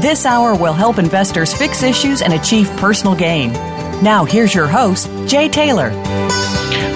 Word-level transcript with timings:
This 0.00 0.26
hour 0.26 0.54
will 0.54 0.74
help 0.74 0.98
investors 0.98 1.54
fix 1.54 1.82
issues 1.82 2.20
and 2.20 2.34
achieve 2.34 2.68
personal 2.76 3.14
gain. 3.14 3.50
Now, 4.02 4.26
here's 4.26 4.54
your 4.54 4.66
host, 4.66 5.08
Jay 5.26 5.48
Taylor. 5.48 5.88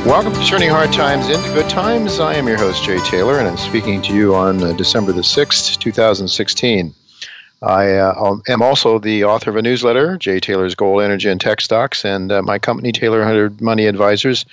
Welcome 0.04 0.34
to 0.34 0.44
Turning 0.44 0.68
Hard 0.68 0.92
Times 0.92 1.30
into 1.30 1.48
Good 1.54 1.70
Times. 1.70 2.20
I 2.20 2.34
am 2.34 2.46
your 2.46 2.58
host, 2.58 2.84
Jay 2.84 2.98
Taylor, 2.98 3.38
and 3.38 3.48
I'm 3.48 3.56
speaking 3.56 4.02
to 4.02 4.12
you 4.12 4.34
on 4.34 4.62
uh, 4.62 4.74
December 4.74 5.12
the 5.12 5.22
6th, 5.22 5.78
2016. 5.78 6.94
I 7.62 7.92
uh, 7.92 8.36
am 8.48 8.62
also 8.62 8.98
the 8.98 9.24
author 9.24 9.50
of 9.50 9.56
a 9.56 9.62
newsletter, 9.62 10.16
Jay 10.16 10.40
Taylor's 10.40 10.74
Gold, 10.74 11.02
Energy, 11.02 11.28
and 11.28 11.38
Tech 11.38 11.60
Stocks, 11.60 12.06
and 12.06 12.32
uh, 12.32 12.40
my 12.40 12.58
company, 12.58 12.90
Taylor 12.90 13.18
100 13.18 13.60
Money 13.60 13.84
Advisors, 13.84 14.46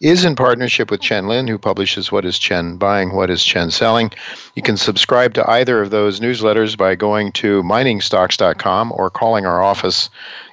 is 0.00 0.24
in 0.24 0.36
partnership 0.36 0.88
with 0.88 1.00
Chen 1.00 1.26
Lin, 1.26 1.48
who 1.48 1.58
publishes 1.58 2.12
What 2.12 2.24
is 2.24 2.38
Chen 2.38 2.76
Buying, 2.76 3.12
What 3.12 3.28
is 3.28 3.42
Chen 3.42 3.72
Selling. 3.72 4.12
You 4.54 4.62
can 4.62 4.76
subscribe 4.76 5.34
to 5.34 5.50
either 5.50 5.82
of 5.82 5.90
those 5.90 6.20
newsletters 6.20 6.78
by 6.78 6.94
going 6.94 7.32
to 7.32 7.60
miningstocks.com 7.64 8.92
or 8.92 9.10
calling 9.10 9.46
our 9.46 9.60
office 9.60 10.08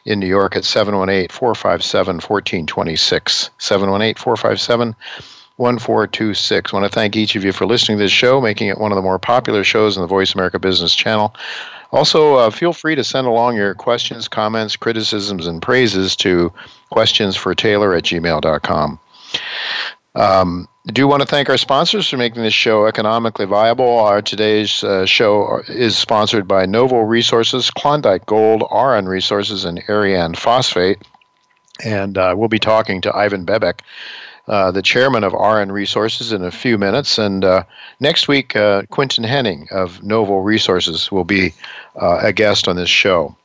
in 0.05 0.19
New 0.19 0.27
York 0.27 0.55
at 0.55 0.65
718 0.65 1.27
457 1.29 2.15
1426. 2.15 3.51
718 3.59 4.15
457 4.15 4.95
1426. 5.57 6.73
I 6.73 6.75
want 6.75 6.91
to 6.91 6.95
thank 6.95 7.15
each 7.15 7.35
of 7.35 7.43
you 7.43 7.51
for 7.51 7.67
listening 7.67 7.99
to 7.99 8.03
this 8.03 8.11
show, 8.11 8.41
making 8.41 8.69
it 8.69 8.79
one 8.79 8.91
of 8.91 8.95
the 8.95 9.03
more 9.03 9.19
popular 9.19 9.63
shows 9.63 9.97
on 9.97 10.01
the 10.01 10.07
Voice 10.07 10.33
America 10.33 10.57
Business 10.57 10.95
Channel. 10.95 11.35
Also, 11.91 12.35
uh, 12.35 12.49
feel 12.49 12.73
free 12.73 12.95
to 12.95 13.03
send 13.03 13.27
along 13.27 13.57
your 13.57 13.73
questions, 13.73 14.27
comments, 14.27 14.75
criticisms, 14.75 15.45
and 15.45 15.61
praises 15.61 16.15
to 16.17 16.51
questionsfortaylor 16.91 17.97
at 17.97 18.03
gmail.com. 18.03 18.99
Um, 20.15 20.67
I 20.87 20.91
do 20.91 21.07
want 21.07 21.21
to 21.21 21.27
thank 21.27 21.49
our 21.49 21.57
sponsors 21.57 22.09
for 22.09 22.17
making 22.17 22.43
this 22.43 22.53
show 22.53 22.85
economically 22.85 23.45
viable. 23.45 23.99
Our 23.99 24.21
today's 24.21 24.83
uh, 24.83 25.05
show 25.05 25.61
is 25.67 25.97
sponsored 25.97 26.47
by 26.47 26.65
Novo 26.65 27.01
Resources, 27.01 27.69
Klondike 27.69 28.25
Gold, 28.25 28.61
Auryn 28.71 29.07
Resources, 29.07 29.65
and 29.65 29.83
Arianne 29.83 30.35
Phosphate. 30.35 31.01
And 31.83 32.17
uh, 32.17 32.35
we'll 32.37 32.49
be 32.49 32.59
talking 32.59 33.01
to 33.01 33.15
Ivan 33.15 33.45
Bebek 33.45 33.81
uh, 34.47 34.71
the 34.71 34.81
chairman 34.81 35.23
of 35.23 35.33
Auryn 35.33 35.71
Resources, 35.71 36.33
in 36.33 36.43
a 36.43 36.51
few 36.51 36.77
minutes. 36.77 37.17
And 37.17 37.45
uh, 37.45 37.63
next 37.99 38.27
week, 38.27 38.55
uh, 38.55 38.83
Quinton 38.89 39.23
Hennigh 39.23 39.71
of 39.71 40.03
Novo 40.03 40.37
Resources 40.37 41.11
will 41.11 41.23
be 41.23 41.53
uh, 41.95 42.19
a 42.21 42.33
guest 42.33 42.67
on 42.67 42.75
this 42.75 42.89
show. 42.89 43.35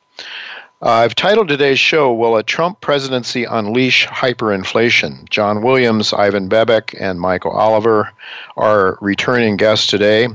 Uh, 0.82 0.90
I've 0.90 1.14
titled 1.14 1.48
today's 1.48 1.78
show, 1.78 2.12
Will 2.12 2.36
a 2.36 2.42
Trump 2.42 2.82
Presidency 2.82 3.44
Unleash 3.44 4.06
Hyperinflation? 4.08 5.26
John 5.30 5.62
Williams, 5.62 6.12
Ivan 6.12 6.50
Bebek, 6.50 6.94
and 7.00 7.18
Michael 7.18 7.52
Oliver 7.52 8.12
are 8.58 8.98
returning 9.00 9.56
guests 9.56 9.86
today. 9.86 10.28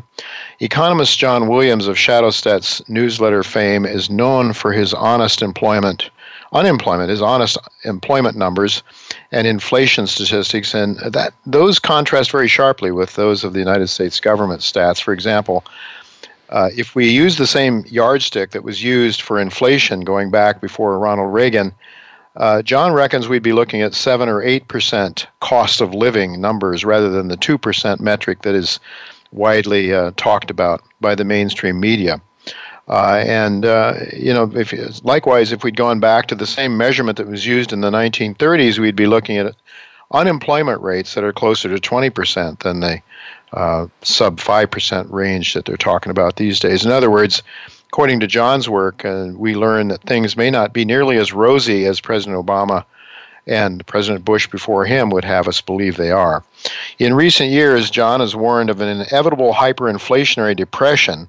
Economist 0.60 1.20
John 1.20 1.48
Williams 1.48 1.88
of 1.88 1.96
Shadowstats 1.96 2.88
newsletter 2.90 3.44
fame 3.44 3.86
is 3.86 4.10
known 4.10 4.54
for 4.54 4.74
his 4.74 4.96
honest 4.96 5.44
employment 5.44 6.10
unemployment, 6.54 7.10
his 7.10 7.22
honest 7.22 7.58
employment 7.86 8.36
numbers, 8.36 8.84
and 9.32 9.48
inflation 9.48 10.08
statistics, 10.08 10.74
and 10.74 10.98
that 11.00 11.34
those 11.46 11.80
contrast 11.80 12.32
very 12.32 12.48
sharply 12.48 12.92
with 12.92 13.16
those 13.16 13.44
of 13.44 13.54
the 13.54 13.60
United 13.60 13.88
States 13.88 14.20
government 14.20 14.62
stats. 14.62 15.02
For 15.02 15.14
example, 15.14 15.64
uh, 16.52 16.70
if 16.76 16.96
we 16.96 17.10
use 17.10 17.38
the 17.38 17.48
same 17.48 17.86
yardstick 17.88 18.52
that 18.52 18.64
was 18.64 18.84
used 18.84 19.22
for 19.22 19.40
inflation 19.40 20.02
going 20.02 20.30
back 20.30 20.62
before 20.62 21.00
Ronald 21.00 21.34
Reagan, 21.34 21.74
uh, 22.36 22.62
John 22.62 22.94
reckons 22.94 23.28
we'd 23.28 23.44
be 23.44 23.54
looking 23.54 23.82
at 23.82 23.94
7 23.94 24.30
or 24.30 24.42
8% 24.42 25.26
cost 25.40 25.82
of 25.82 25.94
living 25.94 26.40
numbers 26.40 26.86
rather 26.86 27.10
than 27.10 27.28
the 27.28 27.38
2% 27.38 28.00
metric 28.00 28.42
that 28.44 28.56
is 28.56 28.80
widely 29.32 29.94
uh, 29.94 30.12
talked 30.18 30.50
about 30.50 30.82
by 31.00 31.16
the 31.16 31.26
mainstream 31.26 31.80
media. 31.80 32.22
Uh, 32.88 33.24
and 33.26 33.66
uh, 33.66 33.94
you 34.12 34.34
know, 34.34 34.52
if 34.56 34.74
likewise, 35.06 35.52
if 35.52 35.64
we'd 35.64 35.78
gone 35.78 36.00
back 36.00 36.28
to 36.28 36.36
the 36.36 36.48
same 36.48 36.76
measurement 36.76 37.18
that 37.18 37.28
was 37.28 37.46
used 37.46 37.72
in 37.72 37.82
the 37.82 37.92
1930s, 37.92 38.80
we'd 38.80 38.96
be 38.96 39.08
looking 39.08 39.38
at 39.38 39.56
unemployment 40.12 40.82
rates 40.82 41.14
that 41.14 41.24
are 41.24 41.34
closer 41.34 41.70
to 41.70 41.82
20% 41.82 42.60
than 42.60 42.80
the 42.80 43.02
uh, 43.54 43.88
sub 44.02 44.38
5% 44.40 45.12
range 45.12 45.54
that 45.54 45.66
they're 45.66 45.78
talking 45.78 46.12
about 46.12 46.38
these 46.38 46.60
days. 46.60 46.86
In 46.86 46.92
other 46.92 47.12
words, 47.12 47.44
according 47.88 48.20
to 48.22 48.28
John's 48.28 48.70
work, 48.70 49.04
uh, 49.04 49.30
we 49.36 49.56
learn 49.56 49.90
that 49.90 50.02
things 50.04 50.38
may 50.38 50.50
not 50.50 50.74
be 50.74 50.86
nearly 50.86 51.18
as 51.18 51.34
rosy 51.34 51.86
as 51.86 52.00
President 52.00 52.44
Obama 52.44 52.86
and 53.48 53.86
President 53.88 54.24
Bush 54.24 54.48
before 54.48 54.86
him 54.86 55.10
would 55.10 55.26
have 55.26 55.48
us 55.48 55.62
believe 55.62 55.98
they 55.98 56.12
are. 56.12 56.44
In 57.00 57.14
recent 57.14 57.50
years, 57.50 57.90
John 57.90 58.20
has 58.20 58.36
warned 58.36 58.70
of 58.70 58.82
an 58.82 58.88
inevitable 58.88 59.54
hyperinflationary 59.54 60.56
depression 60.56 61.28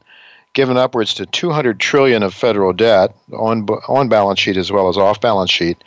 given 0.53 0.77
upwards 0.77 1.15
to 1.15 1.27
200 1.27 1.81
trillion 1.81 2.23
of 2.23 2.35
federal 2.35 2.73
debt 2.73 3.17
on 3.33 3.67
on 3.89 4.09
balance 4.09 4.39
sheet 4.39 4.57
as 4.57 4.71
well 4.71 4.89
as 4.89 4.99
off 4.99 5.21
balance 5.21 5.51
sheet. 5.51 5.83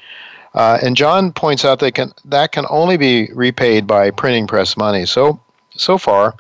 Uh, 0.56 0.80
and 0.82 0.96
John 0.96 1.34
points 1.34 1.66
out 1.66 1.80
that 1.80 1.94
can 1.94 2.14
that 2.24 2.54
can 2.54 2.66
only 2.70 2.98
be 2.98 3.30
repaid 3.34 3.86
by 3.86 4.10
printing 4.10 4.48
press 4.48 4.78
money. 4.78 5.06
So 5.06 5.40
so 5.72 5.98
far, 5.98 6.34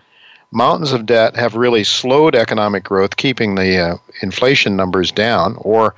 mountains 0.51 0.93
of 0.93 1.05
debt 1.05 1.35
have 1.35 1.55
really 1.55 1.83
slowed 1.83 2.33
economic 2.33 2.85
growth, 2.85 3.17
keeping 3.17 3.55
the 3.55 3.77
uh, 3.77 3.97
inflation 4.21 4.77
numbers 4.77 5.11
down. 5.11 5.57
Or 5.59 5.93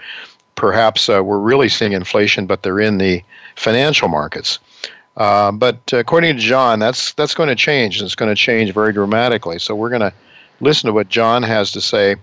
perhaps 0.55 1.07
uh, 1.07 1.23
we're 1.23 1.37
really 1.37 1.69
seeing 1.69 1.93
inflation, 1.93 2.47
but 2.47 2.63
they're 2.63 2.79
in 2.79 2.97
the 2.97 3.23
financial 3.55 4.07
markets. 4.07 4.57
Uh, 5.15 5.51
but 5.51 5.79
according 5.93 6.35
to 6.35 6.41
John, 6.41 6.79
that's 6.79 7.13
that's 7.13 7.35
going 7.35 7.49
to 7.49 7.55
change, 7.55 7.99
and 7.99 8.05
it's 8.05 8.15
going 8.15 8.33
to 8.33 8.35
change 8.35 8.73
very 8.73 8.93
dramatically. 8.93 9.59
So 9.59 9.75
we're 9.75 9.89
going 9.89 10.01
to 10.01 10.13
listen 10.59 10.87
to 10.87 10.93
what 10.93 11.09
John 11.09 11.43
has 11.43 11.71
to 11.73 11.81
say 11.81 12.15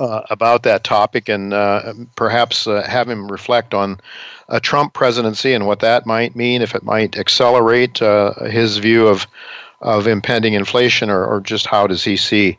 uh, 0.00 0.22
about 0.30 0.62
that 0.62 0.82
topic 0.82 1.28
and 1.28 1.52
uh, 1.52 1.92
perhaps 2.16 2.66
uh, 2.66 2.82
have 2.82 3.08
him 3.08 3.30
reflect 3.30 3.74
on 3.74 4.00
a 4.48 4.58
Trump 4.58 4.94
presidency 4.94 5.52
and 5.52 5.66
what 5.66 5.80
that 5.80 6.06
might 6.06 6.34
mean, 6.34 6.62
if 6.62 6.74
it 6.74 6.82
might 6.82 7.18
accelerate 7.18 8.00
uh, 8.00 8.32
his 8.44 8.78
view 8.78 9.06
of, 9.06 9.26
of 9.82 10.06
impending 10.06 10.54
inflation, 10.54 11.10
or, 11.10 11.24
or 11.24 11.40
just 11.40 11.66
how 11.66 11.86
does 11.86 12.02
he 12.02 12.16
see 12.16 12.58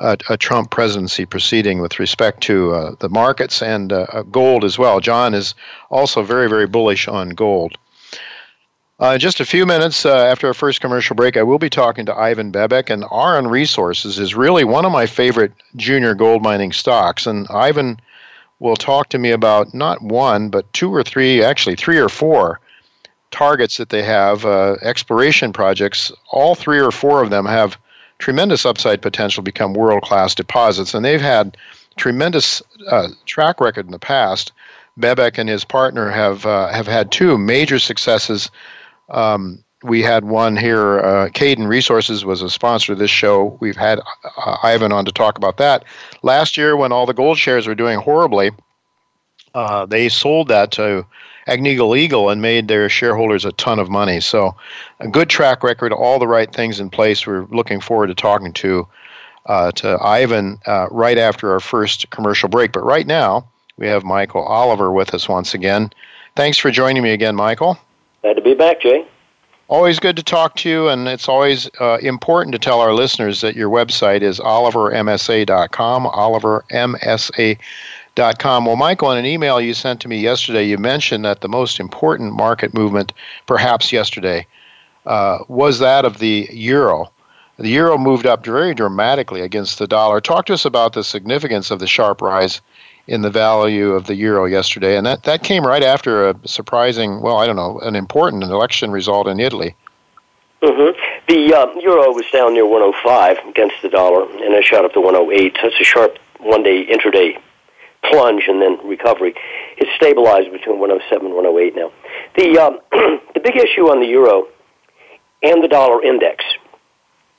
a, 0.00 0.18
a 0.28 0.36
Trump 0.36 0.70
presidency 0.70 1.24
proceeding 1.24 1.80
with 1.80 2.00
respect 2.00 2.42
to 2.42 2.72
uh, 2.72 2.94
the 2.98 3.08
markets 3.08 3.62
and 3.62 3.92
uh, 3.92 4.24
gold 4.30 4.64
as 4.64 4.76
well. 4.76 4.98
John 4.98 5.32
is 5.32 5.54
also 5.90 6.22
very, 6.22 6.48
very 6.48 6.66
bullish 6.66 7.06
on 7.06 7.30
gold. 7.30 7.78
Uh, 9.00 9.16
just 9.16 9.40
a 9.40 9.46
few 9.46 9.64
minutes 9.64 10.04
uh, 10.04 10.14
after 10.26 10.46
our 10.46 10.52
first 10.52 10.82
commercial 10.82 11.16
break, 11.16 11.38
I 11.38 11.42
will 11.42 11.58
be 11.58 11.70
talking 11.70 12.04
to 12.04 12.14
Ivan 12.14 12.52
Bebek, 12.52 12.90
and 12.90 13.02
Auryn 13.04 13.50
Resources 13.50 14.18
is 14.18 14.34
really 14.34 14.62
one 14.62 14.84
of 14.84 14.92
my 14.92 15.06
favorite 15.06 15.54
junior 15.76 16.14
gold 16.14 16.42
mining 16.42 16.70
stocks. 16.70 17.26
And 17.26 17.46
Ivan 17.48 17.98
will 18.58 18.76
talk 18.76 19.08
to 19.08 19.18
me 19.18 19.30
about 19.30 19.72
not 19.72 20.02
one, 20.02 20.50
but 20.50 20.70
two 20.74 20.94
or 20.94 21.02
three, 21.02 21.42
actually 21.42 21.76
three 21.76 21.96
or 21.96 22.10
four 22.10 22.60
targets 23.30 23.78
that 23.78 23.88
they 23.88 24.02
have, 24.02 24.44
uh, 24.44 24.76
exploration 24.82 25.50
projects. 25.50 26.12
All 26.28 26.54
three 26.54 26.78
or 26.78 26.90
four 26.90 27.22
of 27.22 27.30
them 27.30 27.46
have 27.46 27.78
tremendous 28.18 28.66
upside 28.66 29.00
potential, 29.00 29.42
to 29.42 29.46
become 29.46 29.72
world 29.72 30.02
class 30.02 30.34
deposits, 30.34 30.92
and 30.92 31.06
they've 31.06 31.22
had 31.22 31.56
tremendous 31.96 32.60
uh, 32.88 33.08
track 33.24 33.62
record 33.62 33.86
in 33.86 33.92
the 33.92 33.98
past. 33.98 34.52
Bebek 34.98 35.38
and 35.38 35.48
his 35.48 35.64
partner 35.64 36.10
have 36.10 36.44
uh, 36.44 36.68
have 36.68 36.86
had 36.86 37.10
two 37.10 37.38
major 37.38 37.78
successes. 37.78 38.50
Um, 39.10 39.64
we 39.82 40.02
had 40.02 40.24
one 40.24 40.56
here. 40.56 41.00
Uh, 41.00 41.28
Cayden 41.32 41.66
Resources 41.66 42.24
was 42.24 42.42
a 42.42 42.50
sponsor 42.50 42.92
of 42.92 42.98
this 42.98 43.10
show. 43.10 43.56
We've 43.60 43.76
had 43.76 43.98
uh, 44.36 44.56
Ivan 44.62 44.92
on 44.92 45.04
to 45.06 45.12
talk 45.12 45.38
about 45.38 45.56
that. 45.56 45.84
Last 46.22 46.56
year, 46.56 46.76
when 46.76 46.92
all 46.92 47.06
the 47.06 47.14
gold 47.14 47.38
shares 47.38 47.66
were 47.66 47.74
doing 47.74 47.98
horribly, 47.98 48.50
uh, 49.54 49.86
they 49.86 50.08
sold 50.08 50.48
that 50.48 50.70
to 50.72 51.06
Agnico 51.48 51.96
Eagle 51.96 52.28
and 52.28 52.42
made 52.42 52.68
their 52.68 52.88
shareholders 52.88 53.44
a 53.44 53.52
ton 53.52 53.78
of 53.78 53.88
money. 53.88 54.20
So, 54.20 54.54
a 55.00 55.08
good 55.08 55.30
track 55.30 55.62
record, 55.62 55.92
all 55.92 56.18
the 56.18 56.28
right 56.28 56.52
things 56.52 56.78
in 56.78 56.90
place. 56.90 57.26
We're 57.26 57.46
looking 57.46 57.80
forward 57.80 58.08
to 58.08 58.14
talking 58.14 58.52
to 58.52 58.86
uh, 59.46 59.72
to 59.72 59.98
Ivan 60.02 60.58
uh, 60.66 60.88
right 60.90 61.18
after 61.18 61.52
our 61.52 61.60
first 61.60 62.10
commercial 62.10 62.48
break. 62.48 62.72
But 62.72 62.84
right 62.84 63.06
now, 63.06 63.48
we 63.78 63.86
have 63.86 64.04
Michael 64.04 64.42
Oliver 64.42 64.92
with 64.92 65.14
us 65.14 65.28
once 65.28 65.54
again. 65.54 65.90
Thanks 66.36 66.58
for 66.58 66.70
joining 66.70 67.02
me 67.02 67.10
again, 67.10 67.34
Michael. 67.34 67.78
Glad 68.22 68.34
to 68.34 68.42
be 68.42 68.54
back, 68.54 68.80
Jay. 68.80 69.06
Always 69.68 70.00
good 70.00 70.16
to 70.16 70.22
talk 70.22 70.56
to 70.56 70.68
you, 70.68 70.88
and 70.88 71.06
it's 71.06 71.28
always 71.28 71.70
uh, 71.80 71.98
important 72.02 72.52
to 72.54 72.58
tell 72.58 72.80
our 72.80 72.92
listeners 72.92 73.40
that 73.40 73.54
your 73.54 73.70
website 73.70 74.22
is 74.22 74.40
olivermsa.com, 74.40 76.06
olivermsa.com. 76.06 78.64
Well, 78.64 78.76
Michael, 78.76 79.12
in 79.12 79.18
an 79.18 79.26
email 79.26 79.60
you 79.60 79.72
sent 79.72 80.00
to 80.00 80.08
me 80.08 80.18
yesterday, 80.18 80.64
you 80.64 80.76
mentioned 80.76 81.24
that 81.24 81.40
the 81.40 81.48
most 81.48 81.78
important 81.78 82.34
market 82.34 82.74
movement, 82.74 83.12
perhaps 83.46 83.92
yesterday, 83.92 84.44
uh, 85.06 85.38
was 85.48 85.78
that 85.78 86.04
of 86.04 86.18
the 86.18 86.48
euro. 86.50 87.12
The 87.58 87.68
euro 87.68 87.96
moved 87.96 88.26
up 88.26 88.44
very 88.44 88.74
dramatically 88.74 89.40
against 89.40 89.78
the 89.78 89.86
dollar. 89.86 90.20
Talk 90.20 90.46
to 90.46 90.54
us 90.54 90.64
about 90.64 90.94
the 90.94 91.04
significance 91.04 91.70
of 91.70 91.78
the 91.78 91.86
sharp 91.86 92.20
rise 92.20 92.60
in 93.10 93.22
the 93.22 93.30
value 93.30 93.90
of 93.90 94.06
the 94.06 94.14
euro 94.14 94.44
yesterday, 94.44 94.96
and 94.96 95.04
that, 95.04 95.24
that 95.24 95.42
came 95.42 95.66
right 95.66 95.82
after 95.82 96.28
a 96.28 96.36
surprising, 96.46 97.20
well, 97.20 97.38
I 97.38 97.46
don't 97.46 97.56
know, 97.56 97.80
an 97.80 97.96
important 97.96 98.44
election 98.44 98.92
result 98.92 99.26
in 99.26 99.40
Italy. 99.40 99.74
Mm-hmm. 100.62 100.96
The 101.26 101.54
uh, 101.54 101.74
euro 101.80 102.12
was 102.12 102.24
down 102.32 102.54
near 102.54 102.66
105 102.66 103.48
against 103.48 103.74
the 103.82 103.88
dollar, 103.88 104.30
and 104.30 104.54
it 104.54 104.64
shot 104.64 104.84
up 104.84 104.92
to 104.92 105.00
108. 105.00 105.56
So 105.60 105.66
it's 105.66 105.80
a 105.80 105.84
sharp 105.84 106.18
one-day 106.38 106.86
intraday 106.86 107.40
plunge 108.04 108.44
and 108.46 108.62
then 108.62 108.78
recovery. 108.86 109.34
It's 109.76 109.90
stabilized 109.96 110.52
between 110.52 110.78
107 110.78 111.26
and 111.26 111.34
108 111.34 111.74
now. 111.74 111.90
The 112.36 112.58
um, 112.62 112.78
the 113.34 113.40
big 113.40 113.56
issue 113.56 113.90
on 113.90 113.98
the 113.98 114.06
euro 114.06 114.46
and 115.42 115.64
the 115.64 115.68
dollar 115.68 116.00
index, 116.04 116.44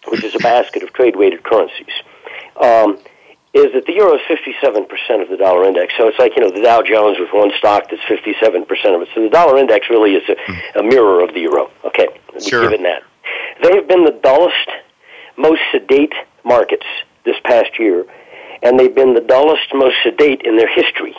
which 0.10 0.24
is 0.26 0.36
a 0.36 0.40
basket 0.40 0.84
of 0.84 0.92
trade-weighted 0.92 1.44
currencies. 1.44 1.94
Um, 2.60 3.00
is 3.54 3.74
that 3.74 3.86
the 3.86 3.94
euro 3.94 4.16
is 4.16 4.22
57% 4.30 5.22
of 5.22 5.30
the 5.30 5.36
dollar 5.36 5.66
index. 5.66 5.94
So 5.98 6.08
it's 6.08 6.18
like, 6.18 6.36
you 6.36 6.42
know, 6.42 6.52
the 6.52 6.62
Dow 6.62 6.82
Jones 6.82 7.18
with 7.20 7.34
one 7.34 7.52
stock 7.58 7.90
that's 7.90 8.02
57% 8.04 8.64
of 8.96 9.02
it. 9.02 9.10
So 9.14 9.22
the 9.22 9.30
dollar 9.30 9.58
index 9.58 9.90
really 9.90 10.16
is 10.16 10.24
a, 10.30 10.80
a 10.80 10.84
mirror 10.84 11.22
of 11.22 11.34
the 11.34 11.42
euro. 11.42 11.70
Okay, 11.84 12.08
sure. 12.40 12.70
given 12.70 12.84
that. 12.84 13.04
They 13.62 13.76
have 13.76 13.88
been 13.88 14.06
the 14.06 14.18
dullest, 14.24 14.70
most 15.38 15.62
sedate 15.72 16.14
markets 16.46 16.86
this 17.26 17.36
past 17.44 17.78
year, 17.78 18.06
and 18.64 18.80
they've 18.80 18.96
been 18.96 19.14
the 19.16 19.22
dullest, 19.22 19.74
most 19.74 19.96
sedate 20.04 20.42
in 20.44 20.56
their 20.56 20.74
history. 20.74 21.16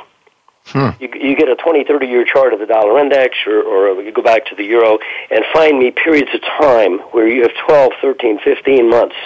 Hmm. 0.66 0.90
You, 1.00 1.10
you 1.14 1.36
get 1.36 1.48
a 1.48 1.56
20, 1.56 1.84
30 1.84 2.06
year 2.06 2.24
chart 2.24 2.54
of 2.54 2.60
the 2.60 2.66
dollar 2.66 2.98
index, 2.98 3.36
or, 3.46 3.62
or 3.62 4.00
you 4.00 4.12
go 4.12 4.22
back 4.22 4.46
to 4.46 4.54
the 4.54 4.64
euro, 4.64 4.98
and 5.30 5.44
find 5.52 5.78
me 5.78 5.90
periods 5.90 6.30
of 6.32 6.40
time 6.40 6.98
where 7.10 7.28
you 7.28 7.42
have 7.42 7.52
12, 7.66 7.92
13, 8.00 8.38
15 8.42 8.88
months 8.88 9.16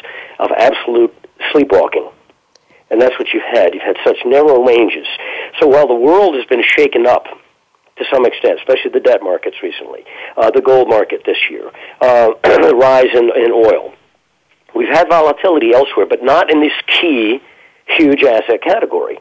of 0.41 0.50
absolute 0.58 1.14
sleepwalking 1.53 2.11
and 2.91 3.00
that's 3.00 3.19
what 3.19 3.29
you've 3.33 3.43
had. 3.43 3.75
You've 3.75 3.83
had 3.83 3.97
such 4.05 4.17
narrow 4.25 4.65
ranges. 4.65 5.06
So 5.61 5.67
while 5.67 5.88
the 5.88 5.94
world 5.94 6.35
has 6.37 6.44
been 6.47 6.62
shaken 6.62 7.06
up 7.06 7.25
to 7.99 8.05
some 8.12 8.27
extent, 8.27 8.59
especially 8.59 8.91
the 8.93 9.00
debt 9.00 9.23
markets 9.23 9.56
recently, 9.62 10.05
uh, 10.37 10.50
the 10.50 10.61
gold 10.61 10.88
market 10.88 11.23
this 11.25 11.38
year, 11.50 11.71
uh, 12.00 12.31
the 12.43 12.75
rise 12.79 13.12
in, 13.15 13.31
in 13.35 13.50
oil, 13.53 13.94
we've 14.75 14.88
had 14.88 15.09
volatility 15.09 15.73
elsewhere, 15.73 16.06
but 16.06 16.23
not 16.23 16.50
in 16.50 16.61
this 16.61 16.75
key, 16.87 17.41
huge 17.87 18.23
asset 18.23 18.62
category. 18.62 19.19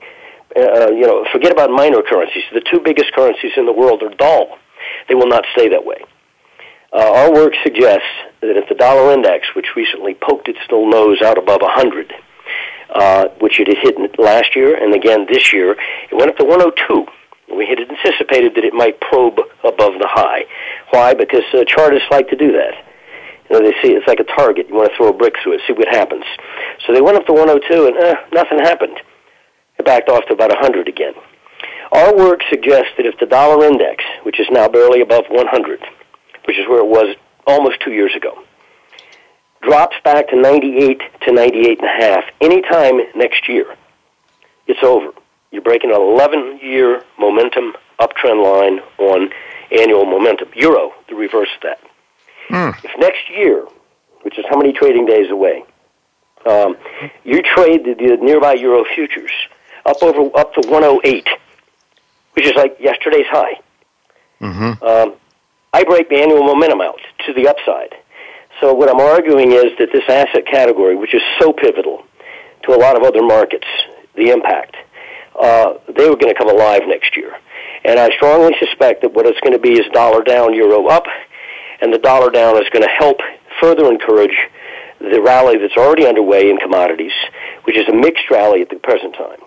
Uh, 0.55 0.91
you 0.91 1.01
know, 1.01 1.25
forget 1.33 1.51
about 1.51 1.69
minor 1.69 2.01
currencies. 2.01 2.43
The 2.53 2.63
two 2.71 2.79
biggest 2.79 3.11
currencies 3.13 3.51
in 3.57 3.65
the 3.65 3.73
world 3.73 4.03
are 4.03 4.13
dull. 4.15 4.57
They 5.09 5.15
will 5.15 5.27
not 5.27 5.43
stay 5.53 5.69
that 5.69 5.85
way. 5.85 6.03
Uh, 6.93 7.11
our 7.13 7.33
work 7.33 7.53
suggests 7.63 8.07
that 8.39 8.55
if 8.55 8.69
the 8.69 8.75
dollar 8.75 9.11
index, 9.11 9.47
which 9.53 9.75
recently 9.75 10.13
poked 10.13 10.47
its 10.47 10.59
little 10.69 10.89
nose 10.89 11.21
out 11.21 11.37
above 11.37 11.61
100, 11.61 12.13
uh, 12.95 13.27
which 13.39 13.59
it 13.59 13.67
had 13.67 13.77
hit 13.83 14.17
last 14.17 14.55
year 14.55 14.75
and 14.81 14.95
again 14.95 15.27
this 15.29 15.51
year. 15.51 15.75
It 16.09 16.15
went 16.15 16.29
up 16.29 16.37
to 16.37 16.45
102. 16.45 17.05
We 17.55 17.67
had 17.67 17.79
anticipated 17.79 18.55
that 18.55 18.63
it 18.63 18.73
might 18.73 18.99
probe 19.01 19.37
above 19.63 19.99
the 19.99 20.07
high. 20.09 20.45
Why? 20.89 21.13
Because 21.13 21.43
uh, 21.53 21.63
chartists 21.67 22.07
like 22.09 22.29
to 22.29 22.35
do 22.35 22.53
that. 22.53 22.73
You 23.49 23.59
know, 23.59 23.61
they 23.61 23.75
see 23.83 23.93
it's 23.93 24.07
like 24.07 24.19
a 24.19 24.23
target. 24.23 24.69
You 24.69 24.75
want 24.75 24.89
to 24.89 24.97
throw 24.97 25.09
a 25.09 25.13
brick 25.13 25.35
through 25.43 25.53
it, 25.53 25.61
see 25.67 25.73
what 25.73 25.87
happens. 25.87 26.25
So 26.87 26.93
they 26.93 27.01
went 27.01 27.17
up 27.17 27.27
to 27.27 27.33
102, 27.33 27.87
and 27.87 27.95
eh, 27.97 28.15
nothing 28.33 28.59
happened. 28.59 28.97
It 29.77 29.85
backed 29.85 30.09
off 30.09 30.25
to 30.27 30.33
about 30.33 30.49
100 30.49 30.87
again. 30.87 31.13
Our 31.91 32.15
work 32.15 32.41
suggests 32.49 32.91
that 32.97 33.05
if 33.05 33.19
the 33.19 33.27
dollar 33.27 33.65
index, 33.65 34.03
which 34.23 34.39
is 34.39 34.47
now 34.49 34.67
barely 34.67 35.01
above 35.01 35.25
100, 35.29 35.81
which 36.47 36.57
is 36.57 36.67
where 36.67 36.79
it 36.79 36.87
was 36.87 37.15
almost 37.45 37.77
two 37.83 37.91
years 37.91 38.15
ago, 38.15 38.44
drops 39.65 39.95
back 40.03 40.29
to 40.29 40.35
98 40.35 41.01
to 41.21 41.31
98 41.31 41.79
and 41.79 41.87
a 41.87 42.05
half 42.05 42.23
anytime 42.39 42.99
next 43.15 43.49
year, 43.49 43.75
it's 44.67 44.83
over. 44.83 45.11
You're 45.51 45.61
breaking 45.61 45.91
an 45.91 46.01
11 46.01 46.59
year 46.61 47.03
momentum 47.17 47.73
uptrend 47.99 48.43
line 48.43 48.79
on 48.97 49.29
annual 49.71 50.05
momentum. 50.05 50.49
Euro, 50.55 50.93
the 51.09 51.15
reverse 51.15 51.49
of 51.55 51.61
that. 51.63 51.79
Mm. 52.49 52.83
If 52.83 52.91
next 52.99 53.29
year, 53.29 53.65
which 54.21 54.37
is 54.37 54.45
how 54.49 54.57
many 54.57 54.73
trading 54.73 55.05
days 55.05 55.31
away, 55.31 55.63
um, 56.45 56.77
you 57.23 57.41
trade 57.41 57.85
the, 57.85 57.93
the 57.93 58.17
nearby 58.21 58.53
euro 58.53 58.83
futures 58.93 59.31
up 59.85 60.01
over 60.03 60.29
up 60.37 60.53
to 60.53 60.67
108, 60.69 61.27
which 62.33 62.45
is 62.45 62.53
like 62.55 62.77
yesterday's 62.79 63.25
high. 63.27 63.59
Mm-hmm. 64.41 64.83
Um, 64.83 65.15
I 65.73 65.83
break 65.83 66.09
the 66.09 66.17
annual 66.17 66.43
momentum 66.43 66.81
out 66.81 66.99
to 67.25 67.33
the 67.33 67.47
upside. 67.47 67.95
So 68.61 68.73
what 68.73 68.89
I'm 68.89 69.01
arguing 69.01 69.51
is 69.51 69.65
that 69.79 69.89
this 69.91 70.03
asset 70.07 70.45
category, 70.45 70.95
which 70.95 71.13
is 71.13 71.21
so 71.39 71.51
pivotal 71.51 72.05
to 72.63 72.73
a 72.73 72.79
lot 72.79 72.95
of 72.95 73.03
other 73.03 73.21
markets, 73.21 73.67
the 74.15 74.29
impact, 74.29 74.77
uh, 75.39 75.73
they 75.87 76.09
were 76.09 76.15
going 76.15 76.33
to 76.33 76.37
come 76.37 76.49
alive 76.49 76.83
next 76.87 77.17
year. 77.17 77.35
And 77.83 77.99
I 77.99 78.09
strongly 78.15 78.55
suspect 78.59 79.01
that 79.01 79.13
what 79.13 79.25
it's 79.25 79.39
going 79.41 79.53
to 79.53 79.59
be 79.59 79.73
is 79.73 79.85
dollar 79.91 80.23
down, 80.23 80.53
euro 80.53 80.87
up, 80.87 81.05
and 81.81 81.93
the 81.93 81.97
dollar 81.97 82.31
down 82.31 82.55
is 82.55 82.69
going 82.71 82.83
to 82.83 82.89
help 82.97 83.17
further 83.59 83.91
encourage 83.91 84.35
the 84.99 85.21
rally 85.21 85.57
that's 85.57 85.75
already 85.75 86.07
underway 86.07 86.49
in 86.49 86.57
commodities, 86.57 87.11
which 87.65 87.75
is 87.75 87.87
a 87.89 87.93
mixed 87.93 88.31
rally 88.31 88.61
at 88.61 88.69
the 88.69 88.77
present 88.77 89.13
time. 89.15 89.39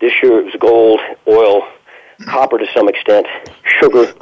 This 0.00 0.12
year 0.22 0.40
it 0.40 0.44
was 0.44 0.54
gold, 0.60 1.00
oil, 1.26 1.66
copper 2.26 2.58
to 2.58 2.66
some 2.76 2.88
extent, 2.88 3.26
sugar, 3.80 4.12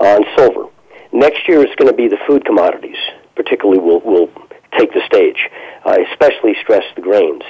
uh, 0.00 0.16
and 0.16 0.24
silver. 0.34 0.68
Next 1.12 1.46
year 1.46 1.62
it's 1.62 1.74
going 1.76 1.90
to 1.90 1.96
be 1.96 2.08
the 2.08 2.18
food 2.26 2.46
commodities 2.46 2.96
particularly 3.36 3.80
will, 3.80 4.00
will 4.00 4.28
take 4.78 4.92
the 4.92 5.02
stage. 5.06 5.48
I 5.84 6.06
especially 6.10 6.54
stress 6.62 6.84
the 6.96 7.02
grains. 7.02 7.42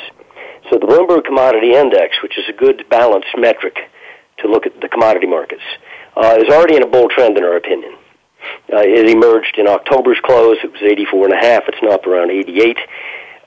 So 0.71 0.79
the 0.79 0.87
Bloomberg 0.87 1.25
Commodity 1.25 1.75
Index, 1.75 2.17
which 2.23 2.38
is 2.38 2.45
a 2.49 2.53
good 2.53 2.88
balanced 2.88 3.37
metric 3.37 3.76
to 4.38 4.49
look 4.49 4.67
at 4.67 4.81
the 4.81 4.88
commodity 4.88 5.26
markets, 5.26 5.62
uh, 6.17 6.38
is 6.41 6.53
already 6.53 6.76
in 6.76 6.83
a 6.83 6.87
bull 6.87 7.09
trend 7.09 7.37
in 7.37 7.45
our 7.45 7.57
opinion. 7.57 7.95
Uh, 8.73 8.81
it 8.81 9.09
emerged 9.09 9.57
in 9.59 9.69
October's 9.69 10.19
close. 10.25 10.57
It 10.62 10.73
was 10.73 10.83
84 10.83 11.26
and 11.26 11.35
a 11.35 11.41
half. 11.41 11.64
It's 11.69 11.79
now 11.83 11.93
up 11.93 12.07
around 12.07 12.31
88. 12.31 12.79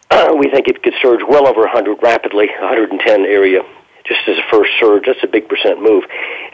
Uh, 0.10 0.34
we 0.38 0.50
think 0.50 0.68
it 0.68 0.82
could 0.84 0.94
surge 1.02 1.22
well 1.28 1.48
over 1.48 1.62
100 1.62 2.02
rapidly, 2.02 2.48
110 2.60 3.02
area, 3.26 3.62
just 4.06 4.22
as 4.28 4.38
a 4.38 4.46
first 4.52 4.72
surge. 4.80 5.06
That's 5.06 5.24
a 5.24 5.28
big 5.28 5.50
percent 5.50 5.82
move. 5.82 6.04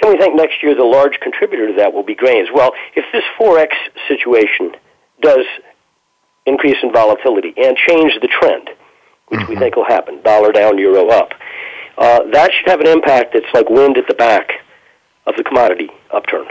And 0.02 0.12
we 0.12 0.18
think 0.18 0.36
next 0.36 0.64
year 0.64 0.76
the 0.76 0.84
large 0.84 1.20
contributor 1.22 1.68
to 1.68 1.74
that 1.78 1.94
will 1.94 2.04
be 2.04 2.16
grains. 2.16 2.50
Well, 2.54 2.72
if 2.96 3.06
this 3.12 3.24
forex 3.40 3.76
situation 4.08 4.76
does 5.22 5.46
increase 6.46 6.78
in 6.84 6.92
volatility 6.92 7.54
and 7.58 7.78
change 7.78 8.14
the 8.22 8.28
trend, 8.28 8.70
which 9.28 9.42
mm-hmm. 9.42 9.52
we 9.52 9.58
think 9.58 9.76
will 9.76 9.86
happen, 9.86 10.22
dollar 10.24 10.52
down, 10.52 10.78
euro 10.78 11.10
up. 11.10 11.32
Uh, 11.98 12.24
that 12.32 12.52
should 12.52 12.70
have 12.70 12.80
an 12.80 12.88
impact 12.88 13.34
that's 13.34 13.46
like 13.54 13.70
wind 13.70 13.98
at 13.98 14.08
the 14.08 14.14
back 14.14 14.52
of 15.26 15.36
the 15.36 15.44
commodity 15.44 15.90
upturn. 16.12 16.48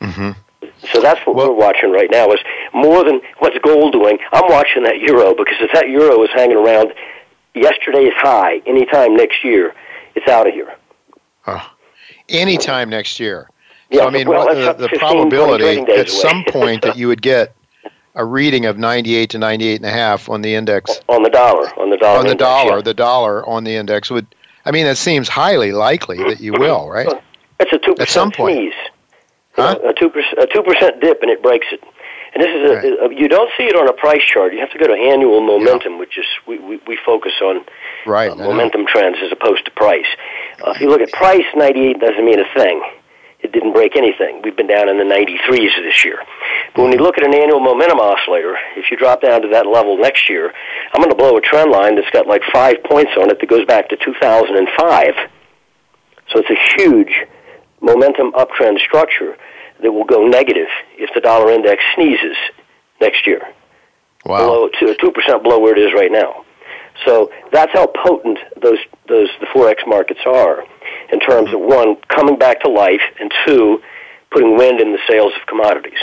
Mm-hmm. 0.00 0.30
So 0.92 1.00
that's 1.00 1.24
what 1.26 1.36
well, 1.36 1.48
we're 1.48 1.58
watching 1.58 1.90
right 1.90 2.08
now. 2.10 2.30
Is 2.32 2.40
more 2.74 3.04
than 3.04 3.20
what's 3.38 3.56
gold 3.64 3.92
doing. 3.92 4.18
I'm 4.32 4.50
watching 4.50 4.82
that 4.84 4.98
euro 5.00 5.34
because 5.34 5.56
if 5.60 5.72
that 5.72 5.88
euro 5.88 6.22
is 6.22 6.30
hanging 6.34 6.56
around 6.56 6.92
yesterday's 7.54 8.12
high 8.16 8.60
anytime 8.66 9.16
next 9.16 9.42
year, 9.42 9.74
it's 10.14 10.28
out 10.28 10.46
of 10.46 10.52
here. 10.52 10.74
Oh, 11.46 11.70
anytime 12.28 12.90
next 12.90 13.18
year. 13.18 13.48
Yeah, 13.90 14.00
so, 14.00 14.08
I 14.08 14.10
mean, 14.10 14.28
well, 14.28 14.52
the, 14.52 14.72
the 14.72 14.88
15, 14.88 14.98
probability 14.98 15.92
at 15.92 16.10
some 16.10 16.44
point 16.48 16.82
that 16.82 16.96
you 16.96 17.08
would 17.08 17.22
get 17.22 17.54
a 18.16 18.24
reading 18.24 18.66
of 18.66 18.76
98 18.78 19.30
to 19.30 19.38
98 19.38 19.76
and 19.76 19.84
a 19.86 19.90
half 19.90 20.28
on 20.28 20.42
the 20.42 20.54
index 20.54 21.00
on 21.08 21.22
the 21.22 21.30
dollar 21.30 21.68
on 21.78 21.90
the 21.90 21.96
dollar 21.96 22.18
on 22.18 22.24
the 22.24 22.32
index, 22.32 22.38
dollar 22.48 22.76
yeah. 22.76 22.82
the 22.82 22.94
dollar 22.94 23.46
on 23.46 23.64
the 23.64 23.76
index 23.76 24.10
would 24.10 24.26
I 24.64 24.70
mean 24.72 24.86
it 24.86 24.96
seems 24.96 25.28
highly 25.28 25.72
likely 25.72 26.18
that 26.18 26.40
you 26.40 26.52
will 26.52 26.88
right 26.98 27.08
It's 27.60 27.72
a 27.72 27.78
two 27.78 27.94
At 28.00 28.08
some 28.08 28.30
percent 28.30 28.34
point. 28.36 28.56
sneeze. 28.56 28.90
Huh? 29.54 29.78
A 29.88 29.92
two 29.94 30.10
percent 30.10 30.38
a 30.38 30.46
two 30.46 30.62
percent 30.62 31.00
dip 31.00 31.22
and 31.22 31.30
it 31.30 31.42
breaks 31.42 31.66
it. 31.72 31.80
And 32.34 32.42
this 32.42 32.50
is 32.50 32.70
a, 33.00 33.04
a 33.06 33.14
you 33.14 33.28
don't 33.28 33.50
see 33.56 33.64
it 33.64 33.74
on 33.76 33.88
a 33.88 33.92
price 33.94 34.20
chart. 34.22 34.52
You 34.52 34.60
have 34.60 34.70
to 34.72 34.78
go 34.78 34.86
to 34.86 34.92
annual 34.92 35.40
momentum, 35.40 35.98
which 35.98 36.18
is 36.18 36.26
we, 36.46 36.58
we, 36.58 36.78
we 36.86 36.98
focus 37.04 37.32
on 37.40 37.64
right 38.04 38.30
uh, 38.30 38.34
momentum 38.34 38.84
trends 38.86 39.16
as 39.24 39.32
opposed 39.32 39.64
to 39.64 39.70
price. 39.70 40.04
Uh, 40.60 40.72
if 40.72 40.80
you 40.82 40.90
look 40.90 41.00
at 41.00 41.10
price, 41.12 41.46
98 41.54 41.98
doesn't 41.98 42.24
mean 42.24 42.40
a 42.40 42.44
thing. 42.54 42.82
It 43.40 43.52
didn't 43.52 43.72
break 43.72 43.96
anything. 43.96 44.40
We've 44.42 44.56
been 44.56 44.66
down 44.66 44.88
in 44.88 44.96
the 44.96 45.04
93s 45.04 45.76
this 45.82 46.04
year. 46.04 46.18
But 46.74 46.82
when 46.82 46.92
you 46.92 46.98
look 46.98 47.18
at 47.18 47.24
an 47.24 47.34
annual 47.34 47.60
momentum 47.60 48.00
oscillator, 48.00 48.56
if 48.76 48.90
you 48.90 48.96
drop 48.96 49.20
down 49.20 49.42
to 49.42 49.48
that 49.48 49.66
level 49.66 49.98
next 49.98 50.28
year, 50.28 50.52
I'm 50.92 51.00
going 51.00 51.10
to 51.10 51.16
blow 51.16 51.36
a 51.36 51.40
trend 51.40 51.70
line 51.70 51.96
that's 51.96 52.10
got 52.10 52.26
like 52.26 52.42
five 52.52 52.82
points 52.84 53.12
on 53.20 53.30
it 53.30 53.38
that 53.40 53.48
goes 53.48 53.66
back 53.66 53.90
to 53.90 53.96
2005. 53.96 55.14
So 56.32 56.40
it's 56.40 56.50
a 56.50 56.82
huge 56.82 57.12
momentum 57.80 58.32
uptrend 58.32 58.78
structure 58.80 59.36
that 59.82 59.92
will 59.92 60.04
go 60.04 60.26
negative 60.26 60.68
if 60.96 61.10
the 61.14 61.20
dollar 61.20 61.52
index 61.52 61.82
sneezes 61.94 62.36
next 63.00 63.26
year 63.26 63.42
wow 64.24 64.38
below 64.38 64.68
two 64.80 64.96
two 64.98 65.12
percent 65.12 65.42
below 65.42 65.58
where 65.58 65.76
it 65.76 65.78
is 65.78 65.92
right 65.94 66.10
now. 66.10 66.45
So 67.04 67.30
that's 67.52 67.72
how 67.72 67.86
potent 67.86 68.38
those 68.60 68.78
those 69.08 69.28
the 69.40 69.46
forex 69.46 69.86
markets 69.86 70.20
are 70.26 70.64
in 71.12 71.20
terms 71.20 71.52
of 71.52 71.60
one 71.60 71.96
coming 72.08 72.38
back 72.38 72.60
to 72.62 72.68
life 72.70 73.02
and 73.20 73.30
two 73.46 73.80
putting 74.30 74.56
wind 74.56 74.80
in 74.80 74.92
the 74.92 74.98
sails 75.08 75.32
of 75.40 75.46
commodities. 75.46 75.98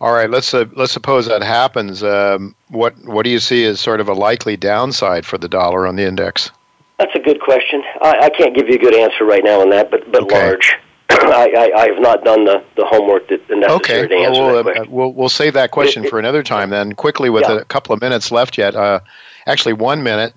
all 0.00 0.12
right 0.12 0.28
let's 0.30 0.52
uh, 0.52 0.64
let's 0.74 0.92
suppose 0.92 1.26
that 1.26 1.42
happens 1.42 2.02
um, 2.02 2.54
what 2.68 2.94
what 3.06 3.24
do 3.24 3.30
you 3.30 3.38
see 3.38 3.64
as 3.64 3.80
sort 3.80 4.00
of 4.00 4.08
a 4.08 4.12
likely 4.12 4.56
downside 4.56 5.24
for 5.24 5.38
the 5.38 5.48
dollar 5.48 5.86
on 5.86 5.96
the 5.96 6.04
index 6.06 6.50
That's 6.98 7.14
a 7.14 7.18
good 7.20 7.40
question. 7.40 7.82
I, 8.02 8.26
I 8.26 8.30
can't 8.30 8.54
give 8.54 8.68
you 8.68 8.74
a 8.74 8.78
good 8.78 8.94
answer 8.94 9.24
right 9.24 9.42
now 9.44 9.60
on 9.60 9.70
that, 9.70 9.90
but 9.90 10.10
but 10.12 10.22
Okay. 10.24 10.44
large. 10.46 10.76
I, 11.10 11.48
I, 11.56 11.80
I 11.82 11.86
have 11.92 12.00
not 12.00 12.24
done 12.24 12.44
the, 12.44 12.62
the 12.76 12.84
homework 12.86 13.28
that 13.28 13.46
the 13.48 13.56
necessary 13.56 14.06
Okay, 14.06 14.08
to 14.08 14.14
answer 14.26 14.40
well, 14.42 14.54
that 14.54 14.64
we'll, 14.64 14.70
uh, 14.70 14.74
question. 14.74 14.92
we'll 14.92 15.12
we'll 15.12 15.28
save 15.28 15.52
that 15.54 15.70
question 15.70 16.04
It- 16.04 16.10
for 16.10 16.18
another 16.18 16.42
time. 16.42 16.70
Then 16.70 16.92
quickly, 16.94 17.30
with 17.30 17.44
Yeah. 17.48 17.58
a 17.58 17.64
couple 17.64 17.92
of 17.94 18.00
minutes 18.00 18.30
left 18.32 18.56
yet, 18.58 18.74
uh, 18.74 19.00
actually 19.46 19.74
one 19.74 20.02
minute. 20.02 20.34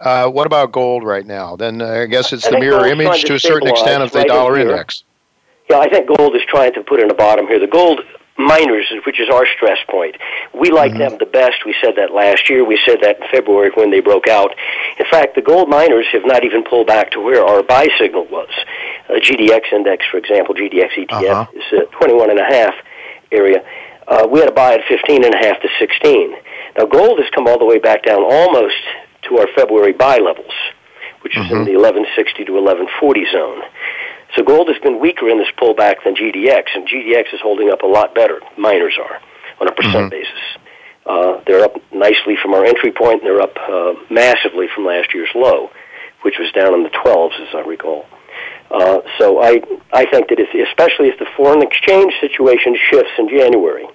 Uh, 0.00 0.28
what 0.28 0.46
about 0.46 0.72
gold 0.72 1.04
right 1.04 1.24
now? 1.26 1.54
Then 1.56 1.80
uh, 1.80 1.86
I 1.86 2.06
guess 2.06 2.32
it's 2.32 2.46
I 2.46 2.50
the 2.50 2.58
mirror 2.58 2.86
image 2.86 3.20
to 3.22 3.26
to 3.28 3.34
a 3.34 3.40
certain 3.40 3.68
extent 3.68 4.02
of 4.02 4.10
the 4.10 4.18
right 4.18 4.26
in 4.28 4.34
dollar 4.34 4.58
index. 4.58 5.04
Yeah, 5.70 5.78
I 5.78 5.88
think 5.88 6.08
gold 6.16 6.34
is 6.34 6.42
trying 6.48 6.72
to 6.74 6.82
put 6.82 6.98
in 7.00 7.08
a 7.10 7.14
bottom 7.14 7.46
here. 7.46 7.60
The 7.60 7.68
gold 7.68 8.00
miners, 8.36 8.90
which 9.06 9.20
is 9.20 9.28
our 9.28 9.46
stress 9.56 9.78
point, 9.88 10.16
we 10.52 10.70
like 10.70 10.90
Mm-hmm. 10.90 10.98
them 10.98 11.18
the 11.18 11.26
best. 11.26 11.64
We 11.64 11.74
said 11.80 11.94
that 11.96 12.10
last 12.12 12.50
year. 12.50 12.64
We 12.64 12.80
said 12.84 12.98
that 13.02 13.20
in 13.20 13.28
February 13.30 13.70
when 13.74 13.92
they 13.92 14.00
broke 14.00 14.26
out. 14.26 14.50
In 14.98 15.06
fact, 15.08 15.36
the 15.36 15.42
gold 15.42 15.68
miners 15.68 16.06
have 16.12 16.26
not 16.26 16.44
even 16.44 16.64
pulled 16.64 16.88
back 16.88 17.12
to 17.12 17.20
where 17.20 17.44
our 17.44 17.62
buy 17.62 17.86
signal 18.00 18.26
was. 18.26 18.50
Uh, 19.08 19.14
GDX 19.14 19.72
index, 19.72 20.04
for 20.10 20.16
example, 20.16 20.54
GDX 20.56 20.90
ETF 20.98 21.30
Uh-huh. 21.30 21.46
is 21.54 21.80
at 21.80 21.92
21 21.92 22.30
and 22.30 22.40
a 22.40 22.44
half 22.44 22.74
area. 23.30 23.62
Uh, 24.08 24.26
we 24.28 24.40
had 24.40 24.48
a 24.48 24.52
buy 24.52 24.74
at 24.74 24.80
15 24.88 25.24
and 25.24 25.32
a 25.34 25.38
half 25.38 25.60
to 25.62 25.68
16. 25.78 26.34
Now, 26.76 26.86
gold 26.86 27.18
has 27.18 27.28
come 27.34 27.46
all 27.46 27.58
the 27.58 27.66
way 27.66 27.78
back 27.78 28.02
down 28.04 28.22
almost 28.22 28.80
to 29.28 29.38
our 29.38 29.46
February 29.54 29.92
buy 29.92 30.18
levels, 30.18 30.52
which 31.20 31.36
is 31.36 31.44
in 31.50 31.64
the 31.64 31.76
1160 31.76 32.44
to 32.46 32.52
1140 32.52 33.26
zone. 33.30 33.62
So 34.36 34.42
gold 34.42 34.68
has 34.68 34.78
been 34.82 34.98
weaker 34.98 35.28
in 35.28 35.38
this 35.38 35.50
pullback 35.60 36.02
than 36.04 36.14
GDX, 36.14 36.64
and 36.74 36.88
GDX 36.88 37.34
is 37.34 37.40
holding 37.42 37.70
up 37.70 37.82
a 37.82 37.86
lot 37.86 38.14
better. 38.14 38.40
Miners 38.56 38.96
are 38.98 39.20
on 39.60 39.68
a 39.68 39.72
percent 39.72 40.10
basis. 40.10 40.40
Uh, 41.04 41.40
they're 41.46 41.64
up 41.64 41.76
nicely 41.92 42.36
from 42.40 42.54
our 42.54 42.64
entry 42.64 42.92
point, 42.92 43.20
and 43.22 43.26
they're 43.26 43.42
up 43.42 43.56
uh, 43.68 43.92
massively 44.10 44.68
from 44.74 44.86
last 44.86 45.12
year's 45.12 45.28
low, 45.34 45.70
which 46.22 46.38
was 46.38 46.50
down 46.52 46.72
in 46.74 46.82
the 46.84 46.90
12s, 46.90 47.38
as 47.46 47.54
I 47.54 47.60
recall. 47.60 48.06
Uh, 48.70 49.00
so 49.18 49.42
I 49.42 49.60
I 49.92 50.06
think 50.10 50.28
that 50.28 50.38
if, 50.40 50.48
especially 50.68 51.08
if 51.08 51.18
the 51.18 51.26
foreign 51.36 51.60
exchange 51.60 52.14
situation 52.20 52.74
shifts 52.90 53.12
in 53.18 53.28
January, 53.28 53.86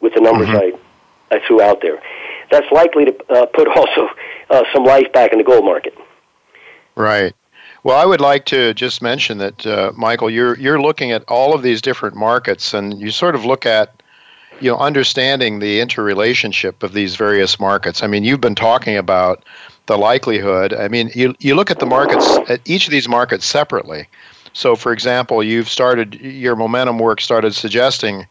with 0.00 0.14
the 0.14 0.20
numbers 0.22 0.48
I 1.30 1.36
I 1.36 1.40
threw 1.46 1.60
out 1.60 1.82
there, 1.82 2.00
that's 2.52 2.70
likely 2.70 3.06
to 3.06 3.16
uh, 3.30 3.46
put 3.46 3.66
also 3.76 4.08
uh, 4.50 4.62
some 4.72 4.84
life 4.84 5.12
back 5.12 5.32
in 5.32 5.38
the 5.38 5.44
gold 5.44 5.64
market. 5.64 5.96
Right. 6.94 7.34
Well, 7.84 8.00
I 8.00 8.06
would 8.06 8.20
like 8.20 8.44
to 8.46 8.74
just 8.74 9.02
mention 9.02 9.38
that, 9.38 9.66
uh, 9.66 9.92
Michael, 9.96 10.30
you're 10.30 10.56
you're 10.56 10.80
looking 10.80 11.10
at 11.10 11.24
all 11.26 11.52
of 11.52 11.62
these 11.62 11.82
different 11.82 12.14
markets, 12.14 12.74
and 12.74 13.00
you 13.00 13.10
sort 13.10 13.34
of 13.34 13.44
look 13.44 13.66
at, 13.66 14.02
you 14.60 14.70
know, 14.70 14.78
understanding 14.78 15.58
the 15.58 15.80
interrelationship 15.80 16.84
of 16.84 16.92
these 16.92 17.16
various 17.16 17.58
markets. 17.58 18.04
I 18.04 18.06
mean, 18.06 18.22
you've 18.22 18.40
been 18.40 18.54
talking 18.54 18.96
about 18.96 19.44
the 19.86 19.98
likelihood. 19.98 20.72
I 20.72 20.86
mean, 20.86 21.10
you 21.14 21.34
you 21.40 21.56
look 21.56 21.72
at 21.72 21.80
the 21.80 21.86
markets 21.86 22.38
at 22.48 22.60
each 22.66 22.86
of 22.86 22.92
these 22.92 23.08
markets 23.08 23.46
separately. 23.46 24.06
So, 24.52 24.76
for 24.76 24.92
example, 24.92 25.42
you've 25.42 25.68
started 25.68 26.14
your 26.20 26.54
momentum 26.54 26.98
work 26.98 27.20
started 27.20 27.54
suggesting 27.54 28.26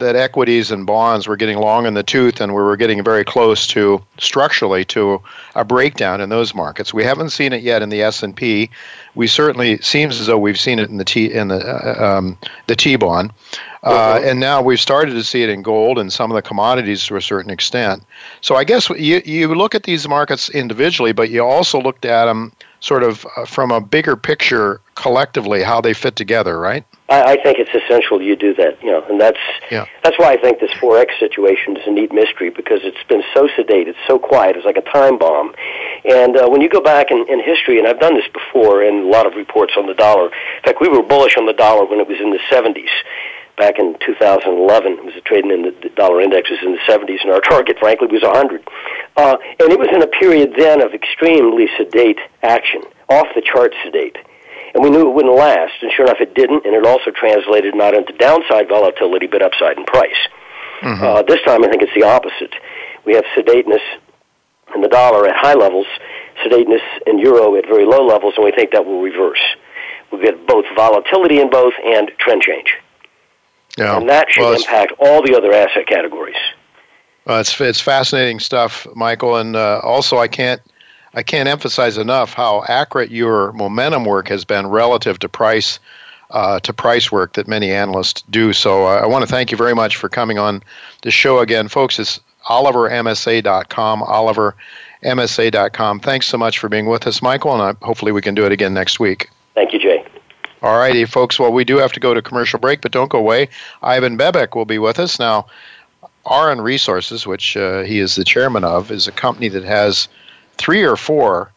that 0.00 0.16
equities 0.16 0.70
and 0.70 0.86
bonds 0.86 1.28
were 1.28 1.36
getting 1.36 1.58
long 1.58 1.86
in 1.86 1.94
the 1.94 2.02
tooth 2.02 2.40
and 2.40 2.54
we 2.54 2.60
were 2.60 2.76
getting 2.76 3.02
very 3.04 3.24
close 3.24 3.66
to 3.68 4.02
structurally 4.18 4.84
to 4.86 5.22
a 5.54 5.64
breakdown 5.64 6.20
in 6.20 6.28
those 6.28 6.54
markets. 6.54 6.92
We 6.92 7.04
haven't 7.04 7.30
seen 7.30 7.52
it 7.52 7.62
yet 7.62 7.82
in 7.82 7.88
the 7.88 8.02
S&P. 8.02 8.68
We 9.14 9.26
certainly 9.26 9.78
seems 9.78 10.20
as 10.20 10.26
though 10.26 10.38
we've 10.38 10.58
seen 10.58 10.78
it 10.78 10.90
in 10.90 10.96
the 10.96 11.04
T 11.04 11.32
in 11.32 11.48
the 11.48 11.60
uh, 11.60 12.18
um, 12.18 12.38
the 12.66 12.76
T-bond. 12.76 13.32
Uh, 13.82 14.20
and 14.22 14.40
now 14.40 14.60
we've 14.60 14.80
started 14.80 15.12
to 15.12 15.24
see 15.24 15.42
it 15.42 15.48
in 15.48 15.62
gold 15.62 15.98
and 15.98 16.12
some 16.12 16.30
of 16.30 16.34
the 16.34 16.42
commodities 16.42 17.06
to 17.06 17.16
a 17.16 17.22
certain 17.22 17.50
extent. 17.50 18.02
So 18.42 18.56
I 18.56 18.64
guess 18.64 18.90
you 18.90 19.22
you 19.24 19.54
look 19.54 19.74
at 19.74 19.84
these 19.84 20.06
markets 20.06 20.50
individually, 20.50 21.12
but 21.12 21.30
you 21.30 21.44
also 21.44 21.80
looked 21.80 22.04
at 22.04 22.26
them 22.26 22.52
sort 22.80 23.02
of 23.02 23.26
uh, 23.36 23.46
from 23.46 23.70
a 23.70 23.80
bigger 23.80 24.16
picture 24.16 24.80
collectively, 24.96 25.62
how 25.62 25.80
they 25.80 25.94
fit 25.94 26.16
together, 26.16 26.60
right? 26.60 26.84
I, 27.10 27.32
I 27.34 27.42
think 27.42 27.58
it's 27.58 27.74
essential 27.74 28.22
you 28.22 28.36
do 28.36 28.54
that, 28.54 28.80
you 28.82 28.90
know, 28.90 29.04
and 29.10 29.20
that's 29.20 29.38
Yeah. 29.70 29.84
that's 30.04 30.16
why 30.18 30.32
I 30.32 30.36
think 30.36 30.60
this 30.60 30.70
forex 30.80 31.18
situation 31.18 31.76
is 31.76 31.82
a 31.86 31.90
neat 31.90 32.12
mystery 32.12 32.50
because 32.50 32.80
it's 32.84 33.02
been 33.08 33.22
so 33.34 33.48
sedate, 33.56 33.88
it's 33.88 33.98
so 34.06 34.18
quiet, 34.18 34.56
it's 34.56 34.64
like 34.64 34.76
a 34.78 34.86
time 34.92 35.18
bomb. 35.18 35.52
And 36.04 36.36
uh, 36.36 36.48
when 36.48 36.60
you 36.60 36.68
go 36.68 36.80
back 36.80 37.10
in, 37.10 37.26
in 37.28 37.42
history, 37.42 37.78
and 37.78 37.86
I've 37.86 38.00
done 38.00 38.14
this 38.14 38.28
before 38.32 38.82
in 38.84 39.06
a 39.06 39.10
lot 39.10 39.26
of 39.26 39.34
reports 39.34 39.74
on 39.76 39.86
the 39.86 39.94
dollar. 39.94 40.26
In 40.26 40.62
fact, 40.64 40.78
we 40.80 40.88
were 40.88 41.02
bullish 41.02 41.36
on 41.36 41.46
the 41.46 41.52
dollar 41.52 41.84
when 41.84 41.98
it 42.00 42.06
was 42.08 42.18
in 42.20 42.30
the 42.30 42.38
70s. 42.50 42.88
Back 43.58 43.78
in 43.78 43.96
2011, 44.06 44.92
it 44.92 45.04
was 45.04 45.14
trading 45.24 45.50
in 45.50 45.62
the, 45.62 45.74
the 45.82 45.90
dollar 45.90 46.20
index 46.22 46.48
was 46.48 46.60
in 46.62 46.72
the 46.72 46.84
70s, 46.88 47.20
and 47.22 47.30
our 47.32 47.40
target, 47.52 47.78
frankly, 47.78 48.06
was 48.06 48.22
100. 48.22 48.62
Uh, 49.16 49.36
and 49.58 49.72
it 49.72 49.78
was 49.78 49.88
in 49.92 50.02
a 50.02 50.06
period 50.06 50.54
then 50.56 50.80
of 50.80 50.94
extremely 50.94 51.66
sedate 51.76 52.18
action, 52.42 52.82
off 53.08 53.26
the 53.34 53.42
chart 53.42 53.74
sedate 53.84 54.16
and 54.74 54.82
we 54.84 54.90
knew 54.90 55.08
it 55.08 55.14
wouldn't 55.14 55.34
last. 55.34 55.72
And 55.82 55.90
sure 55.92 56.06
enough, 56.06 56.20
it 56.20 56.34
didn't, 56.34 56.64
and 56.66 56.74
it 56.74 56.86
also 56.86 57.10
translated 57.10 57.74
not 57.74 57.94
into 57.94 58.12
downside 58.14 58.68
volatility, 58.68 59.26
but 59.26 59.42
upside 59.42 59.78
in 59.78 59.84
price. 59.84 60.28
Uh, 60.82 61.22
this 61.22 61.40
time, 61.42 61.62
I 61.62 61.68
think 61.68 61.82
it's 61.82 61.92
the 61.94 62.04
opposite. 62.04 62.54
We 63.04 63.12
have 63.14 63.24
sedateness 63.36 63.82
in 64.74 64.80
the 64.80 64.88
dollar 64.88 65.28
at 65.28 65.36
high 65.36 65.52
levels, 65.54 65.86
sedateness 66.42 66.80
in 67.06 67.18
euro 67.18 67.54
at 67.56 67.66
very 67.66 67.84
low 67.84 68.06
levels, 68.06 68.34
and 68.36 68.44
we 68.44 68.50
think 68.52 68.70
that 68.72 68.86
will 68.86 69.02
reverse. 69.02 69.42
We'll 70.10 70.22
get 70.22 70.46
both 70.46 70.64
volatility 70.74 71.38
in 71.40 71.50
both 71.50 71.74
and 71.84 72.10
trend 72.18 72.42
change, 72.42 72.76
Yeah. 73.76 73.96
and 73.98 74.08
that 74.08 74.30
should 74.30 74.42
Well, 74.42 74.54
impact 74.54 74.92
all 74.98 75.20
the 75.22 75.36
other 75.36 75.52
asset 75.52 75.86
categories. 75.86 76.36
Uh, 77.28 77.34
it's 77.40 77.60
it's 77.60 77.80
fascinating 77.80 78.40
stuff, 78.40 78.86
Michael, 78.94 79.36
and 79.36 79.54
uh, 79.56 79.80
also 79.84 80.16
I 80.18 80.28
can't 80.28 80.62
I 81.14 81.22
can't 81.22 81.48
emphasize 81.48 81.98
enough 81.98 82.34
how 82.34 82.64
accurate 82.68 83.10
your 83.10 83.52
momentum 83.52 84.04
work 84.04 84.28
has 84.28 84.44
been 84.44 84.68
relative 84.68 85.18
to 85.20 85.28
price 85.28 85.78
uh, 86.30 86.60
to 86.60 86.72
price 86.72 87.10
work 87.10 87.32
that 87.32 87.48
many 87.48 87.72
analysts 87.72 88.22
do. 88.30 88.52
So 88.52 88.86
uh, 88.86 89.00
I 89.02 89.06
want 89.06 89.22
to 89.22 89.26
thank 89.30 89.50
you 89.50 89.56
very 89.56 89.74
much 89.74 89.96
for 89.96 90.08
coming 90.08 90.38
on 90.38 90.62
the 91.02 91.10
show 91.10 91.40
again, 91.40 91.66
folks. 91.66 91.98
It's 91.98 92.20
OliverMSA.com, 92.48 94.02
OliverMSA.com. 94.02 96.00
Thanks 96.00 96.26
so 96.26 96.38
much 96.38 96.58
for 96.58 96.68
being 96.68 96.86
with 96.86 97.06
us, 97.08 97.20
Michael, 97.20 97.52
and 97.54 97.62
I, 97.62 97.84
hopefully 97.84 98.12
we 98.12 98.22
can 98.22 98.36
do 98.36 98.46
it 98.46 98.52
again 98.52 98.72
next 98.72 99.00
week. 99.00 99.28
Thank 99.54 99.72
you, 99.72 99.80
Jay. 99.80 100.06
All 100.62 100.78
righty, 100.78 101.04
folks. 101.04 101.38
Well, 101.38 101.52
we 101.52 101.64
do 101.64 101.78
have 101.78 101.92
to 101.92 102.00
go 102.00 102.14
to 102.14 102.22
commercial 102.22 102.60
break, 102.60 102.80
but 102.80 102.92
don't 102.92 103.10
go 103.10 103.18
away. 103.18 103.48
Ivan 103.82 104.16
Bebek 104.16 104.54
will 104.54 104.66
be 104.66 104.78
with 104.78 104.98
us 104.98 105.18
now. 105.18 105.46
Auryn 106.26 106.62
Resources, 106.62 107.26
which 107.26 107.56
uh, 107.56 107.82
he 107.82 107.98
is 107.98 108.14
the 108.14 108.24
chairman 108.24 108.62
of, 108.62 108.90
is 108.90 109.08
a 109.08 109.12
company 109.12 109.48
that 109.48 109.64
has 109.64 110.06
three 110.60 110.82
or 110.82 110.94
four 110.94 111.50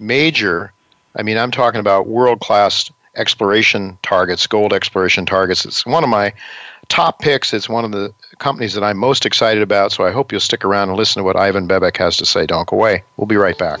major, 0.00 0.72
I 1.16 1.22
mean, 1.22 1.38
I'm 1.38 1.52
talking 1.52 1.80
about 1.80 2.08
world 2.08 2.40
class 2.40 2.90
exploration 3.16 3.96
targets, 4.02 4.46
gold 4.46 4.72
exploration 4.72 5.24
targets. 5.24 5.64
It's 5.64 5.86
one 5.86 6.02
of 6.02 6.10
my 6.10 6.34
top 6.88 7.20
picks. 7.20 7.54
It's 7.54 7.68
one 7.68 7.84
of 7.84 7.92
the 7.92 8.12
companies 8.38 8.74
that 8.74 8.82
I'm 8.82 8.98
most 8.98 9.24
excited 9.24 9.62
about, 9.62 9.92
so 9.92 10.04
I 10.04 10.10
hope 10.10 10.32
you'll 10.32 10.40
stick 10.40 10.64
around 10.64 10.88
and 10.88 10.98
listen 10.98 11.20
to 11.20 11.24
what 11.24 11.36
Ivan 11.36 11.68
Bebek 11.68 11.96
has 11.98 12.16
to 12.16 12.26
say. 12.26 12.46
Don't 12.46 12.68
go 12.68 12.76
away. 12.76 13.04
We'll 13.16 13.26
be 13.26 13.36
right 13.36 13.56
back. 13.56 13.80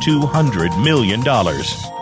$200 0.01 0.83
million. 0.83 2.00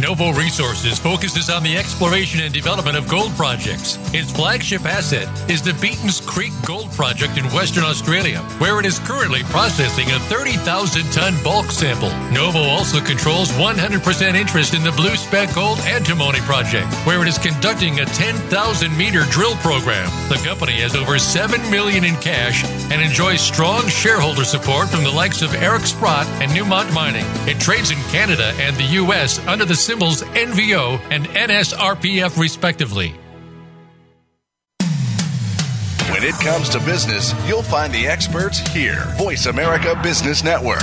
Novo 0.00 0.32
Resources 0.32 0.98
focuses 0.98 1.48
on 1.48 1.62
the 1.62 1.76
exploration 1.76 2.40
and 2.40 2.52
development 2.52 2.96
of 2.96 3.06
gold 3.08 3.30
projects. 3.36 3.96
Its 4.12 4.32
flagship 4.32 4.84
asset 4.84 5.28
is 5.48 5.62
the 5.62 5.72
Beaton's 5.74 6.20
Creek 6.20 6.52
Gold 6.66 6.90
Project 6.92 7.38
in 7.38 7.44
Western 7.52 7.84
Australia, 7.84 8.40
where 8.58 8.80
it 8.80 8.86
is 8.86 8.98
currently 8.98 9.44
processing 9.44 10.10
a 10.10 10.18
30,000 10.26 11.04
ton 11.12 11.34
bulk 11.44 11.70
sample. 11.70 12.10
Novo 12.32 12.58
also 12.58 13.00
controls 13.00 13.52
100% 13.52 14.34
interest 14.34 14.74
in 14.74 14.82
the 14.82 14.90
Blue 14.92 15.14
Spec 15.14 15.54
Gold 15.54 15.78
Antimony 15.80 16.40
Project, 16.40 16.92
where 17.06 17.22
it 17.22 17.28
is 17.28 17.38
conducting 17.38 18.00
a 18.00 18.04
10,000 18.04 18.96
meter 18.96 19.22
drill 19.30 19.54
program. 19.56 20.10
The 20.28 20.42
company 20.44 20.80
has 20.80 20.96
over 20.96 21.20
7 21.20 21.70
million 21.70 22.04
in 22.04 22.16
cash 22.16 22.64
and 22.90 23.00
enjoys 23.00 23.40
strong 23.40 23.86
shareholder 23.86 24.44
support 24.44 24.88
from 24.88 25.04
the 25.04 25.10
likes 25.10 25.40
of 25.40 25.54
Eric 25.54 25.86
Sprott 25.86 26.26
and 26.42 26.50
Newmont 26.50 26.92
Mining. 26.92 27.26
It 27.46 27.60
trades 27.60 27.92
in 27.92 27.98
Canada 28.10 28.52
and 28.58 28.74
the 28.76 28.98
U.S. 29.04 29.38
under 29.46 29.64
the 29.64 29.83
symbols 29.84 30.22
NVO 30.22 31.00
and 31.10 31.26
NSRPF, 31.26 32.38
respectively. 32.38 33.14
When 36.10 36.22
it 36.22 36.34
comes 36.40 36.68
to 36.70 36.78
business, 36.80 37.34
you'll 37.48 37.62
find 37.62 37.92
the 37.92 38.06
experts 38.06 38.58
here. 38.72 39.04
Voice 39.18 39.46
America 39.46 39.98
Business 40.02 40.44
Network. 40.44 40.82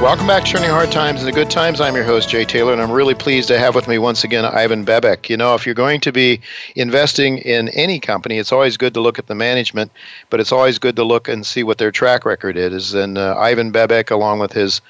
Welcome 0.00 0.26
back 0.26 0.46
to 0.46 0.52
Turning 0.52 0.70
Hard 0.70 0.90
Times 0.90 1.20
into 1.20 1.30
Good 1.30 1.50
Times. 1.50 1.78
I'm 1.78 1.94
your 1.94 2.04
host, 2.04 2.30
Jay 2.30 2.46
Taylor, 2.46 2.72
and 2.72 2.80
I'm 2.80 2.90
really 2.90 3.14
pleased 3.14 3.48
to 3.48 3.58
have 3.58 3.74
with 3.74 3.86
me 3.86 3.98
once 3.98 4.24
again 4.24 4.46
Ivan 4.46 4.82
Bebek. 4.82 5.28
You 5.28 5.36
know, 5.36 5.54
if 5.54 5.66
you're 5.66 5.74
going 5.74 6.00
to 6.00 6.10
be 6.10 6.40
investing 6.74 7.36
in 7.36 7.68
any 7.68 8.00
company, 8.00 8.38
it's 8.38 8.50
always 8.50 8.78
good 8.78 8.94
to 8.94 9.00
look 9.02 9.18
at 9.18 9.26
the 9.26 9.34
management, 9.34 9.92
but 10.30 10.40
it's 10.40 10.52
always 10.52 10.78
good 10.78 10.96
to 10.96 11.04
look 11.04 11.28
and 11.28 11.44
see 11.44 11.62
what 11.62 11.76
their 11.76 11.90
track 11.90 12.24
record 12.24 12.56
is. 12.56 12.94
And 12.94 13.18
uh, 13.18 13.36
Ivan 13.38 13.70
Bebek, 13.70 14.10
along 14.10 14.38
with 14.38 14.54
his 14.54 14.80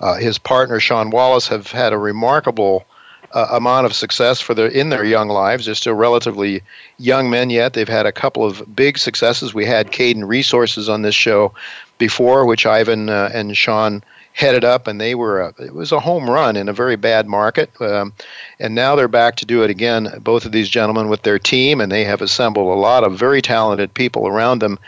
uh, 0.00 0.16
his 0.16 0.36
partner 0.36 0.78
Sean 0.78 1.08
Wallace, 1.08 1.48
have 1.48 1.70
had 1.70 1.94
a 1.94 1.98
remarkable 1.98 2.84
uh, 3.32 3.48
amount 3.50 3.86
of 3.86 3.94
success 3.94 4.38
for 4.38 4.52
their 4.52 4.68
in 4.68 4.90
their 4.90 5.04
young 5.04 5.28
lives. 5.28 5.64
They're 5.64 5.74
still 5.76 5.94
relatively 5.94 6.62
young 6.98 7.30
men 7.30 7.48
yet. 7.48 7.72
They've 7.72 7.88
had 7.88 8.04
a 8.04 8.12
couple 8.12 8.44
of 8.44 8.76
big 8.76 8.98
successes. 8.98 9.54
We 9.54 9.64
had 9.64 9.92
Cayden 9.92 10.26
Resources 10.26 10.90
on 10.90 11.00
this 11.00 11.14
show 11.14 11.54
before, 11.96 12.44
which 12.44 12.66
Ivan 12.66 13.08
uh, 13.08 13.30
and 13.32 13.56
Sean 13.56 14.02
headed 14.38 14.64
up, 14.64 14.86
and 14.86 15.00
they 15.00 15.16
were 15.16 15.40
a, 15.40 15.54
it 15.58 15.74
was 15.74 15.90
a 15.90 15.98
home 15.98 16.30
run 16.30 16.54
in 16.54 16.68
a 16.68 16.72
very 16.72 16.94
bad 16.94 17.26
market. 17.26 17.68
Um, 17.80 18.12
and 18.60 18.72
now 18.72 18.94
they're 18.94 19.08
back 19.08 19.34
to 19.36 19.44
do 19.44 19.64
it 19.64 19.70
again. 19.70 20.08
Both 20.20 20.46
of 20.46 20.52
these 20.52 20.68
gentlemen 20.68 21.08
with 21.08 21.22
their 21.22 21.40
team, 21.40 21.80
and 21.80 21.90
they 21.90 22.04
have 22.04 22.22
assembled 22.22 22.68
a 22.68 22.80
lot 22.80 23.02
of 23.02 23.18
very 23.18 23.42
talented 23.42 23.92
people 23.92 24.28
around 24.28 24.60
them. 24.60 24.78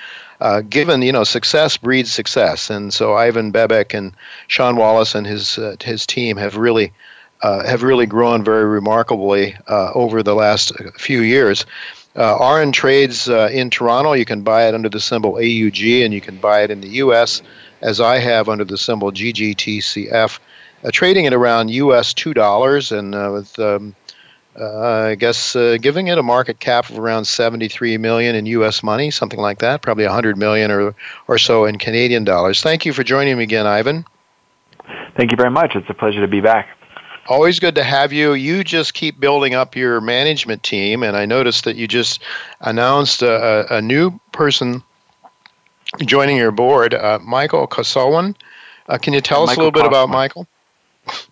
Uh, 0.41 0.61
given 0.63 1.03
you 1.03 1.13
know 1.13 1.25
success 1.25 1.77
breeds 1.77 2.13
success, 2.13 2.71
and 2.71 2.95
so 2.95 3.15
Ivan 3.15 3.53
Bebek 3.53 3.93
and 3.93 4.13
Sean 4.47 4.77
Wallace 4.77 5.17
and 5.17 5.27
his 5.27 5.59
uh, 5.59 5.75
his 5.83 6.07
team 6.07 6.37
have 6.37 6.57
really 6.57 6.93
uh, 7.43 7.67
have 7.67 7.83
really 7.83 8.07
grown 8.07 8.45
very 8.45 8.65
remarkably 8.65 9.57
uh, 9.67 9.91
over 9.95 10.23
the 10.23 10.35
last 10.35 10.73
few 10.97 11.23
years. 11.23 11.67
Uh, 12.17 12.39
Auryn 12.39 12.73
trades 12.73 13.29
uh, 13.29 13.51
in 13.53 13.69
Toronto. 13.69 14.13
You 14.13 14.25
can 14.25 14.43
buy 14.43 14.69
it 14.69 14.75
under 14.75 14.89
the 14.89 15.01
symbol 15.01 15.33
AUG, 15.33 16.05
and 16.05 16.15
you 16.15 16.21
can 16.21 16.37
buy 16.37 16.63
it 16.63 16.71
in 16.71 16.81
the 16.81 16.89
U.S 17.05 17.43
as 17.81 18.01
I 18.01 18.19
have 18.19 18.49
under 18.49 18.65
the 18.65 18.79
symbol 18.79 19.11
GGTCF, 19.13 20.39
uh, 20.85 20.91
trading 20.93 21.27
at 21.27 21.35
around 21.35 21.71
US 21.71 22.15
$2 22.15 22.99
and 22.99 23.15
uh, 23.15 23.31
with, 23.33 23.59
um, 23.59 23.95
uh, 24.59 25.09
I 25.09 25.15
guess, 25.15 25.55
uh, 25.55 25.77
giving 25.81 26.09
it 26.09 26.19
a 26.19 26.23
market 26.23 26.61
cap 26.61 26.91
of 26.91 26.99
around 26.99 27.27
73 27.27 27.99
million 27.99 28.35
in 28.35 28.47
US 28.47 28.83
money, 28.83 29.11
something 29.11 29.41
like 29.41 29.59
that, 29.59 29.83
probably 29.83 30.05
100 30.05 30.37
million 30.37 30.71
or, 30.71 30.95
or 31.29 31.39
so 31.39 31.65
in 31.65 31.79
Canadian 31.79 32.25
dollars. 32.25 32.63
Thank 32.63 32.85
you 32.85 32.93
for 32.93 33.05
joining 33.05 33.37
me 33.37 33.45
again, 33.45 33.67
Ivan. 33.67 34.05
Thank 35.17 35.31
you 35.31 35.37
very 35.37 35.51
much. 35.51 35.77
It's 35.77 35.89
a 35.89 35.95
pleasure 35.95 36.21
to 36.21 36.29
be 36.29 36.41
back. 36.41 36.69
Always 37.29 37.61
good 37.61 37.75
to 37.75 37.85
have 37.85 38.13
you. 38.13 38.33
You 38.33 38.65
just 38.65 38.95
keep 38.95 39.21
building 39.21 39.55
up 39.55 39.77
your 39.77 40.01
management 40.01 40.63
team, 40.63 41.03
and 41.03 41.17
I 41.17 41.27
noticed 41.27 41.65
that 41.65 41.77
you 41.77 41.87
just 41.87 42.23
announced 42.63 43.23
a, 43.23 43.71
a, 43.71 43.77
a 43.77 43.83
new 43.83 44.19
person 44.33 44.83
joining 45.99 46.37
your 46.37 46.51
board, 46.51 46.95
uh, 46.95 47.19
Michael 47.23 47.67
Kosowan. 47.67 48.37
Uh, 48.89 48.99
can 48.99 49.13
you 49.13 49.21
tell 49.21 49.43
us 49.43 49.57
a 49.57 49.57
little 49.57 49.71
bit 49.71 49.87
about 49.87 50.09
Michael? 50.09 50.47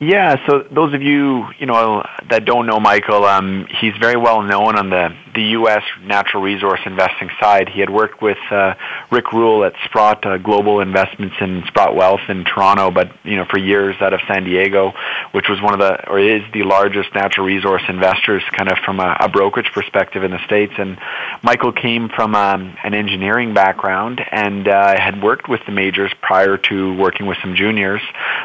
Yeah, 0.00 0.36
so 0.46 0.64
those 0.70 0.94
of 0.94 1.02
you 1.02 1.46
you 1.58 1.66
know 1.66 2.04
that 2.30 2.44
don't 2.44 2.66
know 2.66 2.78
Michael, 2.78 3.24
um, 3.24 3.66
he's 3.80 3.94
very 3.98 4.16
well 4.16 4.42
known 4.42 4.76
on 4.76 4.90
the 4.90 5.08
the 5.34 5.42
U.S. 5.58 5.82
natural 6.02 6.42
resource 6.42 6.80
investing 6.86 7.30
side. 7.40 7.68
He 7.68 7.80
had 7.80 7.90
worked 7.90 8.22
with 8.22 8.38
uh, 8.50 8.74
Rick 9.10 9.32
Rule 9.32 9.64
at 9.64 9.74
Sprott 9.84 10.24
uh, 10.24 10.38
Global 10.38 10.80
Investments 10.80 11.36
in 11.40 11.64
Sprott 11.66 11.96
Wealth 11.96 12.20
in 12.28 12.44
Toronto, 12.44 12.92
but 12.92 13.10
you 13.24 13.36
know 13.36 13.44
for 13.44 13.58
years 13.58 13.96
out 14.00 14.12
of 14.12 14.20
San 14.28 14.44
Diego, 14.44 14.92
which 15.32 15.48
was 15.48 15.60
one 15.60 15.74
of 15.74 15.80
the 15.80 16.08
or 16.08 16.20
is 16.20 16.42
the 16.52 16.62
largest 16.62 17.12
natural 17.14 17.44
resource 17.44 17.82
investors, 17.88 18.42
kind 18.56 18.70
of 18.70 18.78
from 18.84 19.00
a, 19.00 19.16
a 19.20 19.28
brokerage 19.28 19.70
perspective 19.72 20.22
in 20.22 20.30
the 20.30 20.44
states. 20.44 20.74
And 20.78 20.96
Michael 21.42 21.72
came 21.72 22.08
from 22.08 22.36
um, 22.36 22.76
an 22.84 22.94
engineering 22.94 23.52
background 23.52 24.20
and 24.30 24.68
uh, 24.68 24.98
had 24.98 25.22
worked 25.22 25.48
with 25.48 25.60
the 25.66 25.72
majors 25.72 26.12
prior 26.22 26.56
to 26.56 26.96
working 26.96 27.26
with 27.26 27.38
some 27.42 27.56
juniors, 27.56 28.02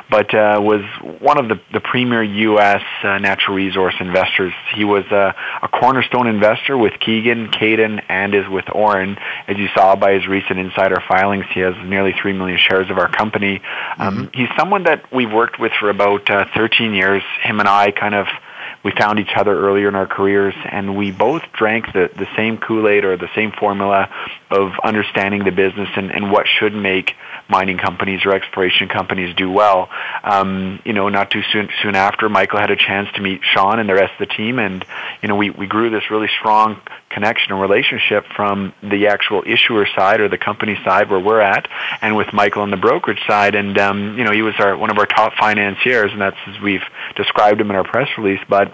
but 0.10 0.34
uh, 0.34 0.60
was 0.60 0.82
one 1.20 1.38
of 1.38 1.48
the, 1.48 1.60
the 1.72 1.80
premier 1.80 2.24
U.S. 2.24 2.84
Uh, 3.04 3.18
natural 3.18 3.56
resource 3.56 3.96
investors. 4.00 4.54
He 4.76 4.84
was 4.84 5.06
a, 5.12 5.36
a 5.62 5.68
cornerstone 5.68 6.28
investor 6.28 6.78
with 6.78 6.94
Keegan, 7.00 7.52
Cayden, 7.52 8.00
and 8.10 8.34
is 8.34 8.48
with 8.48 8.66
Auryn. 8.66 9.20
As 9.48 9.58
you 9.58 9.68
saw 9.76 9.96
by 9.96 10.14
his 10.14 10.28
recent 10.28 10.60
insider 10.60 11.02
filings, 11.08 11.46
he 11.54 11.60
has 11.62 11.76
nearly 11.86 12.14
3 12.20 12.34
million 12.34 12.58
shares 12.58 12.90
of 12.90 12.98
our 12.98 13.10
company. 13.10 13.62
Um, 13.98 14.28
mm-hmm. 14.28 14.40
He's 14.40 14.50
someone 14.58 14.84
that 14.84 15.12
we've 15.12 15.32
worked 15.32 15.60
with 15.60 15.72
for 15.80 15.90
about 15.90 16.30
uh, 16.30 16.46
13 16.56 16.94
years. 16.94 17.24
Him 17.42 17.60
and 17.60 17.70
I 17.70 17.92
kind 17.92 18.16
of 18.16 18.28
we 18.84 18.92
found 18.92 19.20
each 19.20 19.32
other 19.36 19.58
earlier 19.58 19.88
in 19.88 19.96
our 19.96 20.08
careers 20.08 20.54
and 20.70 20.98
we 20.98 21.12
both 21.12 21.42
drank 21.54 21.94
the, 21.94 22.10
the 22.16 22.28
same 22.36 22.58
Kool-Aid 22.58 23.06
or 23.06 23.16
the 23.16 23.30
same 23.34 23.52
formula 23.52 24.10
of 24.52 24.72
understanding 24.84 25.44
the 25.46 25.52
business 25.52 25.90
and, 25.96 26.12
and 26.12 26.32
what 26.32 26.48
should 26.48 26.74
make 26.74 27.16
mining 27.50 27.78
companies 27.78 28.22
or 28.26 28.34
exploration 28.34 28.88
companies 28.88 29.36
do 29.36 29.50
well. 29.52 29.90
Um, 30.24 30.80
you 30.86 30.94
know, 30.94 31.10
not 31.10 31.32
too 31.32 31.42
soon 31.52 31.70
soon 31.82 31.96
after, 31.96 32.30
Michael 32.30 32.60
had 32.60 32.72
a 32.72 32.76
chance 32.76 33.10
to 33.16 33.22
meet 33.22 33.42
Sean 33.44 33.80
and 33.80 33.90
the 33.90 33.96
rest 33.96 34.14
of 34.20 34.28
the 34.28 34.34
team, 34.34 34.60
and 34.60 34.86
you 35.22 35.28
know, 35.28 35.36
we 35.36 35.50
we 35.50 35.68
grew 35.68 35.90
this 35.90 36.10
really 36.10 36.30
strong 36.40 36.82
connection 37.10 37.52
and 37.52 37.62
relationship 37.62 38.26
from 38.36 38.74
the 38.82 39.08
actual 39.08 39.44
issuer 39.46 39.88
side 39.96 40.20
or 40.20 40.30
the 40.30 40.38
company 40.38 40.78
side 40.84 41.10
where 41.10 41.20
we're 41.20 41.42
at, 41.42 41.68
and 42.02 42.16
with 42.16 42.34
Michael 42.34 42.64
on 42.64 42.72
the 42.72 42.78
brokerage 42.78 43.22
side. 43.28 43.56
And 43.56 43.78
um, 43.78 44.18
you 44.18 44.24
know, 44.24 44.32
he 44.32 44.42
was 44.42 44.56
our 44.60 44.78
one 44.78 44.90
of 44.90 44.98
our 44.98 45.06
top 45.06 45.34
financiers, 45.40 46.12
and 46.12 46.22
that's 46.22 46.38
as 46.48 46.60
we've 46.62 46.84
described 47.16 47.62
him 47.62 47.70
in 47.70 47.76
our 47.76 47.84
press 47.84 48.10
release. 48.18 48.42
But 48.48 48.74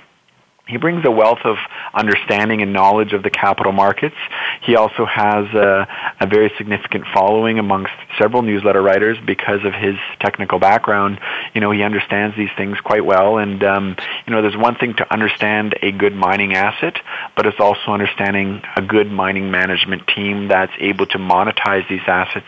he 0.69 0.77
brings 0.77 1.03
a 1.03 1.11
wealth 1.11 1.39
of 1.43 1.57
understanding 1.93 2.61
and 2.61 2.71
knowledge 2.71 3.13
of 3.13 3.23
the 3.23 3.29
capital 3.29 3.71
markets. 3.71 4.15
he 4.61 4.75
also 4.75 5.05
has 5.05 5.45
a, 5.53 5.87
a 6.19 6.27
very 6.27 6.51
significant 6.57 7.05
following 7.13 7.57
amongst 7.57 7.91
several 8.17 8.43
newsletter 8.43 8.81
writers 8.81 9.17
because 9.25 9.65
of 9.65 9.73
his 9.73 9.95
technical 10.19 10.59
background. 10.59 11.19
You 11.55 11.61
know, 11.61 11.71
he 11.71 11.81
understands 11.81 12.35
these 12.37 12.49
things 12.55 12.77
quite 12.81 13.03
well, 13.03 13.37
and 13.37 13.63
um, 13.63 13.95
you 14.27 14.33
know, 14.33 14.41
there's 14.41 14.57
one 14.57 14.75
thing 14.75 14.93
to 14.95 15.11
understand 15.11 15.75
a 15.81 15.91
good 15.91 16.13
mining 16.13 16.53
asset, 16.53 16.97
but 17.35 17.47
it's 17.47 17.59
also 17.59 17.91
understanding 17.91 18.61
a 18.75 18.81
good 18.81 19.11
mining 19.11 19.49
management 19.49 20.07
team 20.07 20.47
that's 20.49 20.73
able 20.79 21.07
to 21.07 21.17
monetize 21.17 21.87
these 21.89 22.01
assets. 22.05 22.45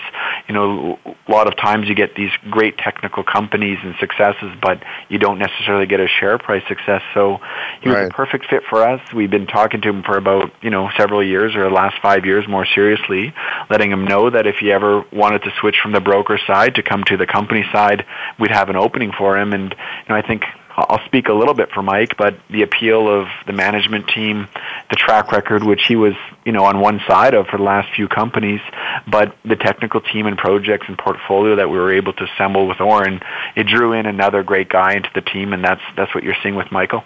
You 0.48 0.54
know, 0.54 1.00
a 1.06 1.32
lot 1.32 1.48
of 1.48 1.58
times 1.58 1.88
you 1.88 1.96
get 1.96 2.16
these 2.16 2.32
great 2.50 2.78
technical 2.78 3.24
companies 3.24 3.80
and 3.84 3.96
successes, 4.00 4.52
but 4.62 4.84
you 5.10 5.18
don't 5.18 5.40
necessarily 5.40 5.88
get 5.88 6.00
a 6.00 6.08
share 6.08 6.38
price 6.38 6.64
success. 6.68 7.02
So 7.14 7.40
he 7.82 7.90
right. 7.90 8.11
Perfect 8.14 8.48
fit 8.50 8.64
for 8.70 8.84
us. 8.84 9.02
We've 9.14 9.32
been 9.32 9.48
talking 9.48 9.82
to 9.82 9.90
him 9.90 10.04
for 10.04 10.18
about 10.18 10.52
you 10.62 10.70
know 10.70 10.90
several 10.98 11.24
years 11.24 11.56
or 11.56 11.64
the 11.64 11.70
last 11.70 11.96
five 12.02 12.26
years 12.26 12.48
more 12.48 12.66
seriously, 12.66 13.34
letting 13.70 13.92
him 13.92 14.06
know 14.06 14.30
that 14.30 14.46
if 14.46 14.58
he 14.58 14.72
ever 14.72 15.06
wanted 15.12 15.44
to 15.44 15.52
switch 15.60 15.78
from 15.82 15.94
the 15.94 16.02
broker 16.02 16.40
side 16.46 16.76
to 16.76 16.84
come 16.84 17.04
to 17.06 17.18
the 17.18 17.26
company 17.26 17.64
side, 17.72 18.06
we'd 18.38 18.52
have 18.52 18.70
an 18.70 18.76
opening 18.76 19.12
for 19.18 19.38
him. 19.38 19.54
And 19.54 19.72
you 19.72 20.10
know, 20.10 20.16
I 20.16 20.22
think 20.22 20.44
I'll 20.76 21.04
speak 21.06 21.28
a 21.28 21.34
little 21.34 21.54
bit 21.54 21.72
for 21.72 21.82
Mike, 21.82 22.18
but 22.18 22.38
the 22.50 22.64
appeal 22.64 23.08
of 23.08 23.28
the 23.46 23.54
management 23.54 24.08
team, 24.08 24.48
the 24.90 24.96
track 24.96 25.32
record, 25.32 25.64
which 25.64 25.84
he 25.88 25.96
was, 25.96 26.14
you 26.46 26.52
know, 26.52 26.64
on 26.64 26.80
one 26.80 27.02
side 27.08 27.34
of 27.34 27.48
for 27.48 27.58
the 27.58 27.64
last 27.64 27.94
few 27.96 28.08
companies, 28.08 28.62
but 29.08 29.36
the 29.44 29.56
technical 29.56 30.02
team 30.02 30.28
and 30.28 30.38
projects 30.38 30.88
and 30.88 30.98
portfolio 30.98 31.56
that 31.56 31.70
we 31.70 31.78
were 31.78 31.94
able 31.94 32.14
to 32.14 32.26
assemble 32.26 32.68
with 32.68 32.78
Auryn, 32.78 33.22
it 33.56 33.68
drew 33.68 33.94
in 33.94 34.06
another 34.06 34.44
great 34.44 34.70
guy 34.70 34.96
into 34.96 35.10
the 35.14 35.22
team, 35.22 35.54
and 35.54 35.64
that's 35.64 35.82
that's 35.96 36.14
what 36.16 36.24
you're 36.24 36.38
seeing 36.42 36.56
with 36.56 36.72
Michael. 36.72 37.04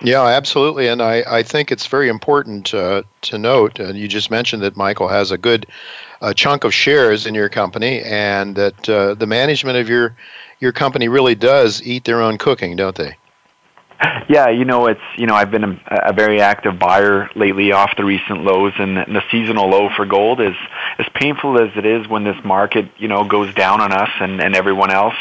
Yeah, 0.00 0.24
absolutely, 0.24 0.86
and 0.88 1.02
I, 1.02 1.24
I 1.26 1.42
think 1.42 1.72
it's 1.72 1.86
very 1.86 2.08
important 2.08 2.72
uh, 2.72 3.02
to 3.22 3.38
note. 3.38 3.80
And 3.80 3.98
you 3.98 4.06
just 4.08 4.30
mentioned 4.30 4.62
that 4.62 4.76
Michael 4.76 5.08
has 5.08 5.32
a 5.32 5.38
good 5.38 5.66
uh, 6.22 6.32
chunk 6.34 6.64
of 6.64 6.72
shares 6.72 7.26
in 7.26 7.34
your 7.34 7.48
company, 7.48 8.00
and 8.02 8.54
that 8.56 8.88
uh, 8.88 9.14
the 9.14 9.26
management 9.26 9.76
of 9.76 9.88
your 9.88 10.16
your 10.60 10.72
company 10.72 11.08
really 11.08 11.34
does 11.34 11.82
eat 11.82 12.04
their 12.04 12.22
own 12.22 12.38
cooking, 12.38 12.76
don't 12.76 12.96
they? 12.96 13.17
Yeah, 14.28 14.50
you 14.50 14.66
know, 14.66 14.86
it's 14.86 15.00
you 15.16 15.26
know, 15.26 15.34
I've 15.34 15.50
been 15.50 15.64
a, 15.64 15.80
a 16.08 16.12
very 16.12 16.42
active 16.42 16.78
buyer 16.78 17.30
lately 17.34 17.72
off 17.72 17.96
the 17.96 18.04
recent 18.04 18.42
lows, 18.42 18.74
and 18.78 18.98
the, 18.98 19.22
seasonal 19.30 19.68
low 19.68 19.88
for 19.96 20.04
gold 20.04 20.40
is 20.40 20.54
as 20.98 21.06
painful 21.14 21.58
as 21.58 21.70
it 21.76 21.86
is 21.86 22.06
when 22.08 22.24
this 22.24 22.36
market 22.44 22.90
you 22.98 23.08
know 23.08 23.24
goes 23.24 23.52
down 23.54 23.80
on 23.80 23.92
us 23.92 24.10
and 24.20 24.40
and 24.40 24.54
everyone 24.54 24.90
else. 24.90 25.14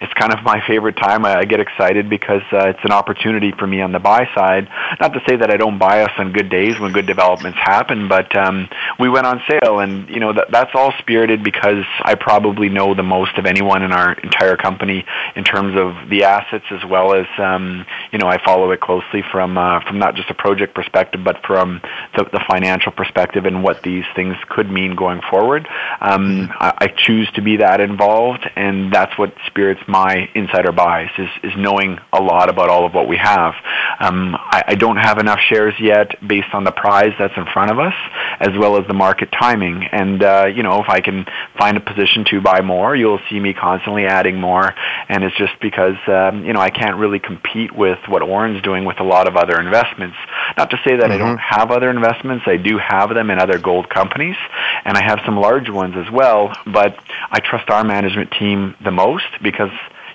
It's 0.00 0.12
kind 0.14 0.32
of 0.32 0.42
my 0.42 0.62
favorite 0.66 0.96
time. 0.96 1.26
I, 1.26 1.40
I 1.40 1.44
get 1.44 1.60
excited 1.60 2.08
because 2.08 2.42
uh, 2.52 2.68
it's 2.70 2.84
an 2.84 2.92
opportunity 2.92 3.52
for 3.52 3.66
me 3.66 3.82
on 3.82 3.92
the 3.92 3.98
buy 3.98 4.28
side. 4.34 4.68
Not 4.98 5.12
to 5.12 5.20
say 5.28 5.36
that 5.36 5.50
I 5.50 5.56
don't 5.56 5.78
buy 5.78 6.02
us 6.02 6.12
on 6.18 6.32
good 6.32 6.48
days 6.48 6.80
when 6.80 6.92
good 6.92 7.06
developments 7.06 7.58
happen, 7.58 8.08
but 8.08 8.34
um, 8.34 8.68
we 8.98 9.08
went 9.10 9.26
on 9.26 9.42
sale, 9.48 9.80
and 9.80 10.08
you 10.08 10.20
know 10.20 10.32
that 10.32 10.50
that's 10.50 10.70
all 10.74 10.92
spirited 10.98 11.44
because 11.44 11.84
I 12.02 12.14
probably 12.14 12.70
know 12.70 12.94
the 12.94 13.02
most 13.02 13.36
of 13.36 13.44
anyone 13.44 13.82
in 13.82 13.92
our 13.92 14.12
entire 14.12 14.56
company 14.56 15.04
in 15.36 15.44
terms 15.44 15.76
of 15.76 16.08
the 16.08 16.24
assets 16.24 16.64
as 16.70 16.84
well 16.84 17.14
as 17.14 17.26
um, 17.38 17.84
you 18.10 18.18
know 18.18 18.23
know, 18.24 18.30
I 18.30 18.42
follow 18.44 18.70
it 18.72 18.80
closely 18.80 19.22
from 19.30 19.56
uh, 19.56 19.80
from 19.86 19.98
not 19.98 20.14
just 20.16 20.30
a 20.30 20.34
project 20.34 20.74
perspective, 20.74 21.22
but 21.24 21.36
from 21.46 21.80
the, 22.16 22.24
the 22.32 22.40
financial 22.48 22.92
perspective 22.92 23.44
and 23.44 23.62
what 23.62 23.82
these 23.82 24.04
things 24.16 24.34
could 24.48 24.70
mean 24.70 24.96
going 24.96 25.20
forward. 25.30 25.68
Um, 26.00 26.50
I, 26.58 26.72
I 26.78 26.86
choose 26.88 27.30
to 27.34 27.42
be 27.42 27.58
that 27.58 27.80
involved, 27.80 28.48
and 28.56 28.92
that's 28.92 29.16
what 29.18 29.32
spirits 29.46 29.80
my 29.86 30.28
insider 30.34 30.72
bias 30.72 31.10
is 31.18 31.28
is 31.42 31.52
knowing 31.56 31.98
a 32.12 32.22
lot 32.22 32.48
about 32.48 32.68
all 32.68 32.86
of 32.86 32.94
what 32.94 33.08
we 33.08 33.16
have. 33.16 33.54
Um, 34.00 34.34
I, 34.34 34.64
I 34.68 34.74
don't 34.74 34.96
have 34.96 35.18
enough 35.18 35.40
shares 35.48 35.74
yet 35.80 36.26
based 36.26 36.52
on 36.52 36.64
the 36.64 36.72
prize 36.72 37.12
that's 37.18 37.36
in 37.36 37.46
front 37.52 37.70
of 37.70 37.78
us, 37.78 37.94
as 38.40 38.56
well 38.58 38.78
as 38.78 38.86
the 38.86 38.94
market 38.94 39.30
timing. 39.32 39.84
And 39.84 40.22
uh, 40.22 40.46
you 40.46 40.62
know, 40.62 40.80
if 40.82 40.88
I 40.88 41.00
can 41.00 41.26
find 41.58 41.76
a 41.76 41.80
position 41.80 42.24
to 42.30 42.40
buy 42.40 42.60
more, 42.60 42.96
you'll 42.96 43.20
see 43.30 43.38
me 43.38 43.54
constantly 43.54 44.06
adding 44.06 44.40
more. 44.40 44.74
And 45.08 45.24
it's 45.24 45.36
just 45.36 45.52
because 45.60 45.96
um, 46.08 46.44
you 46.44 46.52
know 46.52 46.60
I 46.60 46.70
can't 46.70 46.96
really 46.96 47.18
compete 47.18 47.74
with 47.74 47.98
what 48.14 48.22
Auryn's 48.22 48.62
doing 48.62 48.84
with 48.84 49.00
a 49.00 49.02
lot 49.02 49.26
of 49.26 49.36
other 49.36 49.60
investments. 49.60 50.16
Not 50.56 50.70
to 50.70 50.76
say 50.86 50.96
that 50.96 51.02
mm-hmm. 51.02 51.12
I 51.12 51.18
don't 51.18 51.36
mm-hmm. 51.36 51.60
have 51.60 51.72
other 51.72 51.90
investments. 51.90 52.44
I 52.46 52.56
do 52.56 52.78
have 52.78 53.12
them 53.12 53.28
in 53.30 53.40
other 53.40 53.58
gold 53.58 53.90
companies, 53.90 54.36
and 54.84 54.96
I 54.96 55.02
have 55.02 55.18
some 55.26 55.36
large 55.36 55.68
ones 55.68 55.96
as 55.96 56.08
well. 56.12 56.52
But 56.64 56.96
I 57.30 57.40
trust 57.40 57.68
our 57.70 57.82
management 57.82 58.30
team 58.38 58.76
the 58.82 58.92
most 58.92 59.26
because 59.42 59.72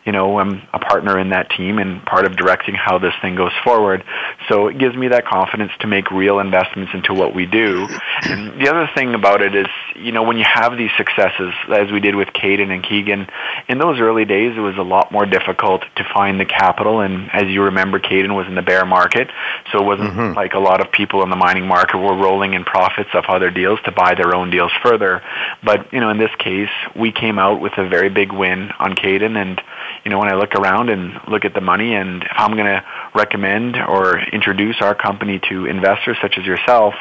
you 0.10 0.14
know, 0.14 0.40
I'm 0.40 0.68
a 0.74 0.80
partner 0.80 1.20
in 1.20 1.30
that 1.30 1.52
team 1.52 1.78
and 1.78 2.04
part 2.04 2.26
of 2.26 2.36
directing 2.36 2.74
how 2.74 2.98
this 2.98 3.14
thing 3.22 3.36
goes 3.36 3.52
forward. 3.64 4.04
So 4.48 4.66
it 4.66 4.80
gives 4.80 4.98
me 4.98 5.10
that 5.10 5.28
confidence 5.28 5.72
to 5.82 5.88
make 5.88 6.10
real 6.10 6.40
investments 6.40 6.94
into 6.96 7.14
what 7.14 7.36
we 7.36 7.46
do. 7.46 7.88
And 8.24 8.60
the 8.60 8.70
other 8.72 8.90
thing 8.96 9.14
about 9.14 9.44
it 9.44 9.54
is, 9.54 9.68
you 9.96 10.12
know, 10.12 10.24
when 10.24 10.40
you 10.40 10.46
have 10.52 10.80
these 10.80 10.90
successes, 10.98 11.54
as 11.72 11.92
we 11.92 12.00
did 12.00 12.16
with 12.16 12.34
Cayden 12.34 12.72
and 12.72 12.84
Keegan, 12.84 13.28
in 13.68 13.78
those 13.78 14.00
early 14.00 14.26
days, 14.26 14.58
it 14.58 14.62
was 14.62 14.78
a 14.78 14.82
lot 14.82 15.12
more 15.12 15.28
difficult 15.28 15.84
to 15.98 16.04
find 16.12 16.40
the 16.40 16.46
capital. 16.46 17.02
And 17.02 17.30
as 17.32 17.44
you 17.44 17.62
remember, 17.66 18.00
Cayden 18.00 18.34
was 18.34 18.48
in 18.48 18.56
the 18.56 18.64
bear 18.64 18.88
market, 18.88 19.30
so 19.72 19.78
it 19.78 19.86
wasn't 19.86 20.14
mm-hmm. 20.14 20.36
like 20.36 20.56
a 20.56 20.60
lot 20.60 20.82
of 20.82 20.92
people 20.92 21.22
in 21.22 21.30
the 21.30 21.36
mining 21.36 21.68
market 21.68 22.00
were 22.00 22.16
rolling 22.16 22.56
in 22.56 22.64
profits 22.64 23.12
of 23.14 23.26
other 23.28 23.52
deals 23.52 23.80
to 23.86 23.92
buy 23.92 24.16
their 24.16 24.34
own 24.34 24.50
deals 24.50 24.72
further. 24.82 25.22
But, 25.64 25.94
you 25.94 26.00
know, 26.00 26.10
in 26.10 26.18
this 26.18 26.34
case, 26.40 26.72
we 26.96 27.12
came 27.12 27.38
out 27.38 27.62
with 27.62 27.74
a 27.78 27.88
very 27.88 28.10
big 28.10 28.32
win 28.32 28.72
on 28.80 28.96
Cayden 28.96 29.38
and 29.38 29.62
you 30.04 30.12
know, 30.12 30.20
when 30.20 30.30
I 30.30 30.36
look 30.36 30.56
around 30.56 30.90
and 30.90 31.20
look 31.28 31.46
at 31.46 31.54
the 31.54 31.62
money, 31.62 31.96
and 31.96 32.24
if 32.24 32.32
I'm 32.36 32.54
going 32.54 32.66
to 32.66 32.84
recommend 33.16 33.76
or 33.78 34.20
introduce 34.20 34.78
our 34.82 34.96
company 34.96 35.40
to 35.50 35.66
investors 35.66 36.18
such 36.22 36.38
as 36.38 36.46
yourself, 36.46 36.94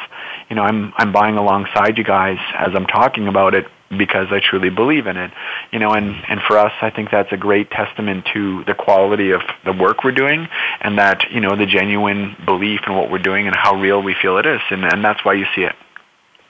you 0.49 0.55
know, 0.55 0.63
I'm 0.63 0.93
I'm 0.97 1.11
buying 1.11 1.37
alongside 1.37 1.97
you 1.97 2.03
guys 2.03 2.39
as 2.53 2.69
I'm 2.73 2.85
talking 2.85 3.27
about 3.27 3.53
it 3.53 3.65
because 3.95 4.27
I 4.31 4.39
truly 4.39 4.69
believe 4.69 5.07
in 5.07 5.17
it. 5.17 5.31
You 5.71 5.79
know, 5.79 5.93
and 5.93 6.15
and 6.27 6.39
for 6.41 6.57
us, 6.57 6.73
I 6.81 6.89
think 6.89 7.11
that's 7.11 7.31
a 7.31 7.37
great 7.37 7.71
testament 7.71 8.27
to 8.33 8.63
the 8.65 8.73
quality 8.73 9.31
of 9.31 9.41
the 9.65 9.73
work 9.73 10.03
we're 10.03 10.11
doing, 10.11 10.47
and 10.81 10.97
that 10.97 11.31
you 11.31 11.41
know 11.41 11.55
the 11.55 11.65
genuine 11.65 12.35
belief 12.45 12.81
in 12.87 12.95
what 12.95 13.11
we're 13.11 13.19
doing 13.19 13.47
and 13.47 13.55
how 13.55 13.79
real 13.79 14.01
we 14.01 14.15
feel 14.21 14.37
it 14.37 14.45
is, 14.45 14.61
and 14.69 14.83
and 14.83 15.03
that's 15.03 15.23
why 15.23 15.33
you 15.33 15.45
see 15.55 15.63
it. 15.63 15.75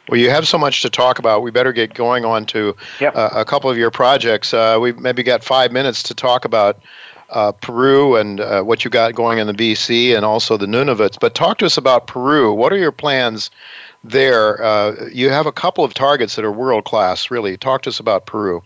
Well, 0.10 0.20
you 0.20 0.32
have 0.32 0.48
so 0.48 0.58
much 0.58 0.82
to 0.82 0.90
talk 0.90 1.20
about. 1.20 1.44
We 1.44 1.52
better 1.52 1.72
get 1.72 1.94
going 1.94 2.26
on 2.26 2.46
to 2.48 2.76
yep. 3.00 3.16
uh, 3.16 3.30
a 3.34 3.46
couple 3.46 3.70
of 3.70 3.78
your 3.78 3.92
projects. 3.92 4.54
Uh, 4.54 4.80
we've 4.82 4.98
maybe 4.98 5.22
got 5.22 5.44
five 5.44 5.72
minutes 5.72 6.02
to 6.04 6.16
talk 6.16 6.46
about 6.46 6.82
uh, 7.30 7.52
Peru 7.52 8.16
and 8.16 8.40
uh, 8.40 8.64
what 8.64 8.84
you 8.84 8.90
got 8.90 9.14
going 9.14 9.38
in 9.38 9.46
the 9.46 9.54
BC 9.54 10.16
and 10.16 10.26
also 10.26 10.58
the 10.58 10.66
Nunavut. 10.66 11.20
But 11.20 11.36
talk 11.36 11.60
to 11.60 11.68
us 11.68 11.78
about 11.78 12.08
Peru. 12.08 12.54
What 12.54 12.74
are 12.74 12.78
your 12.78 12.92
plans 12.92 13.52
there? 14.04 14.64
Uh, 14.64 15.10
you 15.12 15.30
have 15.30 15.46
a 15.46 15.52
couple 15.52 15.84
of 15.84 15.94
targets 15.94 16.36
that 16.36 16.46
are 16.46 16.52
world 16.52 16.86
class, 16.86 17.30
really. 17.30 17.56
Talk 17.56 17.84
to 17.84 17.90
us 17.90 18.00
about 18.00 18.26
Peru. 18.26 18.64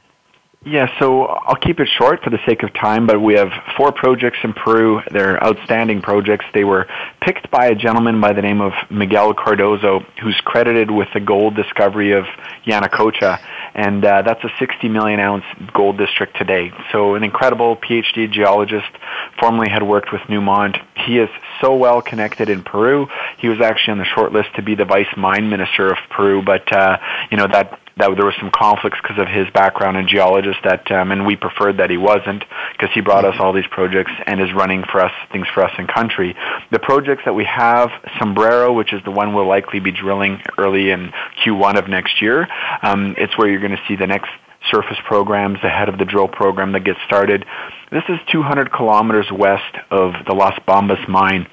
Yeah, 0.66 0.88
so 0.98 1.26
I'll 1.26 1.58
keep 1.58 1.82
it 1.82 1.90
short 1.98 2.24
for 2.24 2.30
the 2.30 2.40
sake 2.46 2.64
of 2.64 2.74
time, 2.74 3.06
but 3.06 3.20
we 3.20 3.34
have 3.34 3.50
four 3.76 3.92
projects 3.92 4.38
in 4.46 4.54
Peru. 4.54 5.02
They're 5.12 5.44
outstanding 5.44 6.02
projects. 6.02 6.46
They 6.54 6.64
were 6.64 6.88
picked 7.22 7.52
by 7.52 7.66
a 7.66 7.76
gentleman 7.76 8.22
by 8.22 8.32
the 8.32 8.42
name 8.42 8.62
of 8.62 8.72
Miguel 8.90 9.34
Cardozo, 9.34 10.06
who's 10.22 10.40
credited 10.46 10.90
with 10.90 11.10
the 11.14 11.20
gold 11.20 11.58
discovery 11.58 12.14
of 12.14 12.24
Yanacocha, 12.66 13.42
and 13.76 14.06
uh, 14.06 14.22
that's 14.22 14.42
a 14.46 14.50
60 14.58 14.88
million 14.88 15.20
ounce 15.20 15.44
gold 15.74 15.98
district 15.98 16.38
today. 16.38 16.72
So 16.94 17.16
an 17.16 17.24
incredible 17.24 17.76
PhD 17.76 18.32
geologist, 18.32 18.88
formerly 19.42 19.70
had 19.70 19.84
worked 19.84 20.14
with 20.14 20.22
Newmont. 20.30 20.78
He 21.06 21.18
is 21.18 21.30
so 21.60 21.76
well 21.76 22.02
connected 22.02 22.50
in 22.50 22.64
Peru. 22.64 23.08
He 23.38 23.50
was 23.50 23.60
actually 23.60 23.94
on 23.94 23.98
the 23.98 24.06
short 24.06 24.32
list 24.32 24.56
to 24.56 24.62
be 24.62 24.76
the 24.76 24.86
vice 24.86 25.14
mine 25.18 25.50
minister 25.50 25.90
of 25.90 25.98
Peru, 26.10 26.42
but 26.42 26.72
uh, 26.72 26.98
you 27.30 27.36
know 27.36 27.48
that 27.52 27.80
that 27.98 28.10
there 28.16 28.26
was 28.26 28.36
some 28.40 28.52
conflicts 28.52 28.98
because 29.02 29.20
of 29.20 29.28
his 29.28 29.48
background 29.54 29.98
in 29.98 30.08
geologist 30.08 30.60
that 30.64 30.90
um, 30.92 31.12
and 31.12 31.26
we 31.26 31.36
preferred 31.36 31.78
that 31.78 31.90
he 31.90 31.98
wasn't 31.98 32.44
because 32.72 32.94
he 32.94 33.02
brought 33.02 33.26
us 33.26 33.36
all 33.40 33.54
these 33.54 33.68
projects 33.70 34.12
and 34.26 34.42
is 34.42 34.54
running 34.54 34.84
for 34.92 35.02
us 35.02 35.12
things 35.32 35.48
for 35.54 35.64
us 35.64 35.72
in 35.78 35.88
country. 35.88 36.36
The 36.72 36.80
projects 36.80 37.24
that 37.26 37.34
we 37.34 37.46
have 37.46 37.90
sombrero 38.20 38.74
which 38.74 38.94
is 38.94 39.02
the 39.04 39.12
one 39.12 39.34
we'll 39.34 39.48
likely 39.48 39.80
be 39.80 39.92
drilling 39.92 40.42
early 40.58 40.90
in 40.90 41.12
q1 41.46 41.78
of 41.78 41.88
next 41.88 42.22
year 42.22 42.48
um, 42.82 43.16
it's 43.18 43.38
where 43.38 43.48
you're 43.50 43.62
going 43.62 43.72
to 43.72 43.84
see 43.88 43.96
the 43.96 44.08
next 44.08 44.30
surface 44.72 44.98
programs 45.06 45.60
ahead 45.64 45.90
of 45.90 45.98
the 45.98 46.06
drill 46.06 46.28
program 46.28 46.72
that 46.72 46.84
gets 46.86 47.00
started. 47.06 47.46
This 47.92 48.04
is 48.08 48.18
200 48.32 48.72
kilometers 48.72 49.28
west 49.32 49.76
of 49.92 50.14
the 50.26 50.34
las 50.34 50.58
bambas 50.68 51.08
mine 51.08 51.48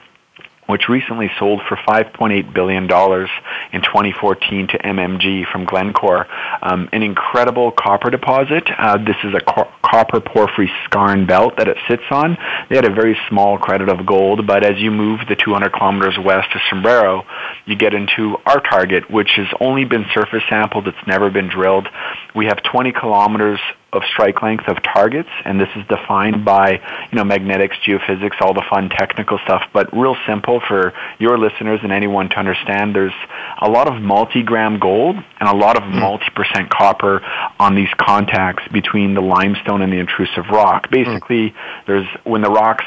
which 0.70 0.88
recently 0.88 1.30
sold 1.38 1.61
for 1.68 1.76
$5.8 1.76 2.54
billion 2.54 2.85
in 2.85 3.83
2014 3.83 4.68
to 4.68 4.78
MMG 4.78 5.50
from 5.50 5.64
Glencore. 5.64 6.26
Um, 6.62 6.88
an 6.92 7.02
incredible 7.02 7.72
copper 7.72 8.11
deposit. 8.11 8.68
Uh, 8.78 8.96
this 8.98 9.16
is 9.24 9.35
a 9.35 9.40
car- 9.40 9.72
copper 9.85 10.20
porphyry 10.20 10.70
skarn 10.87 11.26
belt 11.26 11.54
that 11.59 11.68
it 11.68 11.76
sits 11.88 12.04
on. 12.11 12.38
They 12.68 12.76
had 12.76 12.87
a 12.87 12.94
very 12.94 13.18
small 13.28 13.59
credit 13.59 13.88
of 13.88 14.06
gold, 14.06 14.46
but 14.46 14.64
as 14.64 14.78
you 14.78 14.90
move 14.90 15.20
the 15.28 15.37
200 15.37 15.72
kilometers 15.72 16.16
west 16.18 16.52
to 16.52 16.61
Sombrero, 16.70 17.24
you 17.66 17.76
get 17.76 17.92
into 17.92 18.37
our 18.46 18.61
target, 18.61 19.11
which 19.11 19.30
has 19.37 19.46
only 19.61 19.85
been 19.85 20.06
surface 20.14 20.42
sampled. 20.48 20.88
It's 20.88 21.06
never 21.06 21.30
been 21.30 21.48
drilled. 21.48 21.88
We 22.35 22.46
have 22.46 22.62
20 22.62 22.92
kilometers 22.92 23.61
of 23.92 24.03
strike 24.12 24.42
length 24.42 24.68
of 24.68 24.83
targets, 24.83 25.29
and 25.44 25.61
this 25.61 25.68
is 25.76 25.87
defined 25.88 26.44
by 26.44 26.72
you 27.11 27.16
know 27.16 27.24
magnetics, 27.24 27.76
geophysics, 27.87 28.40
all 28.40 28.55
the 28.55 28.64
fun 28.70 28.88
technical 28.88 29.38
stuff. 29.44 29.62
But 29.72 29.92
real 29.92 30.16
simple 30.26 30.61
for 30.66 30.92
your 31.18 31.38
listeners 31.38 31.81
and 31.83 31.92
anyone 31.92 32.29
to 32.31 32.37
understand. 32.37 32.94
There's 32.94 33.12
a 33.61 33.68
lot 33.68 33.88
of 33.88 34.00
multi-gram 34.00 34.79
gold 34.79 35.16
and 35.16 35.48
a 35.48 35.55
lot 35.55 35.76
of 35.76 35.83
mm. 35.83 36.00
multi-percent 36.00 36.70
copper 36.70 37.20
on 37.59 37.74
these 37.74 37.90
contacts 37.98 38.62
between 38.72 39.14
the 39.14 39.20
limestone 39.20 39.83
and 39.83 39.92
the 39.92 39.98
intrusive 39.98 40.46
rock. 40.50 40.90
Basically, 40.90 41.50
mm. 41.50 41.55
there's 41.87 42.07
when 42.24 42.42
the 42.42 42.50
rocks 42.50 42.85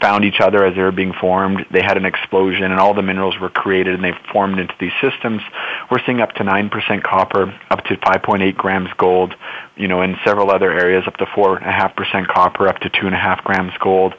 found 0.00 0.24
each 0.24 0.40
other 0.40 0.64
as 0.64 0.74
they 0.74 0.82
were 0.82 0.92
being 0.92 1.12
formed. 1.12 1.66
They 1.70 1.82
had 1.82 1.96
an 1.96 2.04
explosion, 2.04 2.64
and 2.64 2.74
all 2.80 2.94
the 2.94 3.02
minerals 3.02 3.38
were 3.40 3.50
created, 3.50 3.94
and 3.94 4.04
they 4.04 4.12
formed 4.32 4.58
into 4.58 4.74
these 4.78 4.92
systems. 5.00 5.42
We're 5.90 6.04
seeing 6.04 6.20
up 6.20 6.32
to 6.34 6.44
nine 6.44 6.68
percent 6.68 7.04
copper, 7.04 7.54
up 7.70 7.84
to 7.84 7.96
5.8 7.96 8.56
grams 8.56 8.90
gold. 8.96 9.34
You 9.76 9.88
know, 9.88 10.02
in 10.02 10.16
several 10.24 10.50
other 10.50 10.72
areas, 10.72 11.04
up 11.06 11.16
to 11.16 11.26
four 11.34 11.56
and 11.56 11.66
a 11.66 11.72
half 11.72 11.96
percent 11.96 12.28
copper, 12.28 12.68
up 12.68 12.78
to 12.80 12.90
two 12.90 13.06
and 13.06 13.14
a 13.14 13.18
half 13.18 13.42
grams 13.44 13.72
gold. 13.80 14.14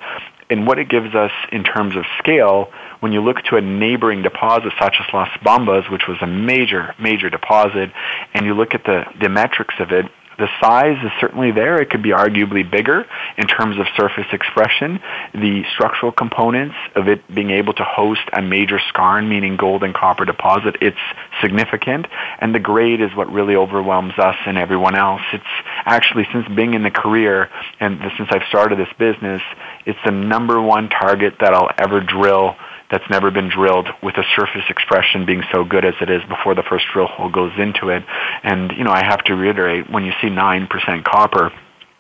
And 0.49 0.65
what 0.65 0.79
it 0.79 0.87
gives 0.87 1.13
us 1.13 1.31
in 1.51 1.63
terms 1.63 1.97
of 1.97 2.05
scale, 2.19 2.71
when 3.01 3.11
you 3.11 3.21
look 3.21 3.37
to 3.49 3.57
a 3.57 3.61
neighboring 3.61 4.21
deposit 4.21 4.71
such 4.79 4.95
as 4.99 5.13
Las 5.13 5.29
Bambas, 5.43 5.91
which 5.91 6.07
was 6.07 6.17
a 6.21 6.27
major, 6.27 6.95
major 6.99 7.29
deposit, 7.29 7.91
and 8.33 8.45
you 8.45 8.53
look 8.53 8.73
at 8.73 8.85
the, 8.85 9.03
the 9.19 9.27
metrics 9.27 9.75
of 9.79 9.91
it, 9.91 10.05
the 10.37 10.47
size 10.61 10.97
is 11.03 11.11
certainly 11.19 11.51
there. 11.51 11.81
It 11.81 11.89
could 11.89 12.03
be 12.03 12.11
arguably 12.11 12.69
bigger 12.69 13.05
in 13.37 13.47
terms 13.47 13.77
of 13.79 13.85
surface 13.95 14.27
expression. 14.31 14.99
The 15.33 15.63
structural 15.73 16.11
components 16.11 16.75
of 16.95 17.07
it 17.07 17.21
being 17.33 17.49
able 17.49 17.73
to 17.73 17.83
host 17.83 18.21
a 18.33 18.41
major 18.41 18.79
skarn, 18.93 19.27
meaning 19.27 19.57
gold 19.57 19.83
and 19.83 19.93
copper 19.93 20.25
deposit, 20.25 20.77
it's 20.81 20.97
significant. 21.41 22.07
And 22.39 22.53
the 22.53 22.59
grade 22.59 23.01
is 23.01 23.15
what 23.15 23.31
really 23.31 23.55
overwhelms 23.55 24.13
us 24.17 24.35
and 24.45 24.57
everyone 24.57 24.95
else. 24.95 25.21
It's 25.33 25.43
actually, 25.85 26.27
since 26.31 26.47
being 26.55 26.73
in 26.73 26.83
the 26.83 26.91
career 26.91 27.49
and 27.79 27.99
since 28.17 28.29
I've 28.31 28.47
started 28.47 28.77
this 28.77 28.93
business, 28.99 29.41
it's 29.85 29.99
the 30.05 30.11
number 30.11 30.61
one 30.61 30.89
target 30.89 31.35
that 31.39 31.53
I'll 31.53 31.71
ever 31.77 31.99
drill 31.99 32.55
that's 32.89 33.09
never 33.09 33.31
been 33.31 33.49
drilled 33.49 33.89
with 34.01 34.15
the 34.15 34.23
surface 34.35 34.63
expression 34.69 35.25
being 35.25 35.43
so 35.51 35.63
good 35.63 35.83
as 35.83 35.93
it 36.01 36.09
is 36.09 36.21
before 36.29 36.55
the 36.55 36.63
first 36.63 36.85
drill 36.93 37.07
hole 37.07 37.29
goes 37.29 37.51
into 37.57 37.89
it. 37.89 38.03
And, 38.43 38.71
you 38.71 38.83
know, 38.83 38.91
I 38.91 39.03
have 39.03 39.23
to 39.25 39.35
reiterate, 39.35 39.89
when 39.89 40.05
you 40.05 40.13
see 40.21 40.27
9% 40.27 41.03
copper, 41.03 41.51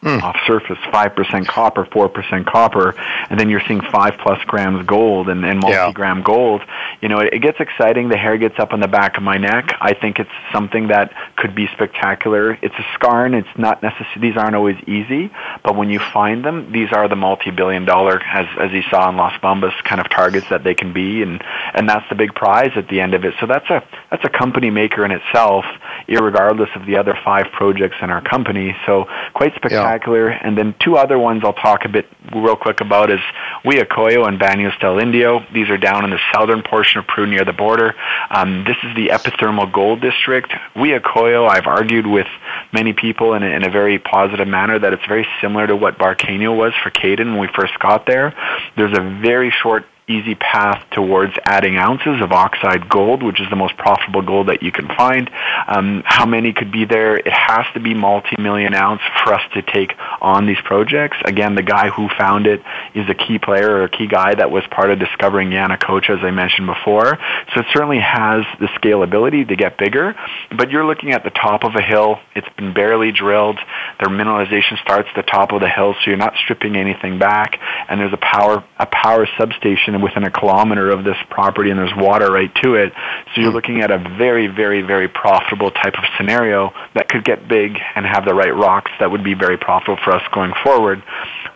Mm. 0.07 0.23
off 0.23 0.37
surface, 0.47 0.77
5% 0.77 1.47
copper, 1.47 1.83
4% 1.83 2.45
copper, 2.45 2.95
and 3.29 3.37
then 3.37 3.49
you're 3.49 3.61
seeing 3.67 3.81
5 3.81 4.17
plus 4.19 4.41
grams 4.45 4.85
gold 4.85 5.27
and, 5.27 5.43
and 5.43 5.59
multi-gram 5.59 6.19
yeah. 6.19 6.23
gold. 6.23 6.61
You 7.01 7.09
know, 7.09 7.19
it, 7.19 7.33
it, 7.33 7.39
gets 7.39 7.59
exciting. 7.59 8.07
The 8.07 8.15
hair 8.15 8.37
gets 8.37 8.57
up 8.57 8.71
on 8.71 8.79
the 8.79 8.87
back 8.87 9.17
of 9.17 9.23
my 9.23 9.37
neck. 9.37 9.75
I 9.81 9.93
think 9.93 10.19
it's 10.19 10.31
something 10.53 10.87
that 10.87 11.11
could 11.35 11.53
be 11.53 11.67
spectacular. 11.73 12.53
It's 12.61 12.75
a 12.75 12.85
skarn. 12.97 13.37
It's 13.37 13.57
not 13.57 13.83
necessary. 13.83 14.21
These 14.21 14.37
aren't 14.37 14.55
always 14.55 14.77
easy, 14.87 15.29
but 15.61 15.75
when 15.75 15.89
you 15.89 15.99
find 15.99 16.45
them, 16.45 16.71
these 16.71 16.93
are 16.93 17.09
the 17.09 17.17
multi-billion 17.17 17.83
dollar, 17.83 18.21
as, 18.21 18.47
as 18.61 18.71
you 18.71 18.83
saw 18.83 19.09
in 19.09 19.17
Las 19.17 19.37
Bambas, 19.41 19.73
kind 19.83 19.99
of 19.99 20.09
targets 20.09 20.47
that 20.49 20.63
they 20.63 20.73
can 20.73 20.93
be, 20.93 21.21
and, 21.21 21.43
and 21.73 21.89
that's 21.89 22.07
the 22.07 22.15
big 22.15 22.33
prize 22.33 22.71
at 22.77 22.87
the 22.87 23.01
end 23.01 23.13
of 23.13 23.25
it. 23.25 23.33
So 23.41 23.45
that's 23.45 23.69
a, 23.69 23.83
that's 24.09 24.23
a 24.23 24.29
company 24.29 24.69
maker 24.69 25.03
in 25.03 25.11
itself, 25.11 25.65
regardless 26.07 26.69
of 26.75 26.85
the 26.85 26.95
other 26.95 27.17
five 27.25 27.47
projects 27.51 27.97
in 28.01 28.09
our 28.09 28.21
company. 28.21 28.73
So 28.85 29.05
quite 29.33 29.53
spectacular. 29.55 29.81
Yeah 29.81 29.96
And 30.05 30.57
then 30.57 30.75
two 30.83 30.97
other 30.97 31.17
ones 31.17 31.43
I'll 31.43 31.53
talk 31.53 31.85
a 31.85 31.89
bit 31.89 32.07
real 32.33 32.55
quick 32.55 32.81
about 32.81 33.09
is 33.09 33.19
Huilacollo 33.63 34.27
and 34.27 34.39
Baños 34.39 34.77
del 34.79 34.99
Indio. 34.99 35.45
These 35.53 35.69
are 35.69 35.77
down 35.77 36.03
in 36.03 36.11
the 36.11 36.19
southern 36.33 36.61
portion 36.63 36.99
of 36.99 37.07
Peru 37.07 37.25
near 37.25 37.45
the 37.45 37.53
border. 37.53 37.95
Um, 38.29 38.63
this 38.65 38.77
is 38.83 38.95
the 38.95 39.07
epithermal 39.07 39.71
gold 39.71 40.01
district. 40.01 40.51
Huilacollo, 40.75 41.49
I've 41.49 41.67
argued 41.67 42.05
with 42.05 42.27
many 42.71 42.93
people 42.93 43.33
in 43.33 43.43
a, 43.43 43.47
in 43.47 43.65
a 43.65 43.69
very 43.69 43.99
positive 43.99 44.47
manner 44.47 44.77
that 44.77 44.93
it's 44.93 45.05
very 45.07 45.27
similar 45.41 45.67
to 45.67 45.75
what 45.75 45.97
Barqueño 45.97 46.55
was 46.55 46.73
for 46.83 46.89
Cayden 46.89 47.31
when 47.31 47.41
we 47.41 47.49
first 47.55 47.77
got 47.79 48.05
there. 48.05 48.33
There's 48.75 48.97
a 48.97 49.19
very 49.21 49.51
short 49.51 49.85
easy 50.09 50.35
path 50.35 50.85
towards 50.91 51.33
adding 51.43 51.75
ounces 51.75 52.21
of 52.21 52.31
oxide 52.31 52.87
gold, 52.87 53.21
which 53.21 53.41
is 53.41 53.49
the 53.49 53.55
most 53.57 53.75
profitable 53.77 54.21
gold 54.21 54.47
that 54.47 54.63
you 54.63 54.71
can 54.71 54.87
find. 54.95 55.29
Um, 55.67 56.01
how 56.05 56.25
many 56.25 56.53
could 56.53 56.71
be 56.71 56.85
there? 56.85 57.17
It 57.17 57.27
has 57.27 57.65
to 57.73 57.81
be 57.81 57.93
multi-million 57.93 58.73
ounce 58.73 59.01
for 59.23 59.33
us 59.33 59.41
to 59.55 59.61
take 59.61 59.93
on 60.21 60.45
these 60.47 60.59
projects. 60.63 61.17
Again, 61.25 61.55
the 61.55 61.63
guy 61.63 61.89
who 61.89 62.07
found 62.17 62.47
it 62.47 62.61
is 62.95 63.09
a 63.09 63.13
key 63.13 63.37
player 63.37 63.69
or 63.69 63.83
a 63.83 63.89
key 63.89 64.07
guy 64.07 64.33
that 64.33 64.49
was 64.49 64.63
part 64.71 64.91
of 64.91 64.99
discovering 64.99 65.49
Yanacocha, 65.49 66.17
as 66.17 66.23
I 66.23 66.31
mentioned 66.31 66.67
before. 66.67 67.17
So 67.53 67.59
it 67.59 67.65
certainly 67.73 67.99
has 67.99 68.45
the 68.61 68.67
scalability 68.79 69.45
to 69.45 69.55
get 69.57 69.77
bigger, 69.77 70.15
but 70.55 70.71
you're 70.71 70.85
looking 70.85 71.11
at 71.11 71.25
the 71.25 71.31
top 71.31 71.65
of 71.65 71.75
a 71.75 71.81
hill. 71.81 72.19
It's 72.33 72.47
been 72.55 72.73
barely 72.73 73.11
drilled. 73.11 73.59
Their 73.99 74.09
mineralization 74.09 74.79
starts 74.81 75.09
at 75.09 75.25
the 75.25 75.29
top 75.29 75.51
of 75.51 75.59
the 75.59 75.69
hill, 75.69 75.95
so 75.95 76.09
you're 76.09 76.17
not 76.17 76.35
stripping 76.41 76.77
anything 76.77 77.19
back, 77.19 77.59
and 77.89 77.99
there's 77.99 78.13
a 78.13 78.17
power 78.17 78.63
a 78.79 78.85
power 78.85 79.27
substation 79.37 79.96
within 80.01 80.23
a 80.23 80.31
kilometer 80.31 80.89
of 80.89 81.03
this 81.03 81.17
property 81.29 81.69
and 81.69 81.79
there's 81.79 81.95
water 81.95 82.31
right 82.31 82.53
to 82.63 82.75
it. 82.75 82.93
So 83.33 83.41
you're 83.41 83.51
looking 83.51 83.81
at 83.81 83.91
a 83.91 83.97
very, 83.97 84.47
very, 84.47 84.81
very 84.81 85.07
profitable 85.07 85.71
type 85.71 85.93
of 85.93 86.03
scenario 86.17 86.71
that 86.95 87.09
could 87.09 87.23
get 87.23 87.47
big 87.47 87.77
and 87.95 88.05
have 88.05 88.25
the 88.25 88.33
right 88.33 88.55
rocks 88.55 88.91
that 88.99 89.11
would 89.11 89.23
be 89.23 89.33
very 89.33 89.57
profitable 89.57 89.97
for 90.03 90.11
us 90.13 90.23
going 90.33 90.53
forward. 90.63 91.03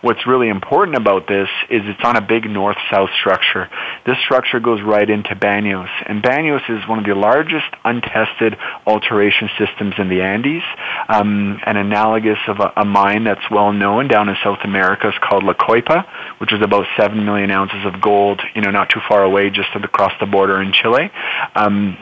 What's 0.02 0.26
really 0.26 0.48
important 0.48 0.96
about 0.96 1.26
this 1.26 1.48
is 1.70 1.82
it's 1.84 2.04
on 2.04 2.16
a 2.16 2.20
big 2.20 2.44
north-south 2.48 3.10
structure. 3.20 3.70
This 4.04 4.16
structure 4.24 4.60
goes 4.60 4.82
right 4.82 5.08
into 5.08 5.34
Baños, 5.34 5.90
and 6.06 6.22
Baños 6.22 6.68
is 6.68 6.86
one 6.88 6.98
of 6.98 7.04
the 7.04 7.14
largest 7.14 7.66
untested 7.84 8.56
alteration 8.86 9.48
systems 9.58 9.94
in 9.98 10.08
the 10.08 10.20
Andes. 10.20 10.62
Um, 11.08 11.60
an 11.64 11.76
analogous 11.76 12.38
of 12.48 12.58
a, 12.60 12.72
a 12.76 12.84
mine 12.84 13.24
that's 13.24 13.48
well 13.50 13.72
known 13.72 14.08
down 14.08 14.28
in 14.28 14.36
South 14.42 14.58
America 14.64 15.08
is 15.08 15.14
called 15.22 15.44
La 15.44 15.54
Coipa, 15.54 16.04
which 16.38 16.52
is 16.52 16.60
about 16.62 16.84
seven 16.96 17.24
million 17.24 17.50
ounces 17.50 17.84
of 17.86 18.00
gold 18.00 18.42
you 18.54 18.62
know, 18.62 18.70
not 18.70 18.90
too 18.90 19.00
far 19.08 19.22
away, 19.22 19.50
just 19.50 19.68
across 19.74 20.12
the 20.20 20.26
border 20.26 20.60
in 20.60 20.72
Chile. 20.72 21.10
Um, 21.54 21.96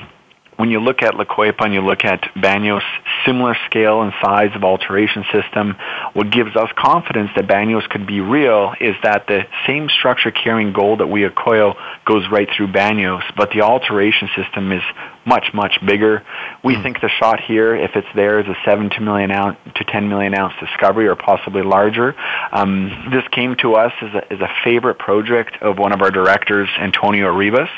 when 0.61 0.71
you 0.71 0.79
look 0.79 1.03
at 1.03 1.17
La 1.17 1.25
Coipa 1.25 1.65
and 1.65 1.73
you 1.73 1.81
look 1.81 2.05
at 2.05 2.21
Baños, 2.37 2.83
similar 3.25 3.57
scale 3.65 4.03
and 4.03 4.13
size 4.23 4.51
of 4.55 4.63
alteration 4.63 5.25
system, 5.33 5.75
what 6.13 6.31
gives 6.31 6.55
us 6.55 6.69
confidence 6.77 7.31
that 7.35 7.47
Baños 7.47 7.89
could 7.89 8.07
be 8.07 8.21
real 8.21 8.75
is 8.79 8.95
that 9.03 9.27
the 9.27 9.47
same 9.67 9.89
structure 9.89 10.31
carrying 10.31 10.75
gold 10.75 11.01
at 11.01 11.07
Huilacollo 11.07 11.77
goes 12.05 12.29
right 12.31 12.49
through 12.55 12.69
Baños, 12.69 13.23
but 13.39 13.51
the 13.53 13.63
alteration 13.63 14.29
system 14.37 14.71
is 14.71 14.83
much, 15.31 15.55
much 15.55 15.79
bigger. 15.87 16.23
We 16.65 16.75
mm. 16.75 16.83
think 16.83 17.01
the 17.01 17.09
shot 17.09 17.39
here, 17.41 17.75
if 17.77 17.93
it's 17.95 18.09
there, 18.17 18.41
is 18.41 18.47
a 18.47 18.57
7 18.65 18.91
to, 18.91 19.01
million 19.01 19.31
ounce, 19.31 19.57
to 19.77 19.85
10 19.85 20.09
million 20.09 20.35
ounce 20.35 20.55
discovery 20.59 21.07
or 21.07 21.15
possibly 21.15 21.63
larger. 21.63 22.17
Um, 22.53 23.11
this 23.13 23.23
came 23.31 23.55
to 23.63 23.75
us 23.75 23.93
as 24.03 24.13
a, 24.13 24.33
as 24.33 24.41
a 24.41 24.49
favorite 24.65 24.99
project 24.99 25.57
of 25.63 25.79
one 25.79 25.93
of 25.93 26.03
our 26.03 26.11
directors, 26.11 26.69
Antonio 26.79 27.33
Arribas, 27.33 27.71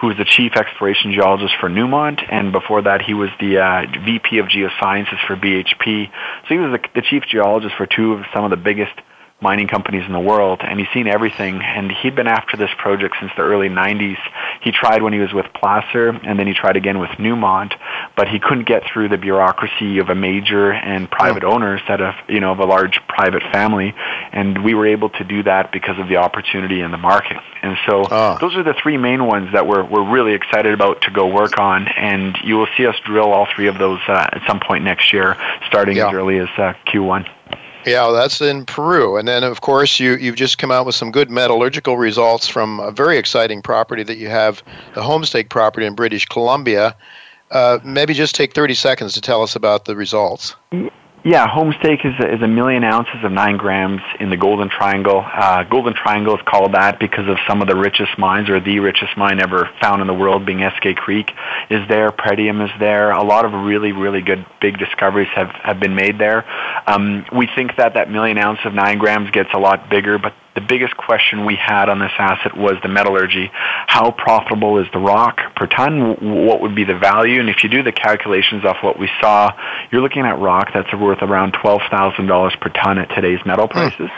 who 0.00 0.10
is 0.10 0.18
the 0.18 0.24
chief 0.24 0.56
exploration 0.56 1.12
geologist 1.12 1.54
for 1.60 1.70
Newmont, 1.70 2.20
and 2.28 2.50
before 2.50 2.82
that 2.82 3.02
he 3.02 3.14
was 3.14 3.30
the 3.38 3.58
uh, 3.58 3.82
VP 4.04 4.38
of 4.38 4.46
geosciences 4.46 5.24
for 5.28 5.36
BHP. 5.36 6.10
So 6.42 6.48
he 6.48 6.58
was 6.58 6.78
the, 6.78 7.00
the 7.00 7.02
chief 7.02 7.22
geologist 7.30 7.76
for 7.76 7.86
two 7.86 8.14
of 8.14 8.24
some 8.34 8.44
of 8.44 8.50
the 8.50 8.56
biggest 8.56 8.92
mining 9.40 9.68
companies 9.68 10.02
in 10.06 10.12
the 10.12 10.20
world, 10.20 10.60
and 10.62 10.80
he's 10.80 10.88
seen 10.94 11.06
everything. 11.06 11.60
And 11.62 11.92
he'd 11.92 12.16
been 12.16 12.26
after 12.26 12.56
this 12.56 12.70
project 12.78 13.16
since 13.20 13.30
the 13.36 13.42
early 13.42 13.68
90s. 13.68 14.16
He 14.62 14.72
tried 14.72 15.02
when 15.02 15.12
he 15.12 15.18
was 15.18 15.32
with 15.32 15.46
Placer, 15.54 16.08
and 16.08 16.38
then 16.38 16.46
he 16.46 16.54
tried 16.54 16.76
again 16.76 16.98
with 16.98 17.10
Newmont, 17.18 17.74
but 18.16 18.28
he 18.28 18.38
couldn't 18.38 18.66
get 18.66 18.84
through 18.90 19.10
the 19.10 19.18
bureaucracy 19.18 19.98
of 19.98 20.08
a 20.08 20.14
major 20.14 20.72
and 20.72 21.10
private 21.10 21.44
oh. 21.44 21.52
owners 21.52 21.82
that 21.86 22.00
of 22.00 22.14
you 22.28 22.40
know 22.40 22.52
of 22.52 22.60
a 22.60 22.64
large 22.64 22.98
private 23.08 23.42
family. 23.52 23.94
And 24.32 24.64
we 24.64 24.74
were 24.74 24.86
able 24.86 25.10
to 25.10 25.24
do 25.24 25.42
that 25.42 25.70
because 25.70 25.98
of 25.98 26.08
the 26.08 26.16
opportunity 26.16 26.80
in 26.80 26.90
the 26.90 26.98
market. 26.98 27.36
And 27.62 27.76
so 27.86 28.04
oh. 28.10 28.38
those 28.40 28.56
are 28.56 28.62
the 28.62 28.74
three 28.82 28.96
main 28.96 29.26
ones 29.26 29.52
that 29.52 29.66
we're 29.66 29.84
we're 29.84 30.10
really 30.10 30.32
excited 30.32 30.72
about 30.72 31.02
to 31.02 31.10
go 31.10 31.26
work 31.26 31.58
on. 31.58 31.88
And 31.88 32.38
you 32.42 32.56
will 32.56 32.68
see 32.76 32.86
us 32.86 32.96
drill 33.04 33.32
all 33.32 33.46
three 33.54 33.66
of 33.66 33.78
those 33.78 34.00
uh, 34.08 34.28
at 34.32 34.42
some 34.46 34.60
point 34.60 34.84
next 34.84 35.12
year, 35.12 35.36
starting 35.66 35.98
yeah. 35.98 36.08
as 36.08 36.14
early 36.14 36.38
as 36.38 36.48
uh, 36.56 36.72
Q1. 36.86 37.28
Yeah, 37.86 38.10
that's 38.10 38.40
in 38.40 38.64
Peru. 38.66 39.16
And 39.16 39.28
then, 39.28 39.44
of 39.44 39.60
course, 39.60 40.00
you, 40.00 40.16
you've 40.16 40.34
just 40.34 40.58
come 40.58 40.72
out 40.72 40.86
with 40.86 40.96
some 40.96 41.12
good 41.12 41.30
metallurgical 41.30 41.96
results 41.96 42.48
from 42.48 42.80
a 42.80 42.90
very 42.90 43.16
exciting 43.16 43.62
property 43.62 44.02
that 44.02 44.16
you 44.16 44.28
have, 44.28 44.60
the 44.94 45.02
Homestake 45.02 45.50
property 45.50 45.86
in 45.86 45.94
British 45.94 46.26
Columbia. 46.26 46.96
Uh, 47.52 47.78
maybe 47.84 48.12
just 48.12 48.34
take 48.34 48.52
30 48.54 48.74
seconds 48.74 49.14
to 49.14 49.20
tell 49.20 49.40
us 49.40 49.54
about 49.54 49.84
the 49.84 49.94
results. 49.94 50.56
Yeah, 51.26 51.48
Homestake 51.48 52.06
is 52.06 52.14
a, 52.20 52.36
is 52.36 52.40
a 52.40 52.46
million 52.46 52.84
ounces 52.84 53.24
of 53.24 53.32
nine 53.32 53.56
grams 53.56 54.00
in 54.20 54.30
the 54.30 54.36
Golden 54.36 54.68
Triangle. 54.68 55.24
Uh, 55.26 55.64
Golden 55.64 55.92
Triangle 55.92 56.36
is 56.36 56.40
called 56.46 56.74
that 56.74 57.00
because 57.00 57.26
of 57.28 57.36
some 57.48 57.60
of 57.60 57.66
the 57.66 57.74
richest 57.74 58.16
mines, 58.16 58.48
or 58.48 58.60
the 58.60 58.78
richest 58.78 59.16
mine 59.16 59.40
ever 59.40 59.68
found 59.80 60.00
in 60.00 60.06
the 60.06 60.14
world, 60.14 60.46
being 60.46 60.58
Eskay 60.58 60.94
Creek, 60.94 61.32
is 61.68 61.80
there. 61.88 62.10
Pretium 62.10 62.64
is 62.64 62.70
there. 62.78 63.10
A 63.10 63.24
lot 63.24 63.44
of 63.44 63.52
really, 63.52 63.90
really 63.90 64.22
good 64.22 64.46
big 64.60 64.78
discoveries 64.78 65.26
have 65.34 65.50
have 65.64 65.80
been 65.80 65.96
made 65.96 66.16
there. 66.16 66.44
Um, 66.86 67.26
we 67.36 67.48
think 67.56 67.72
that 67.76 67.94
that 67.94 68.08
million 68.08 68.38
ounce 68.38 68.60
of 68.64 68.72
nine 68.72 68.98
grams 68.98 69.28
gets 69.32 69.50
a 69.52 69.58
lot 69.58 69.90
bigger, 69.90 70.18
but 70.18 70.32
the 70.56 70.62
biggest 70.62 70.96
question 70.96 71.44
we 71.44 71.54
had 71.54 71.88
on 71.88 72.00
this 72.00 72.10
asset 72.18 72.56
was 72.56 72.74
the 72.82 72.88
metallurgy. 72.88 73.50
How 73.52 74.10
profitable 74.10 74.78
is 74.78 74.86
the 74.92 74.98
rock 74.98 75.38
per 75.54 75.66
ton? 75.66 76.46
What 76.46 76.62
would 76.62 76.74
be 76.74 76.84
the 76.84 76.98
value? 76.98 77.38
And 77.40 77.50
if 77.50 77.62
you 77.62 77.68
do 77.68 77.82
the 77.82 77.92
calculations 77.92 78.64
off 78.64 78.78
what 78.82 78.98
we 78.98 79.08
saw, 79.20 79.52
you're 79.92 80.00
looking 80.00 80.24
at 80.24 80.38
rock 80.38 80.70
that's 80.72 80.92
worth 80.94 81.22
around 81.22 81.52
$12,000 81.52 82.60
per 82.60 82.70
ton 82.70 82.98
at 82.98 83.10
today's 83.14 83.38
metal 83.44 83.68
prices. 83.68 84.10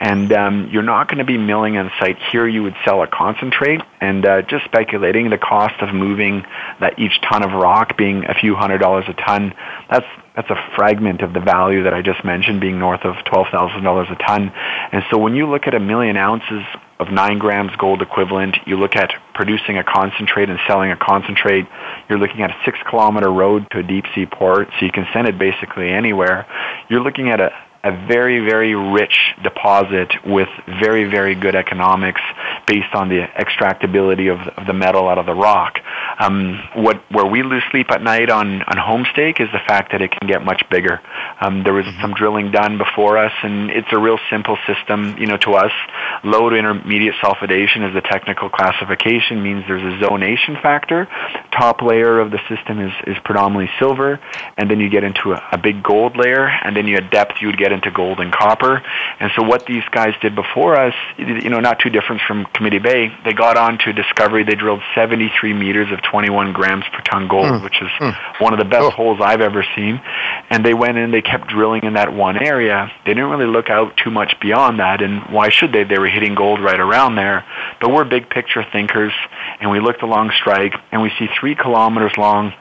And 0.00 0.32
um, 0.32 0.68
you're 0.72 0.82
not 0.82 1.08
going 1.08 1.18
to 1.18 1.24
be 1.24 1.38
milling 1.38 1.76
on 1.78 1.90
site. 2.00 2.18
Here 2.32 2.48
you 2.48 2.64
would 2.64 2.76
sell 2.84 3.02
a 3.02 3.06
concentrate. 3.06 3.80
And 4.00 4.26
uh, 4.26 4.42
just 4.42 4.64
speculating, 4.64 5.30
the 5.30 5.38
cost 5.38 5.80
of 5.80 5.94
moving 5.94 6.44
that 6.80 6.98
each 6.98 7.20
ton 7.30 7.44
of 7.44 7.52
rock 7.52 7.96
being 7.96 8.24
a 8.24 8.34
few 8.34 8.56
hundred 8.56 8.78
dollars 8.78 9.04
a 9.08 9.14
ton, 9.14 9.54
that's 9.88 10.06
that's 10.36 10.50
a 10.50 10.76
fragment 10.76 11.22
of 11.22 11.32
the 11.32 11.40
value 11.40 11.84
that 11.84 11.94
I 11.94 12.02
just 12.02 12.22
mentioned, 12.22 12.60
being 12.60 12.78
north 12.78 13.04
of 13.04 13.14
$12,000 13.24 14.12
a 14.12 14.16
ton. 14.22 14.52
And 14.92 15.02
so 15.10 15.16
when 15.16 15.34
you 15.34 15.48
look 15.48 15.66
at 15.66 15.74
a 15.74 15.80
million 15.80 16.18
ounces 16.18 16.62
of 17.00 17.10
9 17.10 17.38
grams 17.38 17.74
gold 17.76 18.02
equivalent, 18.02 18.56
you 18.66 18.76
look 18.76 18.96
at 18.96 19.12
producing 19.34 19.78
a 19.78 19.84
concentrate 19.84 20.50
and 20.50 20.58
selling 20.66 20.90
a 20.90 20.96
concentrate, 20.96 21.66
you're 22.08 22.18
looking 22.18 22.42
at 22.42 22.50
a 22.50 22.56
6 22.66 22.78
kilometer 22.88 23.32
road 23.32 23.66
to 23.70 23.78
a 23.78 23.82
deep 23.82 24.04
sea 24.14 24.26
port, 24.26 24.68
so 24.78 24.84
you 24.84 24.92
can 24.92 25.06
send 25.14 25.26
it 25.26 25.38
basically 25.38 25.88
anywhere. 25.88 26.46
You're 26.90 27.02
looking 27.02 27.30
at 27.30 27.40
a, 27.40 27.50
a 27.82 28.06
very, 28.06 28.40
very 28.40 28.74
rich 28.74 29.16
deposit 29.42 30.12
with 30.24 30.48
very, 30.80 31.04
very 31.04 31.34
good 31.34 31.54
economics 31.54 32.20
based 32.66 32.94
on 32.94 33.08
the 33.08 33.26
extractability 33.38 34.30
of, 34.30 34.40
of 34.58 34.66
the 34.66 34.72
metal 34.74 35.08
out 35.08 35.18
of 35.18 35.24
the 35.24 35.34
rock. 35.34 35.78
Um, 36.18 36.60
what 36.74 37.02
where 37.10 37.26
we 37.26 37.42
lose 37.42 37.62
sleep 37.70 37.90
at 37.90 38.02
night 38.02 38.30
on 38.30 38.62
on 38.62 38.76
Homestake 38.76 39.40
is 39.40 39.48
the 39.52 39.60
fact 39.66 39.92
that 39.92 40.02
it 40.02 40.10
can 40.10 40.28
get 40.28 40.44
much 40.44 40.62
bigger. 40.70 41.00
Um, 41.40 41.62
there 41.62 41.74
was 41.74 41.84
mm-hmm. 41.84 42.00
some 42.00 42.14
drilling 42.14 42.50
done 42.50 42.78
before 42.78 43.18
us, 43.18 43.32
and 43.42 43.70
it's 43.70 43.88
a 43.92 43.98
real 43.98 44.18
simple 44.30 44.56
system. 44.66 45.16
You 45.18 45.26
know, 45.26 45.36
to 45.38 45.54
us, 45.54 45.72
low 46.24 46.48
to 46.48 46.56
intermediate 46.56 47.14
sulfidation 47.22 47.86
is 47.88 47.94
the 47.94 48.00
technical 48.00 48.48
classification. 48.48 49.42
Means 49.42 49.64
there's 49.68 49.82
a 49.82 50.04
zonation 50.04 50.60
factor. 50.62 51.06
Top 51.52 51.82
layer 51.82 52.20
of 52.20 52.30
the 52.30 52.40
system 52.48 52.80
is 52.80 52.92
is 53.06 53.16
predominantly 53.24 53.70
silver, 53.78 54.20
and 54.56 54.70
then 54.70 54.80
you 54.80 54.88
get 54.88 55.04
into 55.04 55.32
a, 55.32 55.42
a 55.52 55.58
big 55.58 55.82
gold 55.82 56.16
layer, 56.16 56.46
and 56.46 56.76
then 56.76 56.86
you 56.86 56.96
at 56.96 57.10
depth 57.10 57.40
you 57.40 57.48
would 57.48 57.58
get 57.58 57.72
into 57.72 57.90
gold 57.90 58.20
and 58.20 58.32
copper. 58.32 58.82
And 59.20 59.30
so 59.36 59.42
what 59.42 59.66
these 59.66 59.84
guys 59.90 60.14
did 60.20 60.34
before 60.34 60.76
us, 60.76 60.94
you 61.18 61.50
know, 61.50 61.60
not 61.60 61.78
too 61.80 61.90
different 61.90 62.22
from 62.26 62.46
Committee 62.46 62.78
Bay, 62.78 63.08
they 63.24 63.32
got 63.32 63.56
on 63.56 63.78
to 63.78 63.92
discovery. 63.92 64.44
They 64.44 64.54
drilled 64.54 64.82
73 64.94 65.52
meters 65.52 65.92
of 65.92 66.00
21 66.10 66.52
grams 66.52 66.84
per 66.92 67.00
ton 67.02 67.28
gold, 67.28 67.46
mm. 67.46 67.62
which 67.62 67.80
is 67.80 67.88
mm. 68.00 68.16
one 68.40 68.52
of 68.52 68.58
the 68.58 68.64
best 68.64 68.84
oh. 68.84 68.90
holes 68.90 69.18
I've 69.22 69.40
ever 69.40 69.64
seen. 69.74 70.00
And 70.50 70.64
they 70.64 70.74
went 70.74 70.98
in, 70.98 71.10
they 71.10 71.22
kept 71.22 71.48
drilling 71.48 71.84
in 71.84 71.94
that 71.94 72.12
one 72.12 72.36
area. 72.36 72.90
They 73.04 73.14
didn't 73.14 73.30
really 73.30 73.46
look 73.46 73.70
out 73.70 73.96
too 73.96 74.10
much 74.10 74.38
beyond 74.40 74.80
that. 74.80 75.02
And 75.02 75.22
why 75.32 75.48
should 75.48 75.72
they? 75.72 75.84
They 75.84 75.98
were 75.98 76.08
hitting 76.08 76.34
gold 76.34 76.62
right 76.62 76.78
around 76.78 77.16
there. 77.16 77.44
But 77.80 77.92
we're 77.92 78.04
big 78.04 78.30
picture 78.30 78.64
thinkers, 78.72 79.12
and 79.60 79.70
we 79.70 79.80
looked 79.80 80.02
along 80.02 80.32
strike, 80.40 80.74
and 80.92 81.02
we 81.02 81.10
see 81.18 81.26
three 81.40 81.54
kilometers 81.54 82.12
long 82.16 82.52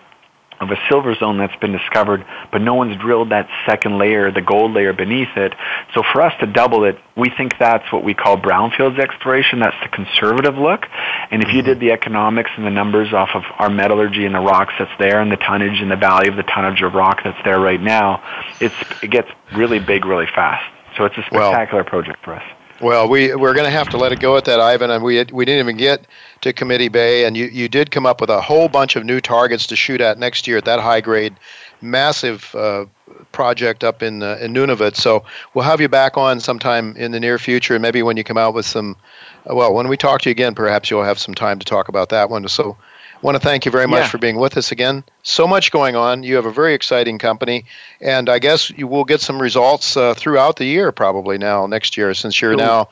of 0.60 0.72
a 0.72 0.78
silver 0.90 1.14
zone 1.16 1.38
that's 1.38 1.56
been 1.58 1.72
discovered, 1.72 2.26
but 2.52 2.62
no 2.62 2.74
one's 2.76 2.98
drilled 2.98 3.30
that 3.32 3.48
second 3.66 3.98
layer, 3.98 4.32
the 4.32 4.42
gold 4.42 4.74
layer 4.74 4.94
beneath 4.94 5.36
it. 5.36 5.54
So 5.94 6.04
for 6.14 6.22
us 6.22 6.34
to 6.40 6.46
double 6.46 6.86
it, 6.86 6.98
we 7.16 7.30
think 7.30 7.58
that's 7.60 7.92
what 7.92 8.04
we 8.04 8.14
call 8.14 8.38
brownfields 8.38 9.00
exploration. 9.00 9.60
That's 9.60 9.76
the 9.82 9.90
conservative 9.90 10.58
look. 10.58 10.86
And 11.32 11.44
if 11.44 11.50
you 11.50 11.62
mm-hmm. 11.62 11.68
did 11.68 11.80
the 11.80 11.92
economics 11.92 12.52
and 12.58 12.66
the 12.66 12.72
numbers 12.72 13.14
off 13.14 13.30
of 13.34 13.44
our 13.60 13.70
metallurgy 13.70 14.26
and 14.26 14.34
the 14.34 14.40
rocks 14.40 14.74
that's 14.80 14.92
there 15.00 15.22
and 15.22 15.32
the 15.32 15.38
tonnage 15.38 15.82
and 15.82 15.92
the 15.92 15.96
value 15.96 16.32
of 16.32 16.38
the 16.38 16.44
tonnage 16.44 16.82
of 16.82 16.94
rock 16.94 17.22
that's 17.24 17.42
there 17.44 17.60
right 17.60 17.82
now, 17.82 18.24
it's, 18.60 18.76
it 19.04 19.12
gets 19.12 19.30
really 19.56 19.80
big 19.80 20.06
really 20.06 20.28
fast. 20.34 20.64
So 20.98 21.06
it's 21.06 21.18
a 21.18 21.24
spectacular 21.24 21.84
well, 21.84 21.90
project 21.90 22.24
for 22.24 22.34
us. 22.34 22.44
Well, 22.82 23.08
we 23.08 23.34
we're 23.34 23.54
going 23.54 23.66
to 23.66 23.72
have 23.72 23.88
to 23.90 23.98
let 23.98 24.12
it 24.12 24.20
go 24.20 24.36
at 24.36 24.44
that, 24.46 24.60
Ivan, 24.60 24.92
and 24.92 25.02
we 25.02 25.24
we 25.32 25.46
didn't 25.46 25.60
even 25.60 25.78
get 25.78 26.06
to 26.42 26.52
Committee 26.52 26.90
Bay, 26.90 27.26
and 27.26 27.38
you 27.38 27.46
you 27.46 27.70
did 27.70 27.90
come 27.90 28.06
up 28.06 28.20
with 28.20 28.30
a 28.30 28.42
whole 28.42 28.68
bunch 28.68 28.98
of 28.98 29.06
new 29.06 29.22
targets 29.22 29.66
to 29.68 29.78
shoot 29.78 30.02
at 30.02 30.20
next 30.20 30.46
year 30.46 30.58
at 30.58 30.66
that 30.66 30.82
high 30.82 31.00
grade, 31.00 31.34
massive 31.82 32.54
uh, 32.54 32.86
project 33.32 33.86
up 33.86 34.04
in 34.04 34.22
uh, 34.22 34.38
in 34.42 34.54
Nunavut. 34.54 34.98
So 34.98 35.24
we'll 35.54 35.64
have 35.64 35.80
you 35.80 35.88
back 35.88 36.18
on 36.18 36.42
sometime 36.42 36.98
in 36.98 37.12
the 37.12 37.20
near 37.20 37.40
future, 37.40 37.76
and 37.76 37.82
maybe 37.82 38.04
when 38.04 38.18
you 38.18 38.26
come 38.26 38.38
out 38.38 38.54
with 38.54 38.66
some, 38.66 38.98
well, 39.46 39.74
when 39.74 39.88
we 39.88 39.96
talk 39.96 40.22
to 40.22 40.30
you 40.30 40.32
again, 40.32 40.54
perhaps 40.54 40.92
you'll 40.92 41.04
have 41.04 41.18
some 41.18 41.34
time 41.34 41.60
to 41.60 41.66
talk 41.66 41.88
about 41.88 42.10
that 42.10 42.30
one. 42.30 42.46
So 42.50 42.76
want 43.22 43.36
to 43.36 43.40
thank 43.40 43.66
you 43.66 43.72
very 43.72 43.88
much 43.88 44.04
yeah. 44.04 44.10
for 44.10 44.18
being 44.18 44.38
with 44.38 44.58
us 44.58 44.72
again. 44.72 45.04
So 45.24 45.48
much 45.48 45.72
going 45.72 45.96
on. 45.96 46.24
You 46.24 46.36
have 46.36 46.46
a 46.46 46.52
very 46.52 46.74
exciting 46.74 47.18
company, 47.18 47.66
and 48.02 48.30
I 48.30 48.40
guess 48.40 48.70
you 48.72 48.88
will 48.88 49.06
get 49.06 49.22
some 49.22 49.42
results 49.42 49.98
uh, 49.98 50.14
throughout 50.14 50.58
the 50.58 50.66
year, 50.66 50.92
probably 50.92 51.38
now 51.38 51.66
next 51.68 51.98
year, 51.98 52.14
since 52.14 52.42
you're 52.42 52.56
now 52.56 52.90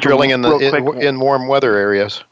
drilling 0.00 0.30
in 0.30 0.42
the 0.42 0.56
in, 0.58 1.02
in 1.02 1.20
warm 1.20 1.48
weather 1.48 1.76
areas. 1.76 2.24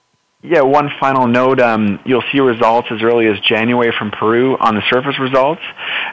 Yeah, 0.42 0.61
one 0.61 0.90
final 1.00 1.26
note. 1.26 1.61
Um, 1.61 1.98
you'll 2.04 2.22
see 2.30 2.38
results 2.38 2.88
as 2.92 3.02
early 3.02 3.26
as 3.26 3.40
January 3.40 3.92
from 3.98 4.12
Peru 4.12 4.56
on 4.59 4.76
the 4.76 4.82
surface 4.88 5.18
results, 5.18 5.62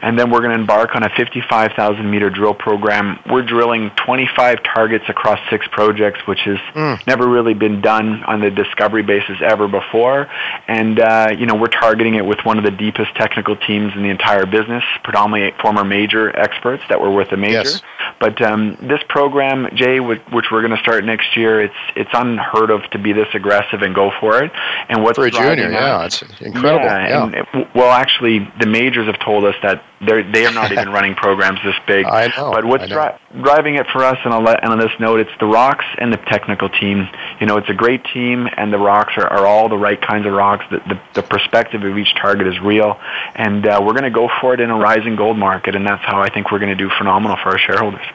and 0.01 0.17
then 0.17 0.31
we're 0.31 0.39
going 0.39 0.53
to 0.53 0.59
embark 0.59 0.95
on 0.95 1.03
a 1.03 1.09
55,000 1.15 2.09
meter 2.09 2.29
drill 2.29 2.53
program. 2.53 3.19
We're 3.29 3.43
drilling 3.43 3.91
25 4.05 4.63
targets 4.63 5.05
across 5.07 5.39
six 5.49 5.67
projects, 5.71 6.19
which 6.27 6.39
has 6.45 6.57
mm. 6.73 7.07
never 7.07 7.27
really 7.27 7.53
been 7.53 7.81
done 7.81 8.23
on 8.23 8.41
the 8.41 8.49
discovery 8.49 9.03
basis 9.03 9.37
ever 9.43 9.67
before. 9.67 10.29
And 10.67 10.99
uh, 10.99 11.35
you 11.37 11.45
know, 11.45 11.55
we're 11.55 11.67
targeting 11.67 12.15
it 12.15 12.25
with 12.25 12.39
one 12.43 12.57
of 12.57 12.63
the 12.63 12.71
deepest 12.71 13.15
technical 13.15 13.55
teams 13.55 13.93
in 13.95 14.03
the 14.03 14.09
entire 14.09 14.45
business, 14.45 14.83
predominantly 15.03 15.57
former 15.61 15.83
major 15.83 16.35
experts 16.37 16.83
that 16.89 16.99
were 16.99 17.11
with 17.11 17.29
the 17.29 17.37
major. 17.37 17.53
Yes. 17.69 17.81
But 18.19 18.41
um, 18.41 18.77
this 18.81 19.01
program, 19.09 19.69
Jay, 19.75 19.99
which 19.99 20.21
we're 20.31 20.61
going 20.61 20.75
to 20.75 20.81
start 20.81 21.03
next 21.03 21.35
year, 21.35 21.61
it's 21.61 21.73
it's 21.95 22.09
unheard 22.13 22.69
of 22.69 22.81
to 22.91 22.99
be 22.99 23.13
this 23.13 23.27
aggressive 23.33 23.81
and 23.81 23.93
go 23.93 24.11
for 24.19 24.43
it. 24.43 24.51
And 24.89 25.03
what's 25.03 25.17
for 25.17 25.25
a 25.25 25.31
junior, 25.31 25.71
yeah, 25.71 26.05
it's 26.05 26.21
incredible. 26.21 26.85
Yeah, 26.85 27.07
yeah. 27.07 27.23
And 27.23 27.35
it, 27.35 27.67
well, 27.75 27.91
actually, 27.91 28.47
the 28.59 28.67
majors 28.67 29.07
have 29.07 29.19
told 29.19 29.45
us 29.45 29.55
that 29.63 29.83
they're 30.05 30.29
they 30.31 30.45
are 30.45 30.51
not 30.51 30.71
even 30.71 30.89
running 30.97 31.15
programs 31.15 31.59
this 31.63 31.75
big. 31.87 32.05
I 32.05 32.27
know. 32.35 32.51
But 32.51 32.65
what's 32.65 32.89
know. 32.89 33.17
Dri- 33.31 33.41
driving 33.41 33.75
it 33.75 33.87
for 33.91 34.03
us, 34.03 34.17
and, 34.23 34.33
I'll 34.33 34.43
let, 34.43 34.63
and 34.63 34.71
on 34.71 34.79
this 34.79 34.91
note, 34.99 35.19
it's 35.19 35.31
the 35.39 35.45
rocks 35.45 35.85
and 35.97 36.13
the 36.13 36.17
technical 36.17 36.69
team. 36.69 37.07
You 37.39 37.47
know, 37.47 37.57
it's 37.57 37.69
a 37.69 37.73
great 37.73 38.03
team, 38.05 38.47
and 38.57 38.71
the 38.71 38.77
rocks 38.77 39.13
are, 39.17 39.27
are 39.27 39.45
all 39.45 39.69
the 39.69 39.77
right 39.77 39.99
kinds 40.01 40.25
of 40.25 40.33
rocks. 40.33 40.65
The, 40.69 40.79
the, 40.79 41.01
the 41.15 41.23
perspective 41.23 41.83
of 41.83 41.97
each 41.97 42.13
target 42.15 42.47
is 42.47 42.59
real, 42.59 42.99
and 43.35 43.65
uh, 43.65 43.79
we're 43.81 43.93
going 43.93 44.03
to 44.03 44.11
go 44.11 44.29
for 44.39 44.53
it 44.53 44.59
in 44.59 44.69
a 44.69 44.77
rising 44.77 45.15
gold 45.15 45.37
market, 45.37 45.75
and 45.75 45.85
that's 45.85 46.03
how 46.03 46.21
I 46.21 46.29
think 46.29 46.51
we're 46.51 46.59
going 46.59 46.75
to 46.75 46.83
do 46.83 46.89
phenomenal 46.97 47.37
for 47.37 47.49
our 47.49 47.59
shareholders. 47.59 48.05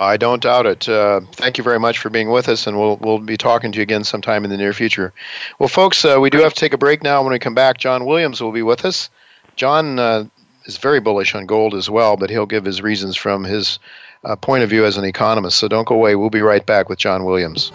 I 0.00 0.16
don't 0.16 0.40
doubt 0.40 0.66
it. 0.66 0.88
Uh, 0.88 1.22
thank 1.32 1.58
you 1.58 1.64
very 1.64 1.80
much 1.80 1.98
for 1.98 2.08
being 2.08 2.30
with 2.30 2.48
us, 2.48 2.66
and 2.66 2.78
we'll 2.78 2.98
we'll 2.98 3.18
be 3.18 3.36
talking 3.36 3.72
to 3.72 3.78
you 3.78 3.82
again 3.82 4.04
sometime 4.04 4.44
in 4.44 4.50
the 4.50 4.56
near 4.56 4.72
future. 4.72 5.12
Well, 5.58 5.68
folks, 5.68 6.04
uh, 6.04 6.18
we 6.20 6.30
do 6.30 6.38
have 6.38 6.54
to 6.54 6.60
take 6.60 6.72
a 6.72 6.78
break 6.78 7.02
now. 7.02 7.22
When 7.22 7.32
we 7.32 7.38
come 7.40 7.54
back, 7.54 7.78
John 7.78 8.04
Williams 8.04 8.40
will 8.40 8.52
be 8.52 8.62
with 8.62 8.84
us. 8.84 9.10
John 9.56 9.98
uh, 9.98 10.26
is 10.68 10.76
very 10.76 11.00
bullish 11.00 11.34
on 11.34 11.46
gold 11.46 11.74
as 11.74 11.88
well, 11.90 12.16
but 12.16 12.30
he'll 12.30 12.46
give 12.46 12.64
his 12.64 12.82
reasons 12.82 13.16
from 13.16 13.42
his 13.42 13.78
uh, 14.22 14.36
point 14.36 14.62
of 14.62 14.70
view 14.70 14.84
as 14.84 14.96
an 14.98 15.04
economist. 15.04 15.58
So 15.58 15.66
don't 15.66 15.88
go 15.88 15.94
away. 15.94 16.14
We'll 16.14 16.30
be 16.30 16.42
right 16.42 16.64
back 16.64 16.88
with 16.88 16.98
John 16.98 17.24
Williams. 17.24 17.72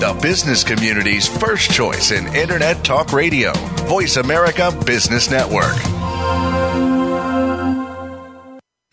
The 0.00 0.18
business 0.20 0.64
community's 0.64 1.28
first 1.28 1.70
choice 1.70 2.10
in 2.10 2.26
Internet 2.34 2.84
Talk 2.84 3.12
Radio, 3.12 3.52
Voice 3.86 4.16
America 4.16 4.76
Business 4.84 5.30
Network. 5.30 5.76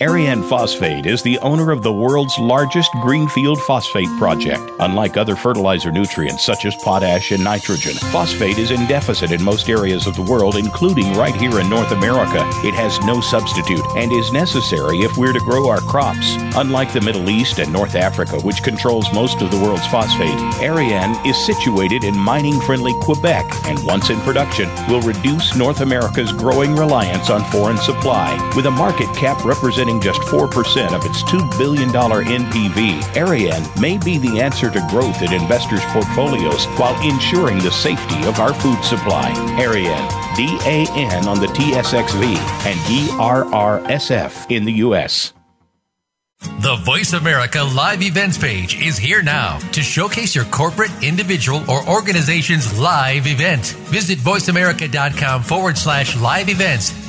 Arianne 0.01 0.47
Phosphate 0.47 1.05
is 1.05 1.21
the 1.23 1.37
owner 1.39 1.71
of 1.71 1.83
the 1.83 1.91
world's 1.91 2.39
largest 2.39 2.89
greenfield 3.01 3.59
phosphate 3.63 4.07
project. 4.17 4.63
Unlike 4.79 5.17
other 5.17 5.35
fertilizer 5.35 5.91
nutrients 5.91 6.45
such 6.45 6.63
as 6.63 6.73
potash 6.77 7.33
and 7.33 7.43
nitrogen, 7.43 7.95
phosphate 8.09 8.57
is 8.57 8.71
in 8.71 8.87
deficit 8.87 9.33
in 9.33 9.43
most 9.43 9.67
areas 9.67 10.07
of 10.07 10.15
the 10.15 10.21
world, 10.21 10.55
including 10.55 11.11
right 11.15 11.35
here 11.35 11.59
in 11.59 11.69
North 11.69 11.91
America. 11.91 12.49
It 12.63 12.73
has 12.75 12.97
no 13.01 13.19
substitute 13.19 13.83
and 13.97 14.09
is 14.13 14.31
necessary 14.31 14.99
if 14.99 15.17
we're 15.17 15.33
to 15.33 15.39
grow 15.41 15.67
our 15.67 15.81
crops. 15.81 16.37
Unlike 16.55 16.93
the 16.93 17.01
Middle 17.01 17.29
East 17.29 17.59
and 17.59 17.73
North 17.73 17.95
Africa, 17.95 18.39
which 18.39 18.63
controls 18.63 19.11
most 19.11 19.41
of 19.41 19.51
the 19.51 19.59
world's 19.59 19.87
phosphate, 19.87 20.39
Arianne 20.63 21.27
is 21.27 21.35
situated 21.45 22.05
in 22.05 22.17
mining 22.17 22.61
friendly 22.61 22.93
Quebec 23.01 23.45
and 23.65 23.85
once 23.85 24.09
in 24.09 24.19
production 24.21 24.69
will 24.87 25.01
reduce 25.01 25.57
North 25.57 25.81
America's 25.81 26.31
growing 26.31 26.73
reliance 26.73 27.29
on 27.29 27.43
foreign 27.51 27.77
supply 27.77 28.39
with 28.55 28.65
a 28.65 28.71
market 28.71 29.13
cap 29.13 29.43
representing 29.43 29.88
spending 29.89 30.01
just 30.01 30.21
4% 30.21 30.93
of 30.93 31.05
its 31.05 31.23
$2 31.23 31.57
billion 31.57 31.89
NPV, 31.89 33.01
Arianne 33.15 33.81
may 33.81 33.97
be 33.97 34.17
the 34.17 34.39
answer 34.39 34.69
to 34.69 34.87
growth 34.89 35.21
in 35.21 35.33
investors' 35.33 35.83
portfolios 35.87 36.65
while 36.77 36.95
ensuring 37.07 37.59
the 37.59 37.71
safety 37.71 38.25
of 38.27 38.39
our 38.39 38.53
food 38.53 38.81
supply. 38.83 39.31
Arianne, 39.59 40.09
DAN 40.35 41.27
on 41.27 41.39
the 41.39 41.47
TSXV 41.47 42.37
and 42.65 42.79
DRRSF 42.81 44.51
in 44.51 44.65
the 44.65 44.73
U.S. 44.73 45.33
The 46.41 46.77
Voice 46.85 47.11
America 47.11 47.63
Live 47.63 48.01
Events 48.01 48.37
page 48.37 48.81
is 48.81 48.97
here 48.97 49.21
now 49.21 49.57
to 49.73 49.81
showcase 49.81 50.33
your 50.33 50.45
corporate, 50.45 50.91
individual, 51.03 51.69
or 51.69 51.85
organization's 51.89 52.79
live 52.79 53.27
event. 53.27 53.65
Visit 53.91 54.19
voiceamerica.com 54.19 55.43
forward 55.43 55.77
slash 55.77 56.15
live 56.21 56.47
events 56.47 57.08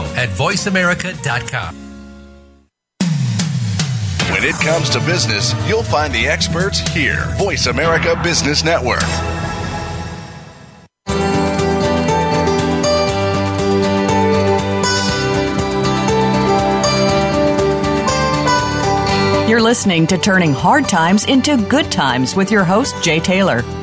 at 0.15 0.29
voiceamerica.com. 0.29 1.75
When 4.31 4.43
it 4.45 4.55
comes 4.55 4.89
to 4.91 4.99
business, 5.01 5.53
you'll 5.67 5.83
find 5.83 6.13
the 6.13 6.27
experts 6.27 6.79
here. 6.79 7.25
Voice 7.37 7.67
America 7.67 8.19
Business 8.23 8.63
Network. 8.63 9.03
You're 19.49 19.61
listening 19.61 20.07
to 20.07 20.17
Turning 20.17 20.53
Hard 20.53 20.87
Times 20.87 21.25
into 21.25 21.57
Good 21.67 21.91
Times 21.91 22.37
with 22.37 22.51
your 22.51 22.63
host, 22.63 22.95
Jay 23.03 23.19
Taylor. 23.19 23.63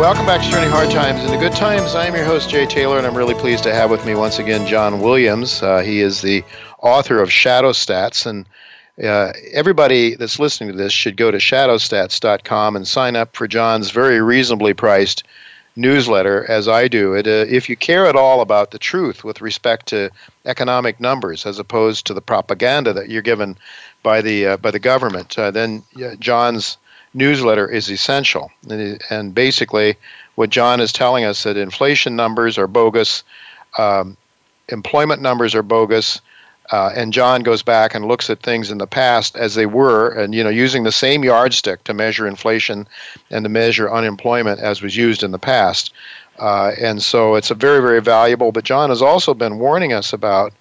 Welcome 0.00 0.24
back 0.24 0.40
to 0.40 0.50
Turning 0.50 0.70
Hard 0.70 0.90
Times 0.90 1.22
into 1.22 1.36
Good 1.36 1.52
Times. 1.52 1.94
I 1.94 2.06
am 2.06 2.14
your 2.14 2.24
host, 2.24 2.48
Jay 2.48 2.64
Taylor, 2.64 2.96
and 2.96 3.06
I'm 3.06 3.14
really 3.14 3.34
pleased 3.34 3.62
to 3.64 3.74
have 3.74 3.90
with 3.90 4.06
me 4.06 4.14
once 4.14 4.38
again 4.38 4.66
John 4.66 5.02
Williams. 5.02 5.62
Uh, 5.62 5.80
he 5.80 6.00
is 6.00 6.22
the 6.22 6.42
author 6.78 7.20
of 7.20 7.30
Shadow 7.30 7.72
Stats, 7.72 8.24
and 8.24 8.46
uh, 9.04 9.34
everybody 9.52 10.14
that's 10.14 10.38
listening 10.38 10.72
to 10.72 10.76
this 10.76 10.94
should 10.94 11.18
go 11.18 11.30
to 11.30 11.36
shadowstats.com 11.36 12.76
and 12.76 12.88
sign 12.88 13.14
up 13.14 13.36
for 13.36 13.46
John's 13.46 13.90
very 13.90 14.22
reasonably 14.22 14.72
priced 14.72 15.22
newsletter, 15.76 16.50
as 16.50 16.66
I 16.66 16.88
do. 16.88 17.12
It, 17.12 17.26
uh, 17.26 17.44
if 17.50 17.68
you 17.68 17.76
care 17.76 18.06
at 18.06 18.16
all 18.16 18.40
about 18.40 18.70
the 18.70 18.78
truth 18.78 19.22
with 19.22 19.42
respect 19.42 19.84
to 19.88 20.08
economic 20.46 20.98
numbers, 20.98 21.44
as 21.44 21.58
opposed 21.58 22.06
to 22.06 22.14
the 22.14 22.22
propaganda 22.22 22.94
that 22.94 23.10
you're 23.10 23.20
given 23.20 23.58
by 24.02 24.22
the 24.22 24.46
uh, 24.46 24.56
by 24.56 24.70
the 24.70 24.78
government, 24.78 25.38
uh, 25.38 25.50
then 25.50 25.82
John's 26.20 26.78
newsletter 27.14 27.68
is 27.68 27.90
essential. 27.90 28.50
And 28.68 29.34
basically, 29.34 29.96
what 30.34 30.50
John 30.50 30.80
is 30.80 30.92
telling 30.92 31.24
us 31.24 31.42
that 31.42 31.56
inflation 31.56 32.16
numbers 32.16 32.58
are 32.58 32.66
bogus, 32.66 33.22
um, 33.78 34.16
employment 34.68 35.20
numbers 35.20 35.54
are 35.54 35.62
bogus, 35.62 36.20
uh, 36.72 36.92
and 36.94 37.12
John 37.12 37.42
goes 37.42 37.62
back 37.62 37.94
and 37.94 38.06
looks 38.06 38.30
at 38.30 38.40
things 38.40 38.70
in 38.70 38.78
the 38.78 38.86
past 38.86 39.36
as 39.36 39.54
they 39.56 39.66
were, 39.66 40.10
and 40.10 40.34
you 40.34 40.44
know, 40.44 40.50
using 40.50 40.84
the 40.84 40.92
same 40.92 41.24
yardstick 41.24 41.82
to 41.84 41.94
measure 41.94 42.28
inflation 42.28 42.86
and 43.30 43.44
to 43.44 43.48
measure 43.48 43.92
unemployment 43.92 44.60
as 44.60 44.80
was 44.80 44.96
used 44.96 45.24
in 45.24 45.32
the 45.32 45.38
past. 45.38 45.92
Uh, 46.38 46.72
and 46.80 47.02
so 47.02 47.34
it's 47.34 47.50
a 47.50 47.54
very, 47.54 47.80
very 47.80 48.00
valuable. 48.00 48.52
But 48.52 48.64
John 48.64 48.88
has 48.88 49.02
also 49.02 49.34
been 49.34 49.58
warning 49.58 49.92
us 49.92 50.12
about 50.12 50.52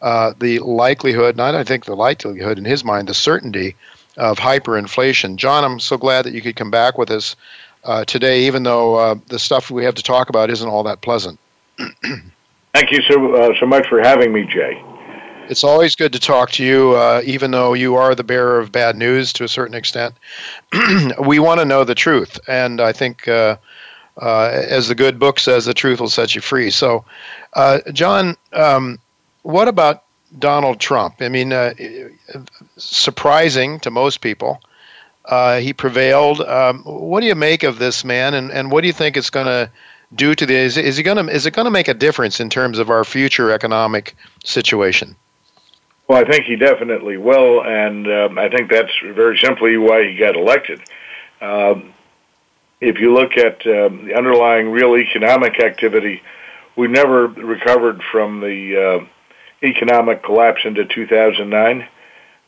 uh, 0.00 0.32
the 0.38 0.58
likelihood, 0.60 1.36
not 1.36 1.54
I 1.54 1.64
think 1.64 1.84
the 1.84 1.94
likelihood 1.94 2.58
in 2.58 2.64
his 2.64 2.82
mind, 2.82 3.08
the 3.08 3.14
certainty 3.14 3.76
of 4.16 4.38
hyperinflation. 4.38 5.36
John, 5.36 5.64
I'm 5.64 5.80
so 5.80 5.96
glad 5.96 6.24
that 6.24 6.32
you 6.32 6.42
could 6.42 6.56
come 6.56 6.70
back 6.70 6.98
with 6.98 7.10
us 7.10 7.36
uh, 7.84 8.04
today, 8.04 8.44
even 8.46 8.62
though 8.62 8.96
uh, 8.96 9.14
the 9.28 9.38
stuff 9.38 9.70
we 9.70 9.84
have 9.84 9.94
to 9.94 10.02
talk 10.02 10.28
about 10.28 10.50
isn't 10.50 10.68
all 10.68 10.82
that 10.84 11.00
pleasant. 11.00 11.38
Thank 12.74 12.90
you 12.90 13.02
so 13.02 13.34
uh, 13.34 13.54
so 13.58 13.66
much 13.66 13.86
for 13.88 14.00
having 14.00 14.32
me, 14.32 14.44
Jay. 14.44 14.82
It's 15.48 15.64
always 15.64 15.96
good 15.96 16.12
to 16.12 16.20
talk 16.20 16.50
to 16.52 16.64
you, 16.64 16.92
uh, 16.92 17.20
even 17.24 17.50
though 17.50 17.74
you 17.74 17.96
are 17.96 18.14
the 18.14 18.24
bearer 18.24 18.58
of 18.58 18.70
bad 18.70 18.96
news 18.96 19.32
to 19.34 19.44
a 19.44 19.48
certain 19.48 19.74
extent. 19.74 20.14
we 21.26 21.38
want 21.38 21.60
to 21.60 21.64
know 21.64 21.84
the 21.84 21.94
truth, 21.94 22.38
and 22.48 22.80
I 22.80 22.92
think, 22.92 23.26
uh, 23.26 23.56
uh, 24.20 24.48
as 24.52 24.88
the 24.88 24.94
good 24.94 25.18
book 25.18 25.38
says, 25.40 25.64
the 25.64 25.74
truth 25.74 26.00
will 26.00 26.08
set 26.08 26.34
you 26.34 26.40
free. 26.40 26.70
So, 26.70 27.04
John, 27.92 28.36
um, 28.52 28.98
what 29.42 29.68
about 29.68 30.04
Donald 30.38 30.80
Trump. 30.80 31.16
I 31.20 31.28
mean, 31.28 31.52
uh, 31.52 31.74
surprising 32.76 33.80
to 33.80 33.90
most 33.90 34.20
people. 34.20 34.60
Uh, 35.24 35.58
he 35.60 35.72
prevailed. 35.72 36.40
Um, 36.40 36.82
what 36.84 37.20
do 37.20 37.26
you 37.26 37.34
make 37.34 37.62
of 37.62 37.78
this 37.78 38.04
man, 38.04 38.34
and, 38.34 38.50
and 38.50 38.72
what 38.72 38.80
do 38.80 38.88
you 38.88 38.92
think 38.92 39.16
it's 39.16 39.30
going 39.30 39.46
to 39.46 39.70
do 40.14 40.34
to 40.34 40.44
the? 40.44 40.54
Is, 40.54 40.76
is 40.76 40.96
he 40.96 41.02
going 41.02 41.24
to 41.24 41.32
is 41.32 41.46
it 41.46 41.52
going 41.52 41.66
to 41.66 41.70
make 41.70 41.88
a 41.88 41.94
difference 41.94 42.40
in 42.40 42.50
terms 42.50 42.78
of 42.78 42.90
our 42.90 43.04
future 43.04 43.52
economic 43.52 44.16
situation? 44.44 45.14
Well, 46.08 46.20
I 46.20 46.28
think 46.28 46.44
he 46.44 46.56
definitely 46.56 47.16
will, 47.16 47.62
and 47.64 48.06
um, 48.08 48.38
I 48.38 48.48
think 48.48 48.70
that's 48.70 48.92
very 49.14 49.38
simply 49.38 49.76
why 49.76 50.08
he 50.08 50.16
got 50.16 50.36
elected. 50.36 50.80
Um, 51.40 51.94
if 52.80 52.98
you 52.98 53.14
look 53.14 53.36
at 53.36 53.64
um, 53.66 54.06
the 54.06 54.14
underlying 54.16 54.70
real 54.70 54.96
economic 54.96 55.60
activity, 55.60 56.20
we 56.74 56.88
never 56.88 57.28
recovered 57.28 58.02
from 58.10 58.40
the 58.40 58.76
uh, 58.76 59.06
economic 59.62 60.22
collapse 60.22 60.60
into 60.64 60.84
2009. 60.84 61.82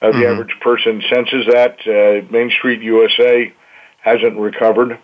Uh, 0.02 0.06
mm-hmm. 0.06 0.20
The 0.20 0.26
average 0.26 0.54
person 0.60 1.02
senses 1.08 1.46
that. 1.50 1.78
Uh, 1.86 2.26
Main 2.32 2.50
Street 2.50 2.82
USA 2.82 3.52
hasn't 4.00 4.38
recovered. 4.38 4.98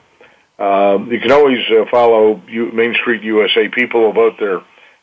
Um, 0.59 1.11
you 1.11 1.19
can 1.21 1.33
always 1.33 1.65
uh, 1.71 1.87
follow 1.91 2.43
U- 2.49 2.71
Main 2.73 2.95
Street 2.95 3.23
USA 3.23 3.69
people 3.69 4.11
about 4.11 4.39
their 4.39 4.61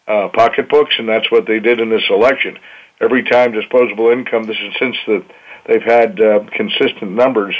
uh, 0.07 0.29
pocketbooks, 0.29 0.93
and 0.99 1.09
that's 1.09 1.29
what 1.31 1.47
they 1.47 1.59
did 1.59 1.81
in 1.81 1.89
this 1.89 2.03
election. 2.09 2.59
Every 3.01 3.23
time 3.23 3.51
disposable 3.51 4.09
income, 4.09 4.43
this 4.43 4.57
is 4.57 4.73
since 4.79 4.95
the, 5.07 5.25
they've 5.65 5.81
had 5.81 6.21
uh, 6.21 6.45
consistent 6.55 7.11
numbers 7.11 7.55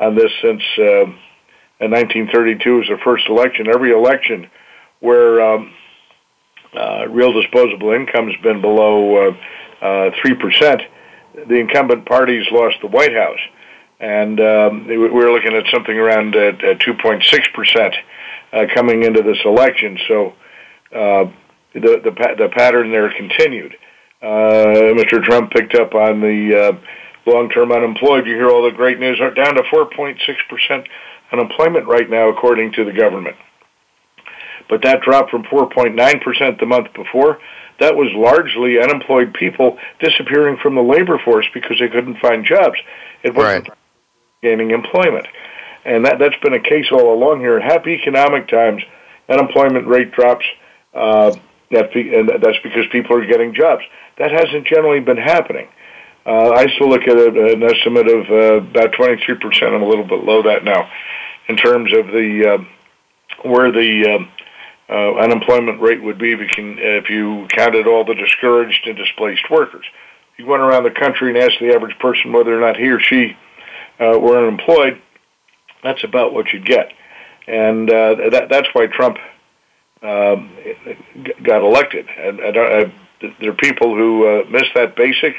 on 0.00 0.16
this 0.16 0.32
since 0.42 0.62
uh, 0.78 1.06
1932 1.78 2.76
was 2.76 2.88
the 2.88 2.98
first 3.04 3.28
election. 3.28 3.68
Every 3.68 3.92
election 3.92 4.50
where 5.00 5.40
um, 5.40 5.72
real 6.74 7.32
disposable 7.32 7.92
income 7.92 8.28
has 8.28 8.40
been 8.42 8.60
below 8.60 9.28
uh, 9.28 9.36
uh, 9.84 10.10
three 10.22 10.34
percent. 10.34 10.82
The 11.34 11.54
incumbent 11.54 12.06
parties 12.06 12.46
lost 12.50 12.76
the 12.80 12.88
White 12.88 13.14
House, 13.14 13.38
and 14.00 14.40
um, 14.40 14.86
we're 14.86 15.32
looking 15.32 15.54
at 15.54 15.64
something 15.72 15.96
around 15.96 16.32
two 16.80 16.94
point 17.00 17.24
six 17.24 17.46
percent 17.54 17.94
coming 18.74 19.04
into 19.04 19.22
this 19.22 19.38
election. 19.44 19.98
So 20.08 20.34
the 20.90 21.32
the 21.74 22.34
the 22.38 22.48
pattern 22.54 22.90
there 22.90 23.12
continued. 23.12 23.76
Uh, 24.20 24.98
Mr. 24.98 25.22
Trump 25.22 25.52
picked 25.52 25.76
up 25.76 25.94
on 25.94 26.20
the 26.20 26.74
uh, 26.74 27.30
long-term 27.30 27.70
unemployed. 27.70 28.26
You 28.26 28.34
hear 28.34 28.50
all 28.50 28.64
the 28.64 28.76
great 28.76 28.98
news. 28.98 29.20
Are 29.20 29.32
down 29.32 29.54
to 29.54 29.62
4.6% 29.62 30.86
unemployment 31.30 31.86
right 31.86 32.10
now, 32.10 32.28
according 32.28 32.72
to 32.72 32.84
the 32.84 32.92
government 32.92 33.36
but 34.68 34.82
that 34.82 35.02
dropped 35.02 35.30
from 35.30 35.44
4.9% 35.44 36.60
the 36.60 36.66
month 36.66 36.92
before. 36.94 37.40
That 37.80 37.94
was 37.94 38.08
largely 38.14 38.78
unemployed 38.80 39.34
people 39.34 39.78
disappearing 40.00 40.58
from 40.62 40.74
the 40.74 40.82
labor 40.82 41.18
force 41.24 41.46
because 41.54 41.78
they 41.78 41.88
couldn't 41.88 42.18
find 42.18 42.44
jobs. 42.44 42.76
It 43.22 43.34
wasn't 43.34 43.68
right. 43.68 43.78
gaining 44.42 44.72
employment. 44.72 45.26
And 45.84 46.04
that, 46.04 46.18
that's 46.18 46.36
been 46.42 46.54
a 46.54 46.60
case 46.60 46.86
all 46.90 47.14
along 47.14 47.40
here. 47.40 47.56
In 47.56 47.62
happy 47.62 47.92
economic 47.92 48.48
times, 48.48 48.82
unemployment 49.28 49.86
rate 49.86 50.12
drops, 50.12 50.44
uh, 50.92 51.34
that, 51.70 51.94
and 51.94 52.28
that's 52.42 52.58
because 52.62 52.84
people 52.90 53.16
are 53.16 53.24
getting 53.26 53.54
jobs. 53.54 53.82
That 54.18 54.32
hasn't 54.32 54.66
generally 54.66 55.00
been 55.00 55.16
happening. 55.16 55.68
Uh, 56.26 56.50
I 56.50 56.66
still 56.74 56.90
look 56.90 57.02
at 57.02 57.16
a, 57.16 57.52
an 57.52 57.62
estimate 57.62 58.08
of 58.08 58.28
uh, 58.28 58.68
about 58.68 58.92
23%. 58.92 59.62
I'm 59.62 59.82
a 59.82 59.88
little 59.88 60.04
bit 60.04 60.24
low 60.24 60.42
that 60.42 60.64
now 60.64 60.90
in 61.48 61.56
terms 61.56 61.92
of 61.94 62.08
the 62.08 62.58
uh, 62.58 63.48
where 63.48 63.72
the 63.72 64.18
uh, 64.20 64.37
uh, 64.88 65.14
unemployment 65.16 65.80
rate 65.80 66.02
would 66.02 66.18
be 66.18 66.32
if 66.32 66.40
you, 66.40 66.48
can, 66.48 66.78
if 66.78 67.10
you 67.10 67.46
counted 67.50 67.86
all 67.86 68.04
the 68.04 68.14
discouraged 68.14 68.86
and 68.86 68.96
displaced 68.96 69.50
workers. 69.50 69.84
You 70.36 70.46
went 70.46 70.62
around 70.62 70.84
the 70.84 70.90
country 70.90 71.28
and 71.30 71.38
asked 71.38 71.58
the 71.60 71.74
average 71.74 71.98
person 71.98 72.32
whether 72.32 72.56
or 72.56 72.60
not 72.60 72.76
he 72.76 72.88
or 72.88 73.00
she 73.00 73.36
uh, 74.00 74.18
were 74.18 74.38
unemployed, 74.38 75.02
that's 75.82 76.04
about 76.04 76.32
what 76.32 76.52
you'd 76.52 76.64
get. 76.64 76.92
And 77.46 77.90
uh, 77.90 78.30
that, 78.30 78.48
that's 78.48 78.68
why 78.72 78.86
Trump 78.86 79.18
um, 80.02 80.52
got 81.42 81.62
elected. 81.62 82.06
And, 82.16 82.40
and 82.40 82.56
uh, 82.56 82.90
there 83.40 83.50
are 83.50 83.54
people 83.54 83.96
who 83.96 84.26
uh, 84.26 84.44
miss 84.48 84.64
that 84.74 84.96
basic. 84.96 85.34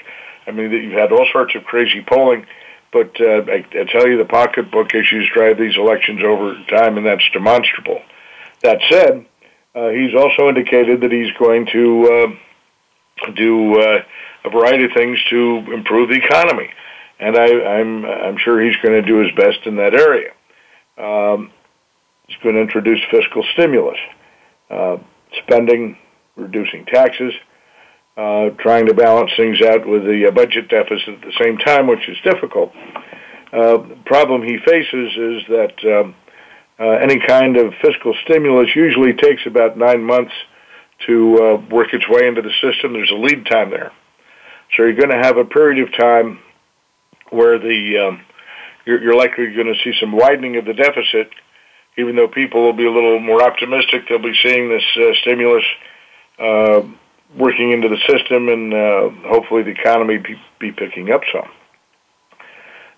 I 0.48 0.52
mean, 0.52 0.72
you've 0.72 0.94
had 0.94 1.12
all 1.12 1.28
sorts 1.32 1.56
of 1.56 1.64
crazy 1.64 2.02
polling, 2.02 2.46
but 2.92 3.20
uh, 3.22 3.44
I, 3.48 3.66
I 3.72 3.84
tell 3.86 4.08
you, 4.08 4.18
the 4.18 4.26
pocketbook 4.26 4.94
issues 4.94 5.30
drive 5.34 5.58
these 5.58 5.78
elections 5.78 6.22
over 6.24 6.56
time, 6.70 6.98
and 6.98 7.06
that's 7.06 7.30
demonstrable. 7.32 8.02
That 8.64 8.80
said, 8.90 9.26
uh, 9.80 9.90
he's 9.90 10.14
also 10.14 10.50
indicated 10.50 11.02
that 11.02 11.12
he's 11.12 11.32
going 11.40 11.66
to 11.72 12.36
uh, 13.26 13.32
do 13.36 13.80
uh, 13.80 14.04
a 14.44 14.50
variety 14.50 14.86
of 14.86 14.92
things 14.94 15.18
to 15.30 15.64
improve 15.74 16.10
the 16.10 16.16
economy, 16.16 16.70
and 17.20 17.38
I, 17.38 17.80
I'm 17.80 18.06
I'm 18.06 18.38
sure 18.38 18.62
he's 18.62 18.76
going 18.84 19.02
to 19.02 19.08
do 19.08 19.18
his 19.20 19.32
best 19.36 19.60
in 19.66 19.78
that 19.78 19.94
area. 19.94 20.32
Um, 20.98 21.52
he's 22.28 22.38
going 22.44 22.56
to 22.56 22.62
introduce 22.62 23.00
fiscal 23.10 23.44
stimulus, 23.54 23.98
uh, 24.70 24.98
spending, 25.44 25.98
reducing 26.36 26.86
taxes, 26.86 27.34
uh, 28.18 28.50
trying 28.60 28.88
to 28.88 28.94
balance 28.94 29.32
things 29.38 29.62
out 29.62 29.88
with 29.88 30.04
the 30.04 30.28
uh, 30.28 30.32
budget 30.32 30.68
deficit 30.68 31.10
at 31.10 31.22
the 31.22 31.34
same 31.42 31.58
time, 31.58 31.88
which 31.88 32.10
is 32.10 32.18
difficult. 32.24 32.74
The 33.52 33.98
problem 34.06 34.44
he 34.44 34.58
faces 34.58 35.18
is 35.18 35.44
that 35.48 35.74
um, 35.86 36.16
uh, 36.80 36.92
any 36.92 37.20
kind 37.20 37.58
of 37.58 37.74
fiscal 37.82 38.16
stimulus 38.24 38.70
usually 38.76 39.14
takes 39.14 39.46
about 39.46 39.78
nine 39.78 40.04
months 40.04 40.34
to 41.08 41.38
uh, 41.38 41.74
work 41.74 41.94
its 41.94 42.08
way 42.10 42.28
into 42.28 42.42
the 42.42 42.52
system. 42.62 42.94
There's 42.94 43.12
a 43.12 43.16
lead 43.16 43.46
time 43.46 43.70
there. 43.70 43.92
So 44.76 44.84
you're 44.84 44.94
going 44.94 45.10
to 45.10 45.18
have 45.18 45.38
a 45.38 45.46
period 45.46 45.88
of 45.88 45.98
time 45.98 46.40
where 47.32 47.58
the 47.60 48.08
um, 48.08 48.22
you're, 48.86 49.02
you're 49.02 49.16
likely 49.16 49.54
going 49.54 49.68
to 49.68 49.80
see 49.84 49.94
some 50.00 50.12
widening 50.12 50.58
of 50.58 50.66
the 50.66 50.74
deficit, 50.74 51.30
even 51.98 52.16
though 52.16 52.28
people 52.28 52.64
will 52.64 52.74
be 52.74 52.86
a 52.86 52.92
little 52.92 53.20
more 53.20 53.42
optimistic. 53.44 54.08
They'll 54.08 54.20
be 54.20 54.38
seeing 54.44 54.70
this 54.70 54.84
uh, 54.96 55.14
stimulus 55.22 55.64
uh, 56.40 56.82
working 57.38 57.72
into 57.72 57.90
the 57.90 58.00
system, 58.08 58.48
and 58.50 58.74
uh, 58.74 59.10
hopefully 59.28 59.64
the 59.64 59.72
economy 59.72 60.18
be, 60.18 60.36
be 60.60 60.72
picking 60.72 61.12
up 61.12 61.22
some. 61.32 61.50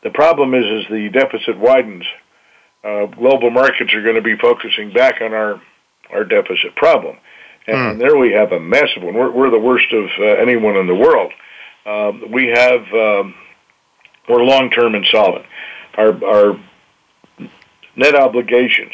The 0.04 0.12
problem 0.12 0.54
is, 0.54 0.64
as 0.66 0.90
the 0.90 1.10
deficit 1.10 1.58
widens, 1.58 2.06
uh, 2.84 3.06
global 3.08 3.52
markets 3.52 3.94
are 3.94 4.02
going 4.02 4.16
to 4.16 4.22
be 4.22 4.38
focusing 4.38 4.92
back 4.92 5.22
on 5.22 5.34
our 5.34 5.62
our 6.12 6.24
deficit 6.26 6.76
problem, 6.76 7.18
and 7.68 7.78
mm. 7.78 8.00
there 8.00 8.18
we 8.18 8.34
have 8.34 8.52
a 8.52 8.60
massive 8.60 9.02
one. 9.02 9.14
We're, 9.14 9.32
we're 9.32 9.50
the 9.50 9.60
worst 9.60 9.92
of 9.94 10.10
uh, 10.20 10.24
anyone 10.42 10.76
in 10.76 10.88
the 10.88 10.96
world. 10.96 11.32
Um, 11.86 12.32
we 12.32 12.48
have 12.48 12.82
um, 12.94 13.36
we're 14.28 14.44
long 14.44 14.72
term 14.72 14.96
insolvent. 14.96 15.46
Our 15.96 16.26
our 16.26 16.60
net 17.96 18.16
obligations. 18.16 18.94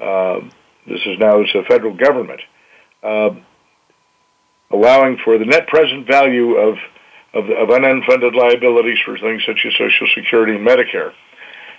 Uh, 0.00 0.40
this 0.86 1.00
is 1.06 1.18
now 1.18 1.42
as 1.42 1.48
the 1.52 1.62
federal 1.66 1.94
government 1.94 2.40
uh, 3.02 3.30
allowing 4.70 5.18
for 5.24 5.38
the 5.38 5.44
net 5.44 5.66
present 5.66 6.06
value 6.06 6.56
of 6.56 6.76
of, 7.32 7.44
of 7.50 7.68
unfunded 7.68 8.34
liabilities 8.34 8.98
for 9.04 9.18
things 9.18 9.42
such 9.44 9.66
as 9.66 9.72
Social 9.72 10.06
Security 10.14 10.54
and 10.54 10.66
Medicare 10.66 11.12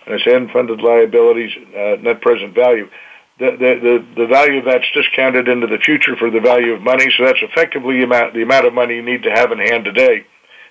and 0.06 0.16
its 0.16 0.26
unfunded 0.26 0.82
liabilities, 0.82 1.52
uh, 1.76 2.02
net 2.02 2.22
present 2.22 2.54
value. 2.54 2.90
The, 3.38 3.52
the, 3.52 4.06
the, 4.16 4.22
the 4.22 4.28
value 4.28 4.60
of 4.60 4.66
that's 4.66 4.90
discounted 4.94 5.48
into 5.50 5.68
the 5.68 5.78
future 5.80 6.16
for 6.16 6.32
the 6.32 6.40
value 6.40 6.74
of 6.74 6.82
money, 6.82 7.06
so 7.18 7.26
that's 7.26 7.42
effectively 7.42 7.98
the 7.98 8.04
amount, 8.04 8.34
the 8.34 8.44
amount 8.44 8.66
of 8.66 8.74
money 8.74 8.96
you 8.96 9.02
need 9.02 9.24
to 9.24 9.32
have 9.32 9.52
in 9.52 9.60
hand 9.60 9.86
today 9.86 10.26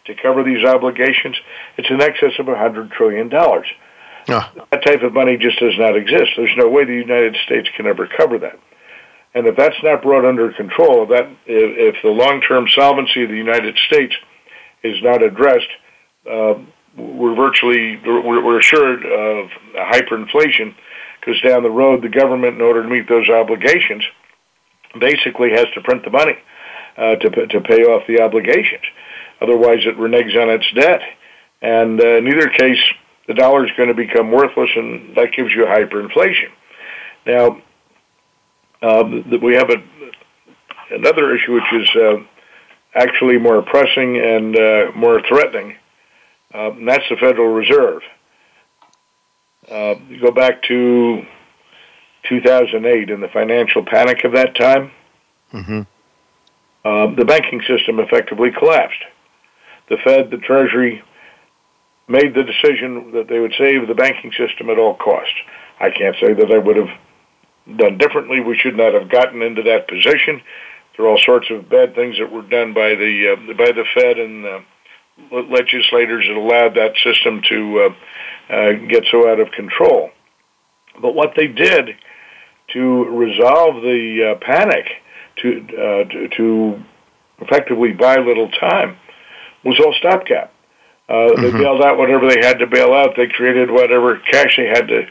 to 0.07 0.15
cover 0.15 0.43
these 0.43 0.65
obligations. 0.65 1.37
It's 1.77 1.91
in 1.91 2.01
excess 2.01 2.33
of 2.39 2.49
a 2.49 2.55
$100 2.55 2.93
trillion. 2.93 3.31
Oh. 3.35 3.63
That 4.71 4.85
type 4.85 5.03
of 5.03 5.13
money 5.13 5.37
just 5.37 5.59
does 5.59 5.79
not 5.79 5.97
exist. 5.97 6.33
There's 6.37 6.57
no 6.57 6.69
way 6.69 6.85
the 6.85 6.95
United 6.95 7.37
States 7.45 7.69
can 7.77 7.87
ever 7.87 8.07
cover 8.07 8.39
that. 8.39 8.59
And 9.35 9.47
if 9.47 9.57
that's 9.57 9.77
not 9.83 10.03
brought 10.03 10.25
under 10.25 10.53
control, 10.53 11.07
that 11.07 11.27
if, 11.47 11.97
if 11.97 12.03
the 12.03 12.11
long-term 12.11 12.69
solvency 12.75 13.25
of 13.25 13.31
the 13.31 13.37
United 13.37 13.77
States 13.87 14.15
is 14.83 15.03
not 15.03 15.23
addressed, 15.23 15.69
uh, 16.31 16.55
we're 16.97 17.35
virtually 17.35 17.99
we're, 18.05 18.59
assured 18.59 19.05
of 19.05 19.51
hyperinflation 19.75 20.75
because 21.21 21.41
down 21.43 21.63
the 21.63 21.71
road 21.71 22.03
the 22.03 22.09
government, 22.09 22.55
in 22.55 22.61
order 22.61 22.83
to 22.83 22.89
meet 22.89 23.09
those 23.09 23.29
obligations, 23.29 24.05
basically 25.01 25.51
has 25.51 25.67
to 25.75 25.81
print 25.83 26.05
the 26.05 26.11
money 26.11 26.37
uh, 26.97 27.17
to 27.17 27.47
to 27.47 27.61
pay 27.61 27.83
off 27.85 28.07
the 28.07 28.21
obligations. 28.21 28.83
Otherwise, 29.41 29.81
it 29.85 29.97
reneges 29.97 30.41
on 30.41 30.51
its 30.51 30.71
debt, 30.75 31.01
and 31.63 32.01
uh, 32.01 32.19
in 32.19 32.29
either 32.29 32.49
case, 32.49 32.81
the 33.27 33.35
dollar 33.35 33.65
is 33.65 33.73
going 33.77 33.89
to 33.89 33.95
become 33.95 34.31
worthless, 34.31 34.71
and 34.77 35.17
that 35.17 35.33
gives 35.37 35.53
you 35.53 35.65
hyperinflation. 35.65 36.51
Now, 37.27 37.63
um, 38.83 39.41
we 39.43 39.55
have 39.55 39.71
a, 39.71 39.83
another 40.95 41.35
issue 41.35 41.55
which 41.55 41.73
is 41.73 41.89
uh, 41.97 42.17
actually 42.95 43.39
more 43.39 43.63
pressing 43.63 44.19
and 44.19 44.57
uh, 44.57 44.93
more 44.95 45.21
threatening 45.27 45.77
and 46.55 46.89
that's 46.89 47.05
the 47.11 47.17
Federal 47.17 47.53
Reserve. 47.53 48.03
Uh, 49.71 49.95
you 50.09 50.21
go 50.21 50.31
back 50.31 50.63
to 50.65 51.23
2008 52.29 53.11
and 53.11 53.23
the 53.23 53.29
financial 53.29 53.85
panic 53.85 54.25
of 54.25 54.33
that 54.33 54.55
time. 54.55 54.91
Mm-hmm. 55.53 55.81
Uh, 56.85 57.15
the 57.15 57.25
banking 57.25 57.63
system 57.67 57.99
effectively 57.99 58.51
collapsed. 58.51 59.03
The 59.89 59.97
Fed, 60.05 60.31
the 60.31 60.39
Treasury, 60.39 61.03
made 62.09 62.35
the 62.35 62.43
decision 62.43 63.13
that 63.13 63.29
they 63.29 63.39
would 63.39 63.55
save 63.57 63.89
the 63.89 63.95
banking 63.95 64.33
system 64.33 64.71
at 64.71 64.79
all 64.79 64.95
costs. 64.95 65.35
I 65.81 65.91
can't 65.91 66.17
say 66.21 66.35
that 66.35 66.53
I 66.53 66.59
would 66.59 66.77
have 66.77 67.79
done 67.79 67.99
differently. 67.99 68.41
We 68.41 68.59
should 68.59 68.77
not 68.77 68.95
have 68.95 69.09
gotten 69.09 69.43
into 69.43 69.63
that 69.63 69.89
position. 69.89 70.43
There 70.97 71.07
are 71.07 71.09
all 71.09 71.19
sorts 71.19 71.51
of 71.51 71.69
bad 71.69 71.95
things 71.95 72.19
that 72.19 72.31
were 72.31 72.43
done 72.43 72.75
by 72.75 72.95
the 72.95 73.33
uh, 73.33 73.55
by 73.55 73.73
the 73.73 73.85
Fed 73.95 74.19
and 74.19 74.47
uh, 74.47 74.61
legislators 75.31 76.27
that 76.29 76.37
allowed 76.37 76.75
that 76.75 76.95
system 77.03 77.43
to 77.49 77.81
uh, 77.81 78.53
uh, 78.53 78.73
get 78.89 79.05
so 79.11 79.31
out 79.31 79.41
of 79.41 79.51
control. 79.53 80.11
But 81.01 81.15
what 81.15 81.33
they 81.37 81.47
did 81.47 81.91
to 82.73 83.05
resolve 83.05 83.83
the 83.83 84.35
uh, 84.35 84.45
panic, 84.45 84.87
to, 85.43 85.61
uh, 85.61 86.05
to, 86.11 86.29
to 86.37 86.83
effectively 87.41 87.93
buy 87.93 88.17
little 88.17 88.51
time, 88.51 88.97
was 89.65 89.79
all 89.81 89.95
stopgap. 89.99 90.53
Uh, 91.09 91.13
mm-hmm. 91.13 91.43
They 91.43 91.51
bailed 91.53 91.83
out 91.83 91.99
whatever 91.99 92.29
they 92.29 92.47
had 92.47 92.59
to 92.59 92.67
bail 92.67 92.93
out. 92.93 93.15
They 93.17 93.27
created 93.27 93.71
whatever 93.71 94.19
cash 94.19 94.57
they 94.57 94.67
had 94.67 94.89
to 94.89 95.07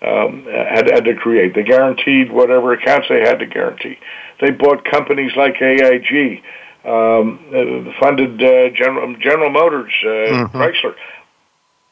um, 0.00 0.44
had, 0.44 0.90
had 0.90 1.04
to 1.04 1.14
create. 1.14 1.54
They 1.54 1.64
guaranteed 1.64 2.30
whatever 2.30 2.72
accounts 2.72 3.08
they 3.08 3.20
had 3.20 3.40
to 3.40 3.46
guarantee. 3.46 3.98
They 4.40 4.50
bought 4.50 4.84
companies 4.84 5.32
like 5.36 5.60
AIG 5.60 6.42
um, 6.84 7.40
uh, 7.48 7.92
funded 8.00 8.42
uh, 8.42 8.70
General 8.70 9.16
General 9.16 9.50
Motors, 9.50 9.92
uh, 10.02 10.06
mm-hmm. 10.06 10.56
Chrysler. 10.56 10.94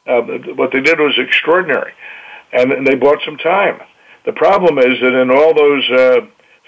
Uh, 0.07 0.53
what 0.53 0.71
they 0.71 0.81
did 0.81 0.99
was 0.99 1.13
extraordinary, 1.17 1.91
and, 2.53 2.71
and 2.71 2.87
they 2.87 2.95
bought 2.95 3.19
some 3.25 3.37
time. 3.37 3.81
The 4.25 4.31
problem 4.33 4.77
is 4.79 4.99
that 5.01 5.13
in 5.21 5.29
all 5.29 5.53
those 5.53 5.89
uh, 5.89 6.21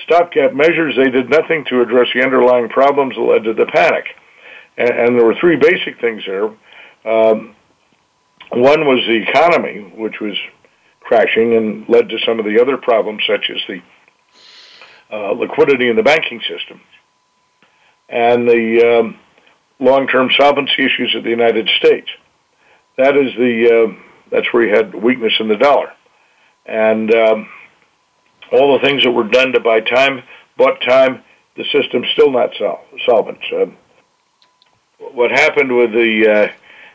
stopgap 0.04 0.54
measures, 0.54 0.96
they 0.98 1.10
did 1.10 1.30
nothing 1.30 1.64
to 1.70 1.82
address 1.82 2.08
the 2.14 2.22
underlying 2.22 2.68
problems 2.68 3.16
that 3.16 3.22
led 3.22 3.44
to 3.46 3.54
the 3.54 3.66
panic. 3.66 4.06
And, 4.78 4.90
and 4.90 5.18
there 5.18 5.26
were 5.26 5.36
three 5.40 5.56
basic 5.56 6.00
things 6.02 6.24
there. 6.26 6.46
Um, 7.06 7.56
one 8.52 8.86
was 8.86 9.00
the 9.08 9.24
economy, 9.30 9.94
which 9.96 10.20
was 10.20 10.36
crashing 11.00 11.56
and 11.56 11.88
led 11.88 12.10
to 12.10 12.20
some 12.26 12.40
of 12.40 12.46
the 12.46 12.60
other 12.62 12.76
problems, 12.78 13.24
such 13.26 13.50
as 13.50 13.62
the 13.68 13.82
uh, 15.12 15.32
liquidity 15.32 15.90
in 15.90 15.96
the 15.96 16.04
banking 16.04 16.42
system 16.42 16.82
and 18.10 18.48
the 18.48 19.00
um, 19.00 19.20
long-term 19.80 20.30
solvency 20.38 20.86
issues 20.86 21.16
of 21.16 21.24
the 21.24 21.30
United 21.30 21.70
States. 21.78 22.10
That 22.98 23.16
is 23.16 23.34
the 23.36 23.88
uh, 23.90 24.04
that's 24.32 24.52
where 24.52 24.64
he 24.64 24.72
had 24.72 24.94
weakness 24.94 25.34
in 25.40 25.48
the 25.48 25.56
dollar, 25.58 25.94
and 26.66 27.14
um, 27.14 27.50
all 28.52 28.78
the 28.78 28.86
things 28.86 29.04
that 29.04 29.12
were 29.12 29.28
done 29.28 29.54
to 29.54 29.60
buy 29.60 29.80
time, 29.80 30.24
bought 30.58 30.82
time. 30.82 31.24
The 31.56 31.66
system's 31.72 32.08
still 32.14 32.32
not 32.32 32.52
sol- 32.58 32.84
solvent. 33.06 33.40
Uh, 33.54 33.66
what 35.14 35.32
happened 35.32 35.76
with 35.76 35.92
the 35.92 36.28
uh, 36.30 36.54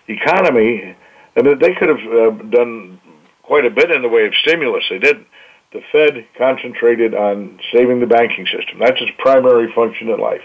economy? 0.08 0.94
I 1.36 1.42
mean, 1.42 1.58
they 1.58 1.74
could 1.74 1.88
have 1.88 2.12
uh, 2.12 2.30
done 2.50 3.00
quite 3.42 3.64
a 3.64 3.70
bit 3.70 3.90
in 3.90 4.02
the 4.02 4.08
way 4.08 4.26
of 4.26 4.34
stimulus. 4.34 4.84
They 4.88 4.98
didn't. 4.98 5.26
The 5.72 5.82
Fed 5.90 6.26
concentrated 6.38 7.14
on 7.14 7.58
saving 7.72 7.98
the 7.98 8.06
banking 8.06 8.46
system. 8.46 8.78
That's 8.78 9.00
its 9.00 9.10
primary 9.18 9.72
function 9.72 10.08
in 10.08 10.20
life. 10.20 10.42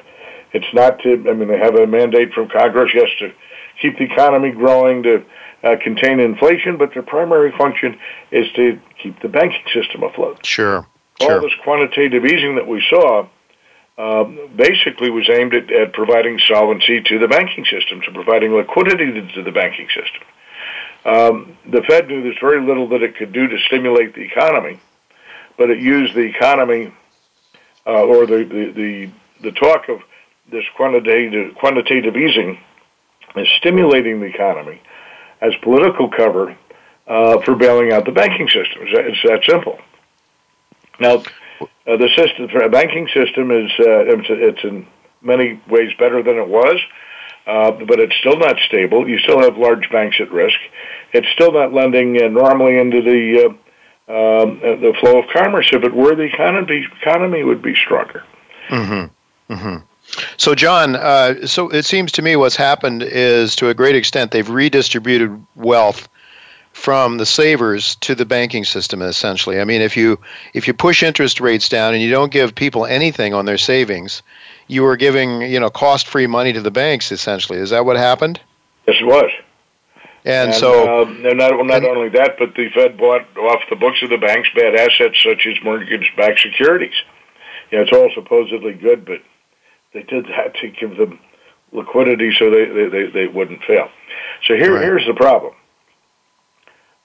It's 0.53 0.73
not 0.73 0.99
to, 0.99 1.13
I 1.29 1.33
mean, 1.33 1.47
they 1.47 1.59
have 1.59 1.75
a 1.75 1.85
mandate 1.85 2.33
from 2.33 2.49
Congress, 2.49 2.91
yes, 2.93 3.09
to 3.19 3.31
keep 3.81 3.97
the 3.97 4.05
economy 4.05 4.51
growing, 4.51 5.03
to 5.03 5.23
uh, 5.63 5.75
contain 5.83 6.19
inflation, 6.19 6.77
but 6.77 6.93
their 6.93 7.03
primary 7.03 7.51
function 7.57 7.99
is 8.31 8.51
to 8.53 8.79
keep 9.01 9.19
the 9.21 9.27
banking 9.27 9.63
system 9.73 10.03
afloat. 10.03 10.45
Sure. 10.45 10.87
All 11.21 11.27
sure. 11.27 11.41
this 11.41 11.53
quantitative 11.63 12.25
easing 12.25 12.55
that 12.55 12.67
we 12.67 12.83
saw 12.89 13.27
uh, 13.97 14.23
basically 14.55 15.09
was 15.09 15.29
aimed 15.29 15.53
at, 15.53 15.69
at, 15.71 15.93
providing 15.93 16.39
solvency 16.47 17.01
to 17.01 17.19
the 17.19 17.27
banking 17.27 17.65
system, 17.65 18.01
to 18.01 18.11
providing 18.11 18.53
liquidity 18.53 19.11
to, 19.11 19.27
to 19.33 19.43
the 19.43 19.51
banking 19.51 19.87
system. 19.89 20.23
Um, 21.05 21.57
the 21.69 21.81
Fed 21.83 22.07
knew 22.07 22.23
there's 22.23 22.39
very 22.39 22.65
little 22.65 22.87
that 22.89 23.03
it 23.03 23.17
could 23.17 23.33
do 23.33 23.47
to 23.47 23.57
stimulate 23.67 24.15
the 24.15 24.21
economy, 24.21 24.79
but 25.57 25.69
it 25.69 25.79
used 25.79 26.15
the 26.15 26.21
economy 26.21 26.93
uh, 27.85 28.03
or 28.03 28.25
the, 28.25 28.45
the, 28.45 28.71
the, 28.71 29.11
the 29.41 29.51
talk 29.51 29.89
of 29.89 30.01
this 30.51 30.65
quantitative, 30.75 31.55
quantitative 31.55 32.15
easing 32.15 32.59
is 33.35 33.47
stimulating 33.57 34.19
the 34.19 34.25
economy 34.25 34.81
as 35.41 35.53
political 35.61 36.09
cover 36.09 36.55
uh, 37.07 37.41
for 37.41 37.55
bailing 37.55 37.91
out 37.91 38.05
the 38.05 38.11
banking 38.11 38.47
system. 38.47 38.81
It's 38.83 39.21
that, 39.23 39.43
simple. 39.47 39.79
Now, 40.99 41.23
uh, 41.61 41.97
the 41.97 42.09
system, 42.15 42.47
the 42.53 42.69
banking 42.69 43.07
system 43.13 43.51
is 43.51 43.71
uh, 43.79 44.05
it's, 44.05 44.27
it's, 44.29 44.63
in 44.63 44.85
many 45.21 45.59
ways 45.67 45.91
better 45.97 46.21
than 46.21 46.37
it 46.37 46.47
was, 46.47 46.79
uh, 47.47 47.71
but 47.71 47.99
it's 47.99 48.15
still 48.19 48.37
not 48.37 48.57
stable. 48.67 49.07
You 49.07 49.17
still 49.19 49.39
have 49.39 49.57
large 49.57 49.89
banks 49.91 50.17
at 50.19 50.31
risk. 50.31 50.59
It's 51.13 51.27
still 51.33 51.51
not 51.51 51.73
lending 51.73 52.21
uh, 52.21 52.27
normally 52.27 52.77
into 52.77 53.01
the 53.01 53.45
uh, 53.45 53.53
um, 54.09 54.59
the 54.59 54.93
flow 54.99 55.19
of 55.19 55.29
commerce. 55.29 55.69
If 55.71 55.83
it 55.83 55.93
were, 55.93 56.15
the 56.15 56.23
economy 56.23 56.87
economy 57.01 57.43
would 57.43 57.61
be 57.61 57.75
stronger. 57.75 58.23
Mm-hmm. 58.69 59.53
Mm-hmm. 59.53 59.85
So, 60.37 60.55
John, 60.55 60.95
uh, 60.95 61.45
so 61.45 61.69
it 61.69 61.85
seems 61.85 62.11
to 62.13 62.21
me 62.21 62.35
what's 62.35 62.55
happened 62.55 63.03
is 63.03 63.55
to 63.57 63.69
a 63.69 63.73
great 63.73 63.95
extent 63.95 64.31
they've 64.31 64.49
redistributed 64.49 65.41
wealth 65.55 66.09
from 66.73 67.17
the 67.17 67.25
savers 67.25 67.95
to 67.97 68.15
the 68.15 68.25
banking 68.25 68.63
system 68.63 69.01
essentially. 69.01 69.59
I 69.59 69.65
mean, 69.65 69.81
if 69.81 69.97
you 69.97 70.19
if 70.53 70.67
you 70.67 70.73
push 70.73 71.03
interest 71.03 71.41
rates 71.41 71.67
down 71.67 71.93
and 71.93 72.01
you 72.01 72.09
don't 72.09 72.31
give 72.31 72.55
people 72.55 72.85
anything 72.85 73.33
on 73.33 73.45
their 73.45 73.57
savings, 73.57 74.21
you 74.67 74.85
are 74.85 74.95
giving, 74.95 75.41
you 75.41 75.59
know, 75.59 75.69
cost-free 75.69 76.27
money 76.27 76.53
to 76.53 76.61
the 76.61 76.71
banks 76.71 77.11
essentially. 77.11 77.59
Is 77.59 77.71
that 77.71 77.85
what 77.85 77.97
happened? 77.97 78.39
Yes, 78.87 78.97
it 79.01 79.05
was. 79.05 79.31
And, 80.25 80.51
and 80.51 80.53
so, 80.53 81.01
uh, 81.01 81.05
not 81.05 81.65
not 81.65 81.77
and, 81.77 81.85
only 81.85 82.09
that, 82.09 82.35
but 82.37 82.53
the 82.55 82.69
Fed 82.69 82.97
bought 82.97 83.25
off 83.37 83.61
the 83.69 83.75
books 83.75 84.01
of 84.01 84.09
the 84.09 84.17
banks 84.17 84.49
bad 84.55 84.75
assets 84.75 85.21
such 85.23 85.47
as 85.47 85.55
mortgage-backed 85.63 86.39
securities. 86.39 86.95
Yeah, 87.71 87.81
it's 87.81 87.91
all 87.91 88.11
supposedly 88.13 88.73
good, 88.73 89.05
but 89.05 89.21
they 89.93 90.03
did 90.03 90.25
that 90.25 90.55
to 90.61 90.69
give 90.69 90.97
them 90.97 91.19
liquidity 91.71 92.31
so 92.37 92.49
they 92.49 92.65
they, 92.65 92.89
they, 92.89 93.11
they 93.11 93.27
wouldn't 93.27 93.63
fail. 93.63 93.89
So 94.47 94.55
here 94.55 94.73
right. 94.73 94.83
here's 94.83 95.05
the 95.05 95.13
problem. 95.13 95.53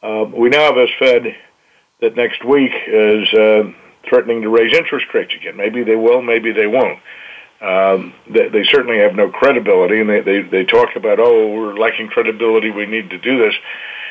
Uh, 0.02 0.24
we 0.36 0.50
now 0.50 0.64
have 0.64 0.76
a 0.76 0.86
Fed 0.98 1.34
that 2.00 2.16
next 2.16 2.44
week 2.44 2.72
is 2.86 3.32
uh, 3.32 3.62
threatening 4.08 4.42
to 4.42 4.50
raise 4.50 4.76
interest 4.76 5.06
rates 5.14 5.32
again. 5.34 5.56
Maybe 5.56 5.82
they 5.82 5.96
will, 5.96 6.20
maybe 6.20 6.52
they 6.52 6.66
won't. 6.66 6.98
Um, 7.62 8.12
they, 8.28 8.48
they 8.48 8.64
certainly 8.64 8.98
have 8.98 9.14
no 9.14 9.30
credibility, 9.30 10.00
and 10.00 10.10
they, 10.10 10.20
they, 10.20 10.42
they 10.42 10.64
talk 10.64 10.90
about, 10.96 11.18
oh, 11.18 11.50
we're 11.54 11.78
lacking 11.78 12.08
credibility, 12.08 12.70
we 12.70 12.84
need 12.84 13.08
to 13.10 13.18
do 13.18 13.38
this. 13.38 13.54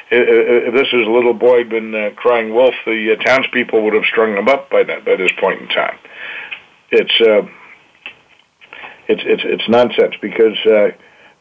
If 0.09 0.73
this 0.73 0.87
is 0.87 1.07
a 1.07 1.11
little 1.11 1.33
boy 1.33 1.63
been 1.63 1.93
uh, 1.93 2.09
crying 2.15 2.53
wolf, 2.53 2.73
the 2.85 3.13
uh, 3.13 3.23
townspeople 3.23 3.83
would 3.83 3.93
have 3.93 4.05
strung 4.05 4.35
him 4.35 4.47
up 4.47 4.69
by 4.69 4.83
that 4.83 5.05
by 5.05 5.15
this 5.15 5.31
point 5.39 5.61
in 5.61 5.67
time. 5.67 5.97
It's 6.91 7.21
uh, 7.21 7.47
it's 9.07 9.21
it's 9.25 9.43
it's 9.45 9.69
nonsense 9.69 10.15
because 10.21 10.57
uh, 10.65 10.89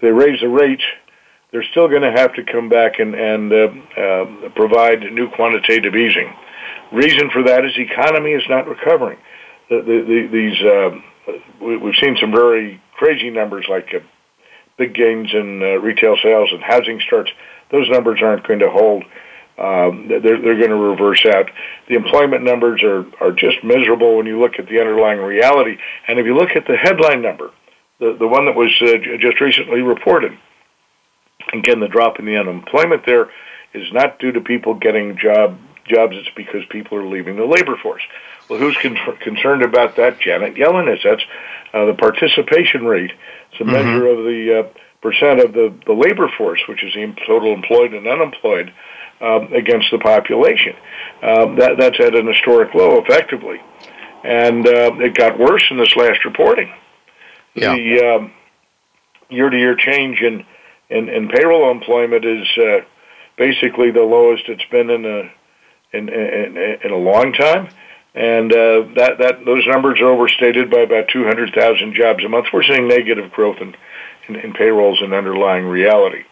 they 0.00 0.10
raise 0.10 0.40
the 0.40 0.48
rates 0.48 0.82
they're 1.52 1.64
still 1.70 1.86
going 1.86 2.02
to 2.02 2.10
have 2.10 2.34
to 2.34 2.42
come 2.42 2.68
back 2.68 2.98
and, 2.98 3.14
and 3.14 3.52
uh, 3.52 4.00
uh, 4.00 4.48
provide 4.56 5.02
new 5.12 5.30
quantitative 5.30 5.94
easing. 5.94 6.34
Reason 6.90 7.30
for 7.30 7.42
that 7.44 7.64
is 7.64 7.74
the 7.76 7.82
economy 7.82 8.32
is 8.32 8.42
not 8.48 8.66
recovering. 8.66 9.18
The, 9.68 9.76
the, 9.76 10.02
the, 10.02 10.28
these 10.32 10.60
uh, 10.62 11.34
we, 11.60 11.76
we've 11.76 11.94
seen 11.96 12.16
some 12.20 12.32
very 12.32 12.80
crazy 12.94 13.30
numbers 13.30 13.66
like 13.68 13.94
uh, 13.94 14.00
big 14.78 14.94
gains 14.94 15.32
in 15.32 15.62
uh, 15.62 15.76
retail 15.76 16.16
sales 16.22 16.50
and 16.52 16.62
housing 16.62 17.00
starts. 17.06 17.30
Those 17.70 17.88
numbers 17.88 18.20
aren't 18.22 18.46
going 18.46 18.60
to 18.60 18.70
hold. 18.70 19.04
Um, 19.58 20.08
they're, 20.08 20.20
they're 20.20 20.58
going 20.58 20.70
to 20.70 20.76
reverse 20.76 21.24
out. 21.26 21.50
The 21.88 21.94
employment 21.94 22.42
numbers 22.42 22.82
are, 22.82 23.04
are 23.20 23.32
just 23.32 23.62
miserable 23.62 24.16
when 24.16 24.26
you 24.26 24.40
look 24.40 24.58
at 24.58 24.66
the 24.66 24.80
underlying 24.80 25.20
reality. 25.20 25.76
And 26.08 26.18
if 26.18 26.26
you 26.26 26.34
look 26.34 26.56
at 26.56 26.66
the 26.66 26.76
headline 26.76 27.22
number, 27.22 27.50
the, 28.00 28.16
the 28.18 28.26
one 28.26 28.46
that 28.46 28.56
was 28.56 28.70
uh, 28.80 29.18
just 29.18 29.40
recently 29.40 29.82
reported, 29.82 30.36
Again, 31.52 31.80
the 31.80 31.88
drop 31.88 32.18
in 32.18 32.24
the 32.24 32.36
unemployment 32.36 33.04
there 33.06 33.30
is 33.74 33.92
not 33.92 34.18
due 34.18 34.32
to 34.32 34.40
people 34.40 34.74
getting 34.74 35.16
job 35.16 35.58
jobs. 35.84 36.16
It's 36.16 36.30
because 36.36 36.62
people 36.70 36.98
are 36.98 37.06
leaving 37.06 37.36
the 37.36 37.44
labor 37.44 37.76
force. 37.76 38.02
Well, 38.48 38.58
who's 38.58 38.76
con- 38.78 38.98
concerned 39.20 39.62
about 39.62 39.96
that? 39.96 40.20
Janet 40.20 40.54
Yellen 40.54 40.92
is. 40.92 41.00
That's 41.02 41.22
uh, 41.72 41.86
the 41.86 41.94
participation 41.94 42.84
rate. 42.84 43.12
It's 43.50 43.60
a 43.60 43.64
mm-hmm. 43.64 43.72
measure 43.72 44.06
of 44.06 44.18
the 44.18 44.60
uh, 44.60 44.78
percent 45.00 45.40
of 45.40 45.52
the, 45.52 45.74
the 45.86 45.92
labor 45.92 46.30
force, 46.36 46.60
which 46.68 46.84
is 46.84 46.94
the 46.94 47.14
total 47.26 47.52
employed 47.52 47.92
and 47.92 48.06
unemployed, 48.06 48.72
um, 49.22 49.52
against 49.52 49.90
the 49.90 49.98
population. 49.98 50.74
Um, 51.22 51.56
that, 51.56 51.76
that's 51.78 52.00
at 52.00 52.14
an 52.14 52.26
historic 52.26 52.74
low, 52.74 52.98
effectively. 52.98 53.60
And 54.24 54.66
uh, 54.66 54.92
it 54.98 55.14
got 55.14 55.38
worse 55.38 55.64
in 55.70 55.78
this 55.78 55.94
last 55.96 56.24
reporting. 56.24 56.72
Yeah. 57.54 57.74
The 57.74 58.16
um, 58.16 58.32
year-to-year 59.30 59.76
change 59.76 60.20
in 60.20 60.44
and, 60.92 61.08
and 61.08 61.30
payroll 61.30 61.70
employment 61.70 62.24
is 62.24 62.46
uh, 62.58 62.80
basically 63.36 63.90
the 63.90 64.02
lowest 64.02 64.44
it's 64.48 64.64
been 64.70 64.90
in 64.90 65.04
a 65.04 65.32
in, 65.96 66.08
in, 66.08 66.56
in 66.84 66.90
a 66.90 66.96
long 66.96 67.32
time, 67.32 67.68
and 68.14 68.52
uh, 68.52 68.82
that 68.96 69.16
that 69.18 69.44
those 69.44 69.66
numbers 69.66 70.00
are 70.00 70.08
overstated 70.08 70.70
by 70.70 70.80
about 70.80 71.08
200,000 71.08 71.94
jobs 71.94 72.24
a 72.24 72.28
month. 72.28 72.46
We're 72.52 72.62
seeing 72.62 72.88
negative 72.88 73.30
growth 73.32 73.58
in, 73.60 73.74
in, 74.28 74.36
in 74.36 74.52
payrolls 74.52 75.00
and 75.02 75.12
underlying 75.12 75.66
reality, 75.66 76.24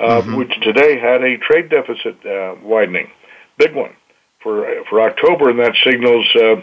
uh, 0.00 0.20
mm-hmm. 0.20 0.36
which 0.36 0.52
today 0.60 0.98
had 0.98 1.22
a 1.22 1.38
trade 1.38 1.68
deficit 1.68 2.24
uh, 2.26 2.54
widening, 2.62 3.10
big 3.58 3.74
one 3.74 3.94
for 4.42 4.84
for 4.88 5.00
October, 5.00 5.50
and 5.50 5.58
that 5.58 5.74
signals. 5.84 6.26
Uh, 6.34 6.62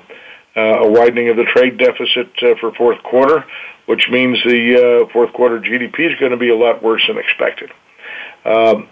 uh, 0.56 0.80
a 0.80 0.92
widening 0.92 1.30
of 1.30 1.38
the 1.38 1.44
trade 1.44 1.78
deficit 1.78 2.32
uh, 2.42 2.56
for 2.60 2.74
fourth 2.74 3.02
quarter, 3.04 3.46
which 3.86 4.10
means 4.10 4.38
the 4.44 5.06
uh, 5.08 5.14
fourth 5.14 5.32
quarter 5.34 5.60
GDP 5.60 6.12
is 6.12 6.20
going 6.20 6.32
to 6.32 6.38
be 6.38 6.50
a 6.50 6.56
lot 6.56 6.84
worse 6.84 7.06
than 7.08 7.18
expected. 7.18 7.72
Um, 8.46 8.90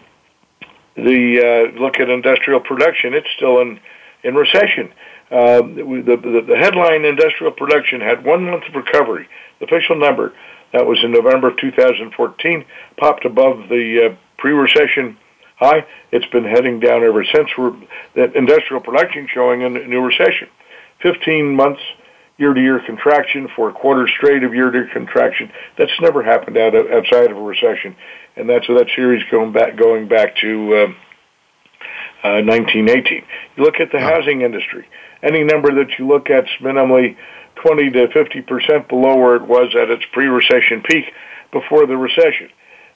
the 0.96 1.74
uh, 1.76 1.80
look 1.80 2.00
at 2.00 2.10
industrial 2.10 2.60
production; 2.60 3.14
it's 3.14 3.28
still 3.36 3.60
in 3.62 3.80
in 4.24 4.36
recession. 4.36 4.94
Uh, 5.30 5.62
the, 5.62 6.18
the, 6.24 6.46
the 6.48 6.58
headline 6.58 7.04
industrial 7.06 7.52
production 7.52 8.00
had 8.00 8.24
one 8.24 8.46
month 8.46 8.64
of 8.70 8.76
recovery. 8.76 9.28
The 9.60 9.66
official 9.66 9.98
number 9.98 10.34
that 10.74 10.86
was 10.86 11.04
in 11.04 11.12
November 11.12 11.50
of 11.50 11.58
2014 11.58 12.66
popped 12.98 13.26
above 13.26 13.70
the 13.70 14.12
uh, 14.12 14.16
pre-recession 14.38 15.18
high. 15.58 15.86
It's 16.12 16.26
been 16.28 16.44
heading 16.46 16.80
down 16.80 17.04
ever 17.04 17.24
since. 17.26 17.50
We're 17.58 17.74
that 18.16 18.36
industrial 18.36 18.82
production 18.82 19.28
showing 19.34 19.64
a 19.64 19.70
new 19.70 20.02
recession. 20.02 20.50
15 21.02 21.56
months 21.56 21.82
year-to-year 22.38 22.82
contraction 22.86 23.48
for 23.56 23.70
a 23.70 23.74
quarter 23.74 24.08
straight 24.08 24.44
of 24.44 24.54
year-to-year 24.54 24.90
contraction. 24.94 25.52
That's 25.78 25.92
never 26.00 26.22
happened 26.22 26.58
out 26.58 26.76
of, 26.76 26.90
outside 26.92 27.32
of 27.32 27.38
a 27.38 27.42
recession, 27.42 27.96
and 28.36 28.48
that's 28.48 28.68
that 28.68 28.88
series 28.96 29.24
going 29.32 29.52
back 29.52 29.76
going 29.76 30.08
back 30.08 30.36
to 30.38 30.76
uh, 30.76 30.94
uh, 32.24 32.42
1918. 32.42 33.24
You 33.56 33.64
look 33.64 33.80
at 33.80 33.92
the 33.92 34.00
housing 34.00 34.42
industry. 34.42 34.88
Any 35.24 35.44
number 35.44 35.74
that 35.76 35.98
you 35.98 36.08
look 36.08 36.30
at 36.30 36.46
is 36.46 36.50
minimally 36.62 37.16
20 37.56 37.90
to 37.92 38.08
50 38.10 38.42
percent 38.42 38.88
below 38.88 39.16
where 39.16 39.36
it 39.36 39.48
was 39.48 39.76
at 39.76 39.90
its 39.90 40.04
pre-recession 40.12 40.82
peak 40.84 41.06
before 41.52 41.86
the 41.86 41.98
recession. 41.98 42.50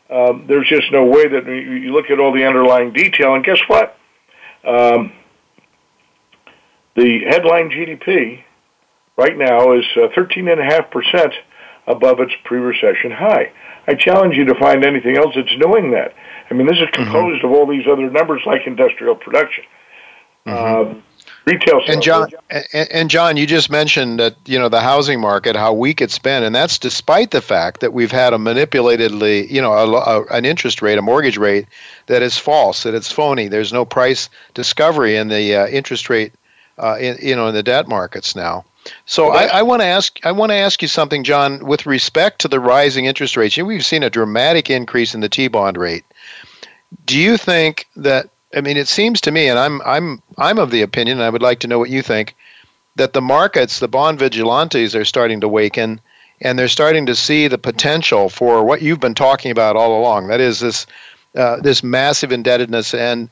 Um, 0.10 0.46
there's 0.48 0.68
just 0.68 0.92
no 0.92 1.06
way 1.06 1.28
that 1.28 1.46
you 1.48 1.94
look 1.94 2.10
at 2.10 2.20
all 2.20 2.34
the 2.34 2.46
underlying 2.46 2.92
detail, 2.92 3.34
and 3.34 3.46
guess 3.46 3.62
what? 3.68 3.98
Um, 4.66 5.14
the 6.96 7.22
headline 7.30 7.70
GDP 7.70 8.44
right 9.18 9.38
now 9.38 9.74
is 9.74 9.86
uh, 9.96 10.10
13.5% 10.10 11.34
above 11.88 12.20
its 12.20 12.34
pre-recession 12.44 13.12
high. 13.12 13.52
I 13.88 13.96
challenge 13.96 14.36
you 14.36 14.46
to 14.46 14.56
find 14.56 14.86
anything 14.86 15.18
else 15.18 15.34
that's 15.36 15.56
doing 15.60 15.92
that. 15.92 16.14
I 16.50 16.54
mean, 16.54 16.68
this 16.68 16.78
is 16.78 16.84
mm-hmm. 16.84 17.04
composed 17.04 17.44
mm-hmm. 17.44 17.48
of 17.48 17.54
all 17.54 17.66
these 17.66 17.88
other 17.88 18.10
numbers 18.10 18.44
like 18.46 18.68
industrial 18.68 19.16
production. 19.16 19.64
Mm-hmm. 20.46 20.92
Um, 20.92 21.04
retail. 21.46 21.82
And 21.88 22.02
John, 22.02 22.30
and, 22.50 22.92
and, 22.92 23.10
John, 23.10 23.38
you 23.38 23.46
just 23.46 23.70
mentioned 23.70 24.20
that 24.20 24.36
you 24.46 24.58
know 24.58 24.70
the 24.70 24.82
housing 24.82 25.20
market, 25.20 25.56
how 25.56 25.74
weak 25.74 26.02
it's 26.02 26.20
been, 26.20 26.44
and 26.44 26.54
that's 26.54 26.78
despite 26.78 27.32
the 27.32 27.42
fact 27.42 27.82
that 27.82 27.94
we've 27.94 28.12
had 28.12 28.34
a 28.34 28.38
manipulatedly, 28.38 29.50
you 29.50 29.62
know, 29.62 29.74
a, 29.74 29.92
a, 29.92 30.26
an 30.26 30.46
interest 30.46 30.82
rate, 30.82 30.98
a 30.98 31.02
mortgage 31.02 31.38
rate 31.38 31.68
that 32.08 32.22
is 32.22 32.38
false, 32.38 32.84
that 32.84 32.94
it's 32.94 33.12
phony. 33.12 33.48
There's 33.48 33.74
no 33.74 33.86
price 33.86 34.30
discovery 34.54 35.16
in 35.16 35.28
the 35.28 35.56
uh, 35.56 35.68
interest 35.68 36.10
rate, 36.10 36.34
uh, 36.78 36.98
in, 37.00 37.18
you 37.22 37.36
know, 37.36 37.48
in 37.48 37.56
the 37.56 37.64
debt 37.64 37.88
markets 37.88 38.36
now. 38.36 38.66
So 39.06 39.30
I, 39.30 39.46
I 39.46 39.62
want 39.62 39.82
to 39.82 39.86
ask 39.86 40.20
I 40.24 40.32
want 40.32 40.52
to 40.52 40.56
ask 40.56 40.82
you 40.82 40.88
something, 40.88 41.24
John, 41.24 41.66
with 41.66 41.86
respect 41.86 42.40
to 42.42 42.48
the 42.48 42.60
rising 42.60 43.06
interest 43.06 43.38
rates. 43.38 43.58
We've 43.58 43.86
seen 43.86 44.04
a 44.04 44.10
dramatic 44.10 44.70
increase 44.70 45.14
in 45.14 45.22
the 45.22 45.30
T 45.30 45.48
bond 45.48 45.78
rate. 45.78 46.06
do 47.06 47.18
you 47.18 47.38
think 47.38 47.88
that? 47.96 48.30
I 48.54 48.62
mean, 48.62 48.76
it 48.76 48.88
seems 48.88 49.22
to 49.22 49.32
me, 49.32 49.48
and 49.48 49.60
I'm 49.60 49.82
I'm 49.84 50.22
I'm 50.38 50.60
of 50.60 50.72
the 50.72 50.82
opinion, 50.82 51.18
and 51.18 51.26
I 51.26 51.30
would 51.30 51.42
like 51.42 51.60
to 51.60 51.68
know 51.68 51.80
what 51.80 51.90
you 51.90 52.02
think, 52.02 52.36
that 52.96 53.14
the 53.14 53.22
markets, 53.22 53.80
the 53.80 53.88
bond 53.88 54.20
vigilantes, 54.20 54.96
are 54.96 55.06
starting 55.06 55.40
to 55.42 55.48
waken, 55.48 56.02
and 56.42 56.58
they're 56.58 56.68
starting 56.68 57.06
to 57.06 57.16
see 57.16 57.48
the 57.48 57.58
potential 57.58 58.30
for 58.30 58.64
what 58.64 58.82
you've 58.82 59.00
been 59.00 59.16
talking 59.16 59.52
about 59.52 59.76
all 59.76 60.00
along. 60.00 60.28
That 60.28 60.42
is 60.42 60.60
this 60.60 60.86
uh, 61.36 61.62
this 61.62 61.84
massive 61.84 62.32
indebtedness 62.32 62.94
and 62.94 63.30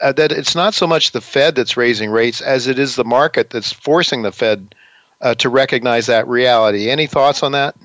uh, 0.00 0.12
that 0.12 0.32
it's 0.32 0.54
not 0.54 0.74
so 0.74 0.86
much 0.86 1.12
the 1.12 1.20
Fed 1.20 1.54
that's 1.54 1.76
raising 1.76 2.10
rates 2.10 2.40
as 2.40 2.66
it 2.66 2.78
is 2.78 2.96
the 2.96 3.04
market 3.04 3.50
that's 3.50 3.72
forcing 3.72 4.22
the 4.22 4.32
Fed 4.32 4.74
uh, 5.20 5.34
to 5.36 5.48
recognize 5.48 6.06
that 6.06 6.28
reality. 6.28 6.90
Any 6.90 7.06
thoughts 7.06 7.42
on 7.42 7.52
that? 7.52 7.76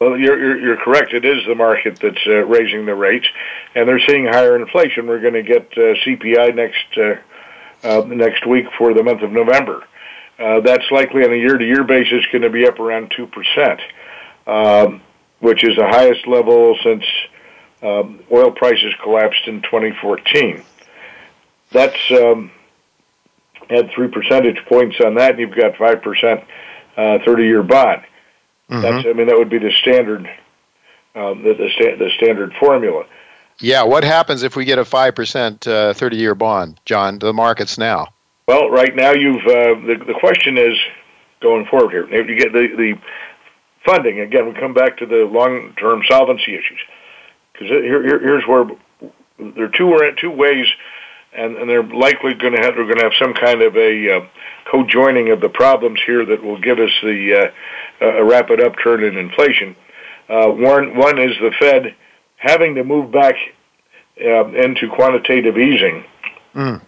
Well, 0.00 0.18
you're, 0.18 0.38
you're, 0.38 0.58
you're 0.58 0.76
correct. 0.76 1.14
It 1.14 1.24
is 1.24 1.44
the 1.46 1.54
market 1.54 1.98
that's 2.00 2.20
uh, 2.26 2.44
raising 2.44 2.84
the 2.84 2.94
rates, 2.94 3.26
and 3.74 3.88
they're 3.88 4.00
seeing 4.06 4.26
higher 4.26 4.56
inflation. 4.56 5.06
We're 5.06 5.20
going 5.20 5.34
to 5.34 5.42
get 5.42 5.72
uh, 5.72 5.94
CPI 6.04 6.54
next 6.54 6.98
uh, 6.98 7.16
uh, 7.82 8.04
next 8.06 8.46
week 8.46 8.66
for 8.76 8.92
the 8.92 9.02
month 9.02 9.22
of 9.22 9.32
November. 9.32 9.84
Uh, 10.38 10.60
that's 10.60 10.84
likely 10.90 11.24
on 11.24 11.32
a 11.32 11.36
year-to-year 11.36 11.84
basis 11.84 12.24
going 12.30 12.42
to 12.42 12.50
be 12.50 12.66
up 12.66 12.78
around 12.78 13.12
two 13.16 13.26
percent, 13.26 13.80
um, 14.46 15.00
which 15.40 15.64
is 15.64 15.76
the 15.76 15.86
highest 15.86 16.26
level 16.26 16.76
since 16.82 17.04
um, 17.82 18.20
oil 18.30 18.50
prices 18.50 18.92
collapsed 19.02 19.46
in 19.46 19.62
2014. 19.62 20.62
That's 21.72 22.10
um, 22.10 22.50
three 23.94 24.08
percentage 24.08 24.62
points 24.66 24.96
on 25.02 25.14
that, 25.14 25.30
and 25.32 25.40
you've 25.40 25.56
got 25.56 25.76
five 25.76 26.02
percent 26.02 26.44
uh, 26.96 27.18
30-year 27.26 27.62
bond. 27.62 28.02
Mm-hmm. 28.70 28.82
That's 28.82 29.06
I 29.06 29.12
mean 29.12 29.28
that 29.28 29.36
would 29.36 29.50
be 29.50 29.58
the 29.58 29.70
standard 29.80 30.28
um, 31.14 31.42
the 31.42 31.54
the, 31.54 31.70
sta- 31.74 31.96
the 31.96 32.10
standard 32.16 32.52
formula. 32.58 33.04
Yeah, 33.58 33.84
what 33.84 34.04
happens 34.04 34.42
if 34.42 34.54
we 34.54 34.64
get 34.64 34.78
a 34.78 34.84
five 34.84 35.14
percent 35.14 35.66
uh, 35.66 35.94
thirty-year 35.94 36.34
bond, 36.34 36.80
John? 36.84 37.18
The 37.18 37.32
markets 37.32 37.78
now. 37.78 38.08
Well, 38.48 38.70
right 38.70 38.94
now 38.94 39.12
you've 39.12 39.44
uh, 39.46 39.80
the 39.86 40.02
the 40.06 40.14
question 40.20 40.58
is 40.58 40.76
going 41.40 41.66
forward 41.66 41.90
here. 41.90 42.06
If 42.12 42.28
you 42.28 42.38
get 42.38 42.52
the 42.52 42.68
the 42.76 42.98
funding 43.84 44.20
again, 44.20 44.46
we 44.46 44.60
come 44.60 44.74
back 44.74 44.98
to 44.98 45.06
the 45.06 45.24
long-term 45.24 46.02
solvency 46.08 46.54
issues 46.54 46.80
because 47.52 47.68
here, 47.68 48.02
here, 48.02 48.18
here's 48.20 48.46
where 48.46 48.66
there 49.38 49.64
are 49.64 49.68
two 49.68 49.98
two 50.20 50.30
ways, 50.30 50.66
and, 51.32 51.56
and 51.56 51.70
they're 51.70 51.82
likely 51.82 52.34
going 52.34 52.54
to 52.54 52.60
have 52.60 52.74
they're 52.74 52.84
going 52.84 52.98
to 52.98 53.04
have 53.04 53.14
some 53.18 53.32
kind 53.32 53.62
of 53.62 53.76
a 53.76 54.16
uh, 54.16 54.26
co-joining 54.70 55.30
of 55.30 55.40
the 55.40 55.48
problems 55.48 56.00
here 56.06 56.24
that 56.24 56.42
will 56.42 56.60
give 56.60 56.78
us 56.78 56.90
the 57.02 57.52
uh, 58.00 58.06
a 58.06 58.24
rapid 58.24 58.60
upturn 58.60 59.04
in 59.04 59.16
inflation. 59.16 59.76
Uh, 60.28 60.48
one 60.48 60.96
one 60.96 61.18
is 61.18 61.36
the 61.40 61.52
Fed 61.58 61.94
having 62.36 62.74
to 62.74 62.84
move 62.84 63.12
back 63.12 63.34
uh, 64.20 64.46
into 64.48 64.88
quantitative 64.90 65.56
easing, 65.56 66.04
mm. 66.54 66.80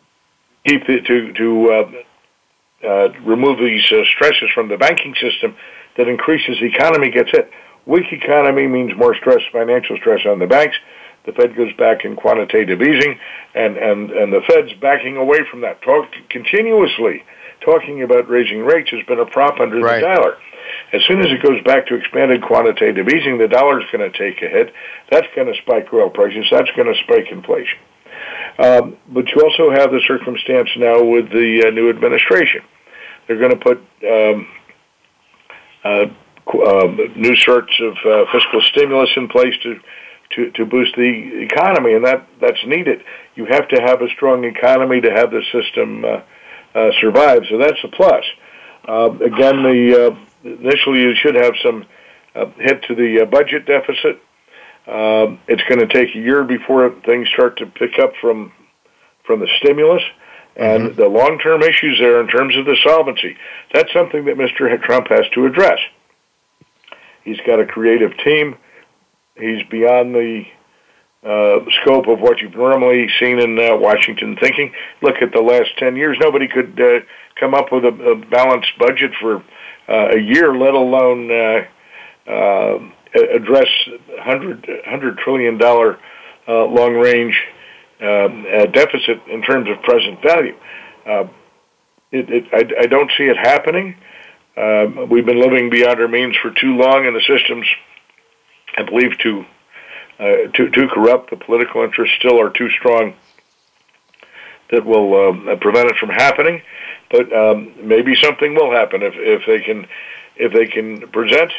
keep 0.66 0.86
the, 0.86 1.00
to 1.00 1.32
to 1.32 1.70
uh, 1.70 2.86
uh, 2.86 3.08
remove 3.24 3.58
these 3.58 3.84
uh, 3.92 4.02
stresses 4.14 4.50
from 4.54 4.68
the 4.68 4.76
banking 4.76 5.14
system 5.20 5.56
that 5.96 6.08
increases 6.08 6.58
the 6.60 6.66
economy 6.66 7.10
gets 7.10 7.30
hit. 7.30 7.50
Weak 7.86 8.12
economy 8.12 8.66
means 8.66 8.92
more 8.96 9.14
stress, 9.14 9.40
financial 9.50 9.96
stress 9.96 10.20
on 10.26 10.38
the 10.38 10.46
banks. 10.46 10.76
The 11.24 11.32
Fed 11.32 11.56
goes 11.56 11.72
back 11.74 12.04
in 12.04 12.16
quantitative 12.16 12.82
easing, 12.82 13.18
and 13.54 13.76
and 13.76 14.10
and 14.10 14.32
the 14.32 14.42
Fed's 14.48 14.72
backing 14.80 15.16
away 15.16 15.38
from 15.50 15.60
that. 15.62 15.80
Talk 15.82 16.06
continuously 16.28 17.22
talking 17.60 18.02
about 18.02 18.28
raising 18.28 18.64
rates 18.64 18.90
has 18.90 19.04
been 19.06 19.20
a 19.20 19.26
prop 19.26 19.60
under 19.60 19.80
right. 19.80 20.00
the 20.00 20.06
dollar. 20.06 20.38
As 20.92 21.02
soon 21.06 21.20
as 21.20 21.26
it 21.26 21.42
goes 21.42 21.62
back 21.64 21.86
to 21.86 21.94
expanded 21.94 22.42
quantitative 22.42 23.08
easing, 23.08 23.38
the 23.38 23.48
dollar's 23.48 23.84
going 23.92 24.10
to 24.10 24.16
take 24.16 24.42
a 24.42 24.48
hit. 24.48 24.72
That's 25.10 25.26
going 25.34 25.52
to 25.52 25.60
spike 25.62 25.92
oil 25.92 26.10
prices. 26.10 26.46
That's 26.50 26.70
going 26.76 26.92
to 26.92 26.98
spike 27.04 27.26
inflation. 27.30 27.78
Um, 28.58 28.96
but 29.08 29.28
you 29.28 29.42
also 29.42 29.70
have 29.70 29.90
the 29.90 30.00
circumstance 30.06 30.68
now 30.76 31.02
with 31.04 31.30
the 31.30 31.64
uh, 31.66 31.70
new 31.70 31.90
administration. 31.90 32.62
They're 33.26 33.38
going 33.38 33.52
to 33.52 33.56
put 33.56 33.78
um, 34.08 34.48
uh, 35.84 36.06
uh, 36.48 36.86
new 37.14 37.36
sorts 37.36 37.72
of 37.80 37.92
uh, 38.04 38.24
fiscal 38.32 38.60
stimulus 38.62 39.10
in 39.16 39.28
place 39.28 39.54
to, 39.62 39.80
to, 40.34 40.50
to 40.52 40.66
boost 40.66 40.96
the 40.96 41.42
economy, 41.42 41.94
and 41.94 42.04
that, 42.04 42.26
that's 42.40 42.64
needed. 42.66 43.02
You 43.36 43.46
have 43.46 43.68
to 43.68 43.80
have 43.80 44.02
a 44.02 44.08
strong 44.16 44.44
economy 44.44 45.00
to 45.02 45.10
have 45.10 45.30
the 45.30 45.42
system 45.52 46.04
uh, 46.74 46.90
survive. 47.00 47.42
So 47.48 47.58
that's 47.58 47.78
a 47.84 47.88
plus. 47.88 48.24
Uh, 48.86 49.10
again, 49.20 49.62
the 49.62 50.06
uh, 50.06 50.48
initially 50.48 51.00
you 51.00 51.14
should 51.14 51.34
have 51.34 51.54
some 51.62 51.84
uh, 52.34 52.46
hit 52.58 52.82
to 52.84 52.94
the 52.94 53.22
uh, 53.22 53.24
budget 53.26 53.66
deficit. 53.66 54.22
Uh, 54.86 55.36
it's 55.46 55.62
going 55.68 55.80
to 55.80 55.86
take 55.86 56.14
a 56.14 56.18
year 56.18 56.44
before 56.44 56.90
things 57.04 57.28
start 57.34 57.58
to 57.58 57.66
pick 57.66 57.98
up 57.98 58.12
from 58.20 58.52
from 59.24 59.40
the 59.40 59.48
stimulus 59.58 60.02
and 60.56 60.88
mm-hmm. 60.88 61.00
the 61.00 61.06
long-term 61.06 61.62
issues 61.62 61.98
there 62.00 62.20
in 62.20 62.26
terms 62.26 62.56
of 62.56 62.64
the 62.64 62.76
solvency. 62.82 63.36
That's 63.72 63.92
something 63.92 64.24
that 64.24 64.36
Mr. 64.36 64.82
Trump 64.82 65.08
has 65.08 65.28
to 65.34 65.44
address. 65.44 65.78
He's 67.22 67.38
got 67.46 67.60
a 67.60 67.66
creative 67.66 68.16
team. 68.24 68.56
He's 69.36 69.62
beyond 69.70 70.14
the 70.14 70.46
uh, 71.24 71.58
scope 71.82 72.06
of 72.06 72.20
what 72.20 72.40
you've 72.40 72.54
normally 72.54 73.08
seen 73.18 73.38
in 73.40 73.58
uh, 73.58 73.76
Washington 73.76 74.36
thinking. 74.40 74.72
Look 75.02 75.16
at 75.20 75.32
the 75.32 75.40
last 75.40 75.70
10 75.78 75.96
years. 75.96 76.16
Nobody 76.20 76.48
could 76.48 76.80
uh, 76.80 77.00
come 77.38 77.54
up 77.54 77.72
with 77.72 77.84
a, 77.84 77.88
a 77.88 78.16
balanced 78.16 78.72
budget 78.78 79.12
for 79.20 79.42
uh, 79.88 80.10
a 80.14 80.18
year, 80.18 80.56
let 80.56 80.74
alone 80.74 81.30
uh, 81.30 82.30
uh, 82.30 82.78
address 83.34 83.68
$100, 84.20 84.86
$100 84.86 85.18
trillion 85.18 85.60
uh, 85.62 86.64
long 86.66 86.94
range 86.94 87.34
um, 88.00 88.46
uh, 88.52 88.66
deficit 88.66 89.20
in 89.28 89.42
terms 89.42 89.68
of 89.68 89.82
present 89.82 90.22
value. 90.22 90.56
Uh, 91.06 91.24
it, 92.12 92.30
it, 92.30 92.44
I, 92.52 92.82
I 92.82 92.86
don't 92.86 93.10
see 93.18 93.24
it 93.24 93.36
happening. 93.36 93.96
Uh, 94.56 95.06
we've 95.10 95.26
been 95.26 95.40
living 95.40 95.70
beyond 95.70 96.00
our 96.00 96.08
means 96.08 96.36
for 96.36 96.50
too 96.50 96.76
long, 96.76 97.06
and 97.06 97.14
the 97.14 97.20
systems, 97.20 97.66
I 98.76 98.82
believe, 98.82 99.18
to 99.18 99.44
uh, 100.18 100.48
too, 100.54 100.70
too 100.70 100.88
corrupt. 100.88 101.30
The 101.30 101.36
political 101.36 101.82
interests 101.82 102.16
still 102.18 102.40
are 102.40 102.50
too 102.50 102.70
strong 102.70 103.14
that 104.70 104.84
will 104.84 105.28
um, 105.28 105.58
prevent 105.60 105.90
it 105.90 105.96
from 105.96 106.10
happening. 106.10 106.62
But 107.10 107.32
um, 107.32 107.72
maybe 107.82 108.14
something 108.16 108.54
will 108.54 108.70
happen 108.70 109.02
if, 109.02 109.14
if 109.16 109.42
they 109.46 109.60
can 109.60 109.86
if 110.36 110.52
they 110.52 110.66
can 110.66 111.08
present 111.08 111.50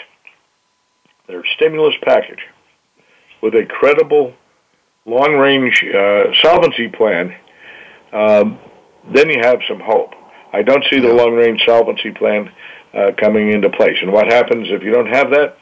their 1.27 1.43
stimulus 1.55 1.95
package 2.01 2.39
with 3.41 3.53
a 3.55 3.65
credible 3.65 4.33
long 5.05 5.35
range 5.35 5.83
uh, 5.83 6.33
solvency 6.41 6.87
plan. 6.87 7.35
Um, 8.13 8.59
then 9.11 9.29
you 9.29 9.39
have 9.41 9.59
some 9.67 9.79
hope. 9.79 10.13
I 10.53 10.61
don't 10.61 10.83
see 10.89 10.99
the 10.99 11.13
long 11.13 11.33
range 11.33 11.61
solvency 11.65 12.11
plan 12.11 12.51
uh, 12.93 13.11
coming 13.17 13.51
into 13.51 13.69
place. 13.69 13.97
And 14.01 14.11
what 14.11 14.27
happens 14.27 14.67
if 14.69 14.81
you 14.81 14.91
don't 14.91 15.07
have 15.07 15.29
that? 15.31 15.57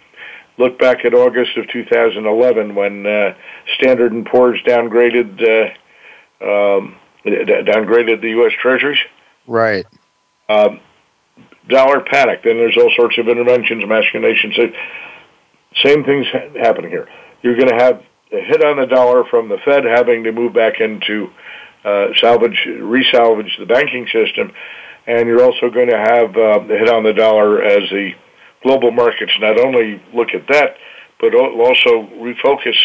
Look 0.58 0.80
back 0.80 1.06
at 1.06 1.14
August 1.14 1.58
of 1.58 1.68
2011 1.70 2.76
when 2.76 3.06
uh, 3.06 3.36
Standard 3.76 4.12
and 4.12 4.26
Poor's 4.26 4.60
downgraded 4.66 5.74
uh, 6.42 6.46
um, 6.46 6.96
downgraded 7.26 8.22
the 8.22 8.30
U.S. 8.30 8.54
Treasuries. 8.62 9.00
Right. 9.46 9.86
Um, 10.50 10.80
dollar 11.68 12.02
panic. 12.02 12.44
Then 12.44 12.58
there's 12.58 12.78
all 12.78 12.92
sorts 12.96 13.18
of 13.18 13.28
interventions, 13.28 13.84
machinations. 13.86 14.56
Same 15.84 16.04
things 16.04 16.26
happening 16.60 16.90
here. 16.90 17.08
You're 17.42 17.56
going 17.56 17.70
to 17.70 17.76
have 17.76 18.04
a 18.32 18.42
hit 18.42 18.64
on 18.64 18.78
the 18.78 18.88
dollar 18.88 19.24
from 19.26 19.50
the 19.50 19.58
Fed 19.64 19.84
having 19.86 20.24
to 20.24 20.32
move 20.32 20.54
back 20.54 20.80
into 20.80 21.30
uh, 21.84 22.08
salvage, 22.18 22.68
resalvage 22.68 23.58
the 23.60 23.66
banking 23.66 24.08
system, 24.12 24.52
and 25.06 25.28
you're 25.28 25.44
also 25.44 25.70
going 25.70 25.90
to 25.90 25.98
have 25.98 26.30
uh, 26.36 26.60
the 26.68 26.78
hit 26.78 26.90
on 26.90 27.04
the 27.04 27.14
dollar 27.14 27.62
as 27.62 27.90
the 27.90 28.12
global 28.64 28.92
markets 28.92 29.32
not 29.40 29.60
only 29.60 30.02
look 30.14 30.34
at 30.34 30.48
that, 30.48 30.78
but 31.20 31.34
also 31.36 32.08
refocus 32.18 32.78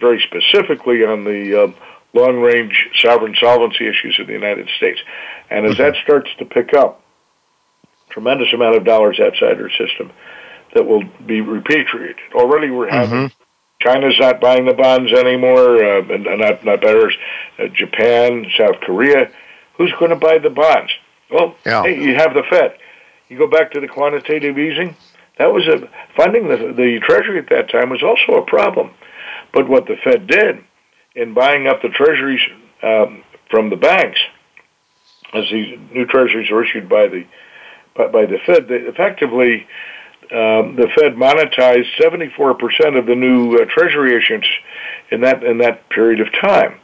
very 0.00 0.20
specifically 0.20 1.04
on 1.04 1.24
the 1.24 1.64
um, 1.64 1.74
long 2.12 2.40
range 2.40 2.88
sovereign 3.00 3.34
solvency 3.38 3.86
issues 3.86 4.16
in 4.18 4.26
the 4.26 4.32
United 4.32 4.68
States. 4.76 5.00
And 5.50 5.66
as 5.66 5.76
that 5.78 5.94
starts 6.02 6.30
to 6.38 6.44
pick 6.44 6.74
up, 6.74 7.02
tremendous 8.10 8.52
amount 8.52 8.76
of 8.76 8.84
dollars 8.84 9.20
outside 9.20 9.60
our 9.60 9.70
system 9.70 10.12
that 10.74 10.86
will 10.86 11.04
be 11.26 11.40
repatriated. 11.40 12.16
Already 12.34 12.70
we're 12.70 12.90
having 12.90 13.28
mm-hmm. 13.28 13.42
China's 13.80 14.18
not 14.18 14.40
buying 14.40 14.64
the 14.64 14.72
bonds 14.72 15.12
anymore, 15.12 15.84
uh, 15.84 16.02
and 16.08 16.24
not 16.24 16.64
not 16.64 16.80
better. 16.80 17.10
Uh, 17.58 17.68
Japan, 17.68 18.46
South 18.56 18.80
Korea. 18.80 19.30
Who's 19.76 19.92
going 19.98 20.10
to 20.10 20.16
buy 20.16 20.38
the 20.38 20.50
bonds? 20.50 20.92
Well, 21.30 21.56
yeah. 21.66 21.82
hey, 21.82 22.00
you 22.00 22.14
have 22.14 22.32
the 22.32 22.44
Fed. 22.48 22.78
You 23.28 23.36
go 23.36 23.48
back 23.48 23.72
to 23.72 23.80
the 23.80 23.88
quantitative 23.88 24.56
easing. 24.58 24.96
That 25.38 25.52
was 25.52 25.66
a 25.66 25.88
funding 26.16 26.48
the 26.48 26.72
the 26.72 27.00
Treasury 27.02 27.38
at 27.38 27.48
that 27.50 27.70
time 27.70 27.90
was 27.90 28.02
also 28.02 28.40
a 28.40 28.46
problem. 28.46 28.90
But 29.52 29.68
what 29.68 29.86
the 29.86 29.96
Fed 30.02 30.26
did 30.26 30.58
in 31.14 31.34
buying 31.34 31.66
up 31.66 31.82
the 31.82 31.88
Treasuries 31.88 32.40
um, 32.82 33.24
from 33.50 33.70
the 33.70 33.76
banks, 33.76 34.20
as 35.32 35.44
these 35.50 35.78
new 35.92 36.06
Treasuries 36.06 36.50
were 36.50 36.64
issued 36.64 36.88
by 36.88 37.08
the 37.08 37.26
by, 37.96 38.08
by 38.08 38.26
the 38.26 38.38
Fed, 38.46 38.68
they 38.68 38.76
effectively 38.76 39.66
um, 40.32 40.76
the 40.76 40.88
Fed 40.96 41.14
monetized 41.16 41.94
74% 42.00 42.98
of 42.98 43.06
the 43.06 43.14
new 43.14 43.56
uh, 43.56 43.66
Treasury 43.66 44.16
issuance 44.16 44.46
in 45.10 45.20
that 45.20 45.44
in 45.44 45.58
that 45.58 45.88
period 45.90 46.20
of 46.20 46.32
time. 46.32 46.80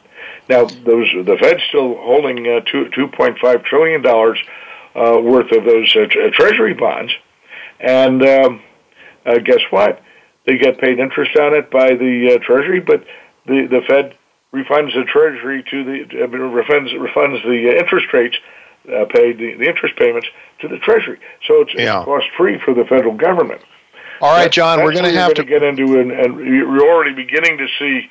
Now, 0.49 0.65
those 0.65 1.07
the 1.25 1.37
Fed's 1.39 1.63
still 1.69 1.95
holding 1.95 2.47
uh, 2.47 2.61
two 2.69 2.89
two 2.89 3.07
point 3.07 3.39
five 3.39 3.63
trillion 3.63 4.01
dollars 4.01 4.39
uh, 4.95 5.19
worth 5.21 5.51
of 5.51 5.63
those 5.65 5.95
uh, 5.95 6.07
Treasury 6.33 6.73
bonds, 6.73 7.13
and 7.81 8.23
um, 8.23 8.61
uh, 9.25 9.39
guess 9.39 9.61
what? 9.69 10.01
They 10.45 10.57
get 10.57 10.79
paid 10.79 10.99
interest 10.99 11.35
on 11.37 11.53
it 11.53 11.69
by 11.69 11.95
the 11.95 12.35
uh, 12.35 12.45
Treasury, 12.45 12.79
but 12.79 13.05
the 13.45 13.67
the 13.67 13.81
Fed 13.87 14.17
refunds 14.53 14.93
the 14.93 15.05
Treasury 15.05 15.63
to 15.69 15.83
the 15.83 16.23
uh, 16.23 16.27
refunds 16.27 16.93
refunds 16.93 17.43
the 17.43 17.77
interest 17.77 18.07
rates 18.13 18.37
uh, 18.87 19.05
paid 19.05 19.37
the, 19.37 19.53
the 19.55 19.67
interest 19.67 19.95
payments 19.97 20.27
to 20.59 20.67
the 20.67 20.77
Treasury. 20.79 21.19
So 21.47 21.61
it's, 21.61 21.73
yeah. 21.73 21.99
it's 21.99 22.05
cost 22.05 22.25
free 22.37 22.59
for 22.63 22.73
the 22.73 22.85
federal 22.85 23.15
government. 23.15 23.61
All 24.21 24.31
right, 24.35 24.51
John, 24.51 24.77
that's 24.77 24.85
we're 24.85 24.93
going 24.93 25.11
to 25.11 25.19
have 25.19 25.33
to 25.35 25.43
get 25.43 25.63
into, 25.63 25.99
and, 25.99 26.11
and 26.11 26.45
you're 26.45 26.87
already 26.87 27.13
beginning 27.13 27.57
to 27.57 27.67
see 27.79 28.09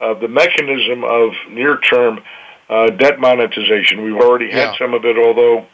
uh, 0.00 0.14
the 0.14 0.28
mechanism 0.28 1.02
of 1.02 1.32
near-term 1.50 2.20
uh, 2.68 2.90
debt 2.90 3.18
monetization. 3.18 4.04
We've 4.04 4.22
already 4.22 4.50
had 4.52 4.72
yeah. 4.72 4.78
some 4.78 4.94
of 4.94 5.04
it, 5.04 5.18
although 5.18 5.66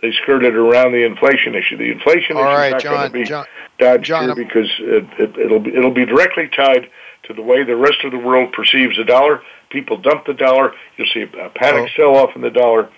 they 0.00 0.12
skirted 0.22 0.54
around 0.54 0.92
the 0.92 1.04
inflation 1.04 1.54
issue. 1.54 1.76
The 1.76 1.90
inflation 1.90 2.36
issue 2.36 2.44
right, 2.44 2.76
is 2.76 2.84
not 2.84 2.90
going 2.90 3.06
to 3.06 3.12
be 3.12 3.24
John, 3.24 3.46
dodged 3.78 4.04
John, 4.04 4.24
here 4.24 4.34
because 4.34 4.70
it, 4.78 5.04
it, 5.18 5.50
will 5.50 5.60
be, 5.60 5.74
it'll 5.74 5.94
be 5.94 6.06
directly 6.06 6.48
tied 6.48 6.88
to 7.24 7.34
the 7.34 7.42
way 7.42 7.64
the 7.64 7.76
rest 7.76 8.04
of 8.04 8.12
the 8.12 8.18
world 8.18 8.52
perceives 8.52 8.96
the 8.96 9.04
dollar. 9.04 9.42
People 9.70 9.96
dump 9.98 10.26
the 10.26 10.34
dollar. 10.34 10.72
You'll 10.96 11.08
see 11.12 11.22
a 11.22 11.48
panic 11.50 11.90
oh. 11.90 11.96
sell-off 11.96 12.30
in 12.36 12.42
the 12.42 12.50
dollar. 12.50 12.90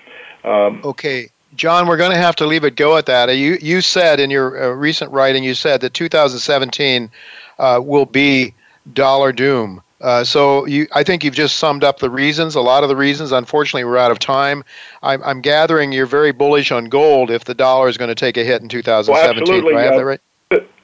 Um, 0.45 0.81
okay. 0.85 1.31
John, 1.57 1.89
we're 1.89 1.97
going 1.97 2.13
to 2.13 2.17
have 2.17 2.37
to 2.37 2.47
leave 2.47 2.65
it 2.65 2.77
go 2.77 2.97
at 2.97 3.07
that. 3.07 3.29
You 3.37 3.59
you 3.61 3.81
said 3.81 4.21
in 4.21 4.31
your 4.31 4.63
uh, 4.63 4.69
recent 4.69 5.11
writing, 5.11 5.43
you 5.43 5.55
said 5.55 5.81
that 5.81 5.95
2017 5.95 7.11
uh, 7.59 7.81
will 7.83 8.07
be 8.07 8.55
dollar 8.93 9.33
doom. 9.33 9.83
Uh, 10.01 10.25
so 10.25 10.67
you, 10.67 10.87
I 10.93 11.03
think 11.03 11.23
you've 11.23 11.35
just 11.35 11.57
summed 11.57 11.85
up 11.85 11.99
the 11.99 12.11
reasons. 12.11 12.55
A 12.55 12.61
lot 12.61 12.83
of 12.83 12.89
the 12.89 12.97
reasons. 12.97 13.33
Unfortunately, 13.33 13.85
we're 13.85 13.99
out 13.99 14.11
of 14.11 14.19
time. 14.19 14.65
I'm, 15.03 15.23
I'm 15.23 15.41
gathering 15.41 15.93
you're 15.93 16.07
very 16.07 16.33
bullish 16.33 16.73
on 16.73 16.87
gold 16.87 17.31
if 17.31 17.45
the 17.45 17.55
dollar 17.55 17.89
is 17.89 17.99
going 17.99 18.09
to 18.09 18.15
take 18.15 18.37
a 18.37 18.45
hit 18.45 18.63
in 18.63 18.69
2017. 18.69 19.13
Well, 19.13 19.31
absolutely. 19.31 19.73
Do 19.73 19.79
I 19.79 19.83
have 19.83 19.97
that 19.97 20.05
right? 20.05 20.21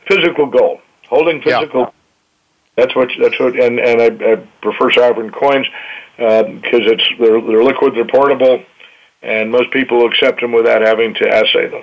Physical 0.06 0.46
gold, 0.46 0.80
holding 1.08 1.42
physical. 1.42 1.80
Yeah. 1.80 1.90
That's 2.76 2.94
what. 2.94 3.10
That's 3.20 3.38
what. 3.40 3.58
And 3.58 3.80
and 3.80 4.00
I, 4.00 4.32
I 4.32 4.36
prefer 4.60 4.92
sovereign 4.92 5.30
coins 5.30 5.66
because 6.16 6.82
uh, 6.86 6.92
it's 6.92 7.08
they're 7.18 7.40
they're 7.40 7.64
liquid, 7.64 7.94
they're 7.94 8.06
portable 8.06 8.62
and 9.22 9.50
most 9.50 9.70
people 9.70 10.06
accept 10.06 10.40
them 10.40 10.52
without 10.52 10.82
having 10.82 11.14
to 11.14 11.28
assay 11.28 11.68
them. 11.68 11.82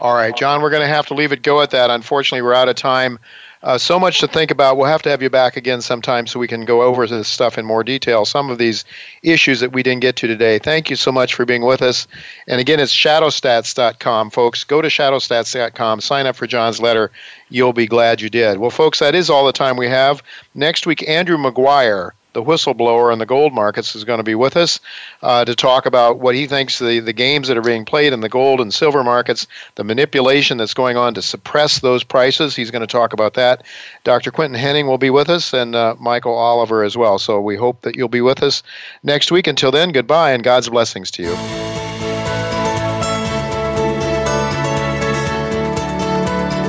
All 0.00 0.14
right, 0.14 0.36
John, 0.36 0.60
we're 0.60 0.70
going 0.70 0.82
to 0.82 0.88
have 0.88 1.06
to 1.06 1.14
leave 1.14 1.32
it 1.32 1.42
go 1.42 1.62
at 1.62 1.70
that. 1.70 1.88
Unfortunately, 1.88 2.42
we're 2.42 2.52
out 2.52 2.68
of 2.68 2.74
time. 2.74 3.18
Uh, 3.64 3.78
so 3.78 3.98
much 3.98 4.20
to 4.20 4.28
think 4.28 4.50
about. 4.50 4.76
We'll 4.76 4.88
have 4.88 5.00
to 5.02 5.08
have 5.08 5.22
you 5.22 5.30
back 5.30 5.56
again 5.56 5.80
sometime 5.80 6.26
so 6.26 6.38
we 6.38 6.46
can 6.46 6.66
go 6.66 6.82
over 6.82 7.06
this 7.06 7.28
stuff 7.28 7.56
in 7.56 7.64
more 7.64 7.82
detail. 7.82 8.26
Some 8.26 8.50
of 8.50 8.58
these 8.58 8.84
issues 9.22 9.60
that 9.60 9.72
we 9.72 9.82
didn't 9.82 10.02
get 10.02 10.16
to 10.16 10.26
today. 10.26 10.58
Thank 10.58 10.90
you 10.90 10.96
so 10.96 11.10
much 11.10 11.32
for 11.32 11.46
being 11.46 11.62
with 11.62 11.80
us. 11.80 12.06
And 12.46 12.60
again, 12.60 12.78
it's 12.78 12.92
shadowstats.com, 12.92 14.30
folks. 14.30 14.64
Go 14.64 14.82
to 14.82 14.88
shadowstats.com, 14.88 16.02
sign 16.02 16.26
up 16.26 16.36
for 16.36 16.46
John's 16.46 16.78
letter. 16.78 17.10
You'll 17.48 17.72
be 17.72 17.86
glad 17.86 18.20
you 18.20 18.28
did. 18.28 18.58
Well, 18.58 18.68
folks, 18.68 18.98
that 18.98 19.14
is 19.14 19.30
all 19.30 19.46
the 19.46 19.52
time 19.52 19.78
we 19.78 19.88
have. 19.88 20.22
Next 20.54 20.86
week, 20.86 21.08
Andrew 21.08 21.38
Maguire 21.38 22.12
the 22.34 22.42
whistleblower 22.42 23.12
in 23.12 23.18
the 23.18 23.26
gold 23.26 23.54
markets, 23.54 23.96
is 23.96 24.04
going 24.04 24.18
to 24.18 24.24
be 24.24 24.34
with 24.34 24.56
us 24.56 24.78
uh, 25.22 25.44
to 25.44 25.54
talk 25.54 25.86
about 25.86 26.18
what 26.18 26.34
he 26.34 26.46
thinks 26.46 26.78
the, 26.78 27.00
the 27.00 27.12
games 27.12 27.48
that 27.48 27.56
are 27.56 27.62
being 27.62 27.84
played 27.84 28.12
in 28.12 28.20
the 28.20 28.28
gold 28.28 28.60
and 28.60 28.74
silver 28.74 29.02
markets, 29.02 29.46
the 29.76 29.84
manipulation 29.84 30.58
that's 30.58 30.74
going 30.74 30.96
on 30.96 31.14
to 31.14 31.22
suppress 31.22 31.80
those 31.80 32.04
prices. 32.04 32.54
He's 32.54 32.70
going 32.70 32.80
to 32.80 32.86
talk 32.86 33.12
about 33.12 33.34
that. 33.34 33.64
Dr. 34.04 34.30
Quinton 34.30 34.60
Hennigh 34.60 34.86
will 34.86 34.98
be 34.98 35.10
with 35.10 35.30
us 35.30 35.54
and 35.54 35.74
uh, 35.74 35.94
Michael 35.98 36.34
Oliver 36.34 36.82
as 36.84 36.96
well. 36.96 37.18
So 37.18 37.40
we 37.40 37.56
hope 37.56 37.80
that 37.82 37.96
you'll 37.96 38.08
be 38.08 38.20
with 38.20 38.42
us 38.42 38.62
next 39.02 39.32
week. 39.32 39.46
Until 39.46 39.70
then, 39.70 39.92
goodbye 39.92 40.32
and 40.32 40.42
God's 40.42 40.68
blessings 40.68 41.10
to 41.12 41.22
you. 41.22 41.34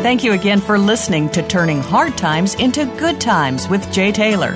Thank 0.05 0.23
you 0.23 0.33
again 0.33 0.61
for 0.61 0.77
listening 0.77 1.29
to 1.31 1.41
Turning 1.41 1.81
Hard 1.81 2.15
Times 2.15 2.53
into 2.55 2.85
Good 2.97 3.19
Times 3.19 3.67
with 3.67 3.91
Jay 3.91 4.11
Taylor. 4.11 4.55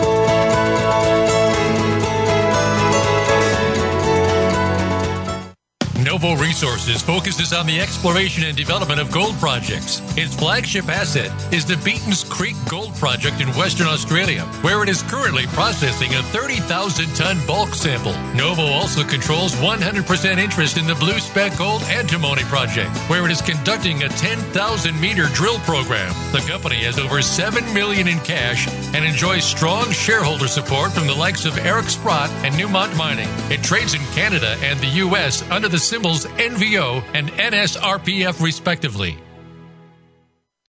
Novo 6.11 6.35
Resources 6.35 7.01
focuses 7.01 7.53
on 7.53 7.65
the 7.65 7.79
exploration 7.79 8.43
and 8.43 8.57
development 8.57 8.99
of 8.99 9.09
gold 9.13 9.33
projects. 9.35 10.01
Its 10.17 10.35
flagship 10.35 10.89
asset 10.89 11.31
is 11.53 11.65
the 11.65 11.77
Beaton's 11.85 12.25
Creek 12.25 12.57
Gold 12.67 12.93
Project 12.95 13.39
in 13.39 13.47
Western 13.53 13.87
Australia, 13.87 14.41
where 14.59 14.83
it 14.83 14.89
is 14.89 15.03
currently 15.03 15.45
processing 15.47 16.13
a 16.13 16.21
30,000 16.23 17.15
ton 17.15 17.37
bulk 17.47 17.73
sample. 17.73 18.11
Novo 18.35 18.63
also 18.63 19.05
controls 19.05 19.55
100% 19.55 20.37
interest 20.37 20.77
in 20.77 20.85
the 20.85 20.95
Blue 20.95 21.17
Spec 21.19 21.57
Gold 21.57 21.81
Antimony 21.83 22.43
Project, 22.43 22.91
where 23.09 23.23
it 23.23 23.31
is 23.31 23.41
conducting 23.41 24.03
a 24.03 24.09
10,000 24.09 24.99
meter 24.99 25.27
drill 25.27 25.59
program. 25.59 26.13
The 26.33 26.43
company 26.45 26.83
has 26.83 26.99
over 26.99 27.21
7 27.21 27.73
million 27.73 28.09
in 28.09 28.19
cash 28.19 28.67
and 28.93 29.05
enjoys 29.05 29.45
strong 29.45 29.89
shareholder 29.91 30.49
support 30.49 30.91
from 30.91 31.07
the 31.07 31.15
likes 31.15 31.45
of 31.45 31.57
Eric 31.59 31.87
Sprott 31.87 32.29
and 32.43 32.53
Newmont 32.55 32.97
Mining. 32.97 33.29
It 33.49 33.63
trades 33.63 33.93
in 33.93 34.01
Canada 34.11 34.57
and 34.61 34.77
the 34.81 34.99
U.S. 35.05 35.49
under 35.49 35.69
the 35.69 35.79
symbol 35.79 36.00
symbols 36.01 36.25
NVO 36.25 37.03
and 37.13 37.29
NSRPF, 37.29 38.43
respectively. 38.43 39.17